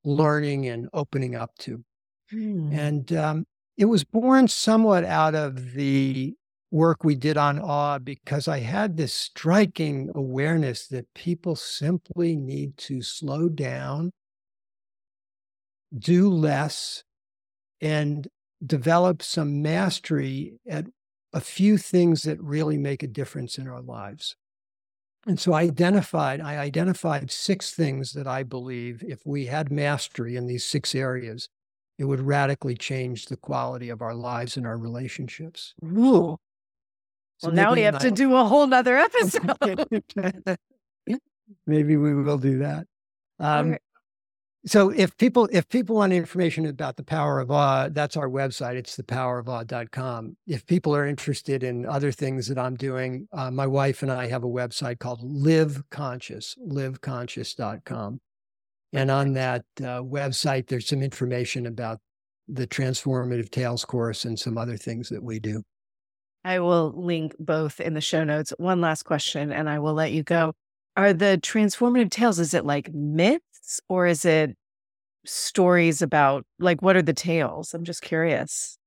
learning 0.04 0.68
and 0.68 0.88
opening 0.92 1.34
up 1.34 1.50
to. 1.58 1.82
Hmm. 2.30 2.72
And 2.72 3.12
um, 3.12 3.46
it 3.76 3.86
was 3.86 4.04
born 4.04 4.48
somewhat 4.48 5.04
out 5.04 5.34
of 5.34 5.72
the 5.72 6.34
work 6.70 7.04
we 7.04 7.14
did 7.14 7.36
on 7.36 7.58
awe 7.58 7.98
because 7.98 8.48
I 8.48 8.60
had 8.60 8.96
this 8.96 9.12
striking 9.12 10.10
awareness 10.14 10.86
that 10.88 11.12
people 11.14 11.56
simply 11.56 12.36
need 12.36 12.76
to 12.78 13.02
slow 13.02 13.48
down, 13.48 14.12
do 15.98 16.30
less, 16.30 17.04
and 17.80 18.26
develop 18.64 19.22
some 19.22 19.62
mastery 19.62 20.54
at 20.68 20.86
a 21.32 21.40
few 21.40 21.78
things 21.78 22.22
that 22.22 22.40
really 22.40 22.78
make 22.78 23.02
a 23.02 23.08
difference 23.08 23.58
in 23.58 23.68
our 23.68 23.80
lives. 23.80 24.36
And 25.26 25.38
so 25.38 25.52
I 25.52 25.62
identified, 25.62 26.40
I 26.40 26.56
identified 26.58 27.30
six 27.30 27.72
things 27.72 28.12
that 28.12 28.26
I 28.26 28.42
believe 28.42 29.02
if 29.06 29.20
we 29.24 29.46
had 29.46 29.70
mastery 29.70 30.36
in 30.36 30.46
these 30.46 30.64
six 30.64 30.94
areas, 30.94 31.48
it 31.98 32.04
would 32.04 32.20
radically 32.20 32.74
change 32.74 33.26
the 33.26 33.36
quality 33.36 33.88
of 33.88 34.02
our 34.02 34.14
lives 34.14 34.56
and 34.56 34.66
our 34.66 34.76
relationships. 34.76 35.74
Ooh. 35.84 36.36
So 37.38 37.48
well, 37.48 37.52
now 37.52 37.72
we 37.72 37.82
have 37.82 37.98
to 37.98 38.10
do 38.10 38.34
a 38.36 38.44
whole 38.44 38.66
nother 38.66 38.96
episode. 38.98 39.86
maybe 41.66 41.96
we 41.96 42.14
will 42.14 42.38
do 42.38 42.58
that. 42.58 42.86
Um, 43.38 43.76
so 44.64 44.90
if 44.90 45.16
people 45.16 45.48
if 45.52 45.68
people 45.68 45.96
want 45.96 46.12
information 46.12 46.66
about 46.66 46.96
the 46.96 47.02
power 47.02 47.40
of 47.40 47.50
awe 47.50 47.88
that's 47.90 48.16
our 48.16 48.28
website. 48.28 48.76
It's 48.76 48.96
thepowerofawe.com 48.96 50.36
if 50.46 50.66
people 50.66 50.94
are 50.94 51.06
interested 51.06 51.64
in 51.64 51.86
other 51.86 52.12
things 52.12 52.48
that 52.48 52.58
i'm 52.58 52.76
doing 52.76 53.28
uh, 53.32 53.50
my 53.50 53.66
wife 53.66 54.02
and 54.02 54.12
i 54.12 54.26
have 54.26 54.44
a 54.44 54.48
website 54.48 54.98
called 54.98 55.20
live 55.22 55.82
conscious 55.90 56.56
liveconscious.com 56.66 58.20
and 58.92 59.10
on 59.10 59.32
that 59.32 59.64
uh, 59.80 60.02
website 60.02 60.68
there's 60.68 60.86
some 60.86 61.02
information 61.02 61.66
about 61.66 61.98
the 62.48 62.66
transformative 62.66 63.50
tales 63.50 63.84
course 63.84 64.24
and 64.24 64.38
some 64.38 64.58
other 64.58 64.76
things 64.76 65.08
that 65.08 65.22
we 65.22 65.38
do. 65.38 65.62
I 66.44 66.58
will 66.58 66.92
link 66.94 67.34
both 67.38 67.80
in 67.80 67.94
the 67.94 68.00
show 68.00 68.24
notes. 68.24 68.52
One 68.58 68.80
last 68.80 69.04
question 69.04 69.52
and 69.52 69.70
i 69.70 69.78
will 69.78 69.94
let 69.94 70.12
you 70.12 70.22
go. 70.22 70.52
Are 70.96 71.12
the 71.12 71.38
transformative 71.42 72.10
tales, 72.10 72.38
is 72.38 72.52
it 72.52 72.66
like 72.66 72.92
myths 73.62 73.80
or 73.88 74.06
is 74.06 74.24
it 74.24 74.56
stories 75.24 76.02
about 76.02 76.44
like 76.58 76.82
what 76.82 76.96
are 76.96 77.02
the 77.02 77.12
tales? 77.12 77.74
I'm 77.74 77.84
just 77.84 78.02
curious. 78.02 78.78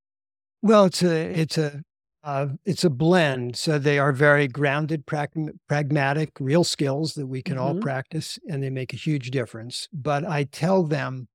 Well, 0.62 0.86
it's 0.86 1.04
a 1.04 1.40
it's 1.40 1.58
a 1.58 1.82
uh, 2.24 2.48
it's 2.66 2.84
a 2.84 2.90
blend. 2.90 3.56
So 3.56 3.78
they 3.78 4.00
are 4.00 4.12
very 4.12 4.48
grounded, 4.48 5.06
pragmatic, 5.06 6.32
real 6.40 6.64
skills 6.64 7.14
that 7.14 7.28
we 7.28 7.44
can 7.44 7.58
mm-hmm. 7.58 7.64
all 7.64 7.76
practice, 7.80 8.40
and 8.50 8.64
they 8.64 8.72
make 8.72 8.94
a 8.94 8.98
huge 8.98 9.30
difference. 9.30 9.88
But 9.94 10.26
I 10.26 10.46
tell 10.46 10.84
them 10.84 11.28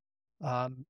um, 0.42 0.84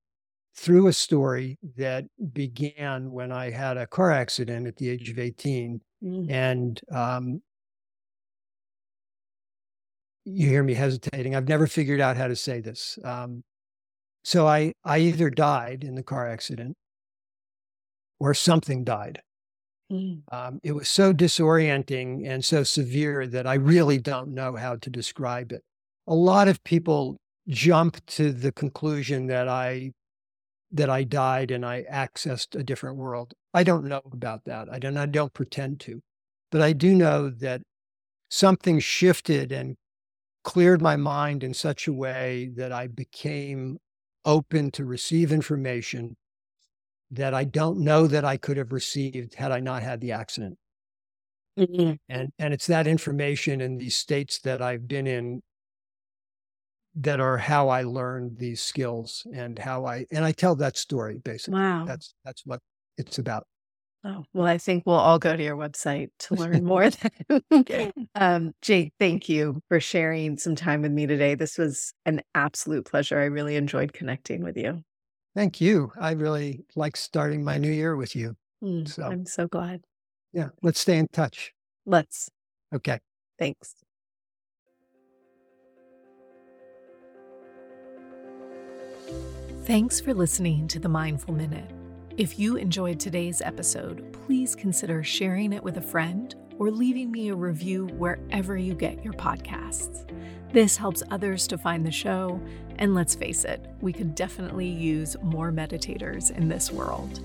through 0.55 0.87
a 0.87 0.93
story 0.93 1.59
that 1.77 2.05
began 2.33 3.11
when 3.11 3.31
I 3.31 3.51
had 3.51 3.77
a 3.77 3.85
car 3.85 4.11
accident 4.11 4.65
at 4.65 4.77
the 4.77 4.89
age 4.89 5.11
of 5.11 5.19
18. 5.19 5.81
Mm. 6.03 6.31
And 6.31 6.81
um, 6.91 7.41
you 10.25 10.47
hear 10.47 10.63
me 10.63 10.73
hesitating. 10.73 11.35
I've 11.35 11.47
never 11.47 11.67
figured 11.67 12.01
out 12.01 12.17
how 12.17 12.27
to 12.27 12.35
say 12.35 12.61
this. 12.61 12.97
Um, 13.03 13.43
so 14.23 14.47
I, 14.47 14.73
I 14.83 14.99
either 14.99 15.29
died 15.29 15.83
in 15.83 15.95
the 15.95 16.03
car 16.03 16.27
accident 16.27 16.75
or 18.19 18.33
something 18.33 18.83
died. 18.83 19.21
Mm. 19.91 20.21
Um, 20.31 20.59
it 20.63 20.73
was 20.73 20.87
so 20.87 21.13
disorienting 21.13 22.27
and 22.27 22.45
so 22.45 22.63
severe 22.63 23.27
that 23.27 23.47
I 23.47 23.55
really 23.55 23.97
don't 23.97 24.33
know 24.33 24.55
how 24.55 24.75
to 24.75 24.89
describe 24.89 25.51
it. 25.51 25.63
A 26.07 26.15
lot 26.15 26.47
of 26.47 26.63
people 26.63 27.17
jump 27.47 28.05
to 28.05 28.31
the 28.31 28.51
conclusion 28.51 29.27
that 29.27 29.47
I 29.47 29.91
that 30.73 30.89
I 30.89 31.03
died 31.03 31.51
and 31.51 31.65
I 31.65 31.83
accessed 31.91 32.57
a 32.57 32.63
different 32.63 32.95
world. 32.95 33.33
I 33.53 33.63
don't 33.63 33.85
know 33.85 34.01
about 34.13 34.45
that. 34.45 34.71
I 34.71 34.79
don't 34.79 34.95
I 34.95 35.05
don't 35.05 35.33
pretend 35.33 35.79
to. 35.81 35.99
But 36.51 36.61
I 36.61 36.73
do 36.73 36.93
know 36.93 37.29
that 37.29 37.61
something 38.29 38.79
shifted 38.79 39.51
and 39.51 39.75
cleared 40.43 40.81
my 40.81 40.95
mind 40.95 41.43
in 41.43 41.53
such 41.53 41.87
a 41.87 41.93
way 41.93 42.51
that 42.55 42.71
I 42.71 42.87
became 42.87 43.77
open 44.25 44.71
to 44.71 44.85
receive 44.85 45.31
information 45.31 46.15
that 47.11 47.33
I 47.33 47.43
don't 47.43 47.79
know 47.79 48.07
that 48.07 48.23
I 48.23 48.37
could 48.37 48.57
have 48.57 48.71
received 48.71 49.35
had 49.35 49.51
I 49.51 49.59
not 49.59 49.83
had 49.83 49.99
the 49.99 50.13
accident. 50.13 50.57
Mm-hmm. 51.59 51.93
And 52.07 52.31
and 52.39 52.53
it's 52.53 52.67
that 52.67 52.87
information 52.87 53.59
in 53.59 53.77
these 53.77 53.97
states 53.97 54.39
that 54.39 54.61
I've 54.61 54.87
been 54.87 55.05
in 55.05 55.41
that 56.95 57.19
are 57.19 57.37
how 57.37 57.69
I 57.69 57.83
learned 57.83 58.37
these 58.37 58.61
skills 58.61 59.27
and 59.33 59.59
how 59.59 59.85
I 59.85 60.05
and 60.11 60.23
I 60.23 60.31
tell 60.31 60.55
that 60.55 60.77
story 60.77 61.19
basically. 61.23 61.59
Wow. 61.59 61.85
That's 61.85 62.13
that's 62.23 62.45
what 62.45 62.61
it's 62.97 63.19
about. 63.19 63.45
Oh, 64.03 64.25
well, 64.33 64.47
I 64.47 64.57
think 64.57 64.83
we'll 64.85 64.95
all 64.95 65.19
go 65.19 65.35
to 65.35 65.43
your 65.43 65.55
website 65.55 66.09
to 66.19 66.35
learn 66.35 66.63
more. 66.65 66.89
um, 68.15 68.53
Jake, 68.61 68.93
thank 68.99 69.29
you 69.29 69.61
for 69.67 69.79
sharing 69.79 70.37
some 70.37 70.55
time 70.55 70.81
with 70.81 70.91
me 70.91 71.05
today. 71.05 71.35
This 71.35 71.57
was 71.57 71.93
an 72.05 72.21
absolute 72.33 72.85
pleasure. 72.85 73.19
I 73.19 73.25
really 73.25 73.55
enjoyed 73.55 73.93
connecting 73.93 74.43
with 74.43 74.57
you. 74.57 74.83
Thank 75.35 75.61
you. 75.61 75.91
I 75.99 76.11
really 76.11 76.65
like 76.75 76.97
starting 76.97 77.43
my 77.43 77.57
new 77.57 77.71
year 77.71 77.95
with 77.95 78.15
you. 78.15 78.35
Mm, 78.63 78.87
so 78.87 79.03
I'm 79.03 79.25
so 79.25 79.47
glad. 79.47 79.81
Yeah, 80.33 80.49
let's 80.63 80.79
stay 80.79 80.97
in 80.97 81.07
touch. 81.13 81.53
Let's. 81.85 82.29
Okay. 82.73 82.99
Thanks. 83.37 83.75
Thanks 89.65 90.01
for 90.01 90.13
listening 90.13 90.67
to 90.69 90.79
the 90.79 90.89
Mindful 90.89 91.33
Minute. 91.33 91.71
If 92.17 92.37
you 92.37 92.57
enjoyed 92.57 92.99
today's 92.99 93.41
episode, 93.41 94.11
please 94.11 94.53
consider 94.53 95.01
sharing 95.01 95.53
it 95.53 95.63
with 95.63 95.77
a 95.77 95.81
friend 95.81 96.35
or 96.59 96.69
leaving 96.69 97.09
me 97.09 97.29
a 97.29 97.35
review 97.35 97.85
wherever 97.87 98.57
you 98.57 98.73
get 98.73 99.01
your 99.03 99.13
podcasts. 99.13 100.05
This 100.51 100.75
helps 100.75 101.01
others 101.09 101.47
to 101.47 101.57
find 101.57 101.85
the 101.85 101.91
show, 101.91 102.41
and 102.79 102.93
let's 102.93 103.15
face 103.15 103.45
it, 103.45 103.65
we 103.79 103.93
could 103.93 104.13
definitely 104.13 104.67
use 104.67 105.15
more 105.21 105.53
meditators 105.53 106.35
in 106.35 106.49
this 106.49 106.69
world. 106.69 107.21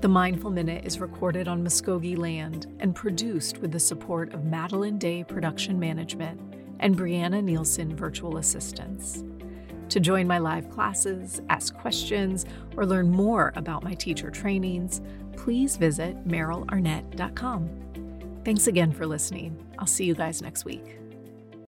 The 0.00 0.08
Mindful 0.08 0.50
Minute 0.50 0.84
is 0.84 0.98
recorded 0.98 1.46
on 1.46 1.64
Muskogee 1.64 2.18
land 2.18 2.66
and 2.80 2.96
produced 2.96 3.58
with 3.58 3.70
the 3.70 3.78
support 3.78 4.34
of 4.34 4.44
Madeline 4.44 4.98
Day 4.98 5.22
Production 5.22 5.78
Management 5.78 6.40
and 6.80 6.98
Brianna 6.98 7.44
Nielsen 7.44 7.94
Virtual 7.94 8.38
Assistants. 8.38 9.22
To 9.90 10.00
join 10.00 10.28
my 10.28 10.38
live 10.38 10.70
classes, 10.70 11.40
ask 11.48 11.76
questions, 11.76 12.46
or 12.76 12.86
learn 12.86 13.10
more 13.10 13.52
about 13.56 13.82
my 13.82 13.94
teacher 13.94 14.30
trainings, 14.30 15.00
please 15.36 15.76
visit 15.76 16.26
merylarnett.com. 16.26 18.40
Thanks 18.44 18.68
again 18.68 18.92
for 18.92 19.06
listening. 19.06 19.66
I'll 19.78 19.86
see 19.86 20.04
you 20.04 20.14
guys 20.14 20.42
next 20.42 20.64
week. 20.64 20.99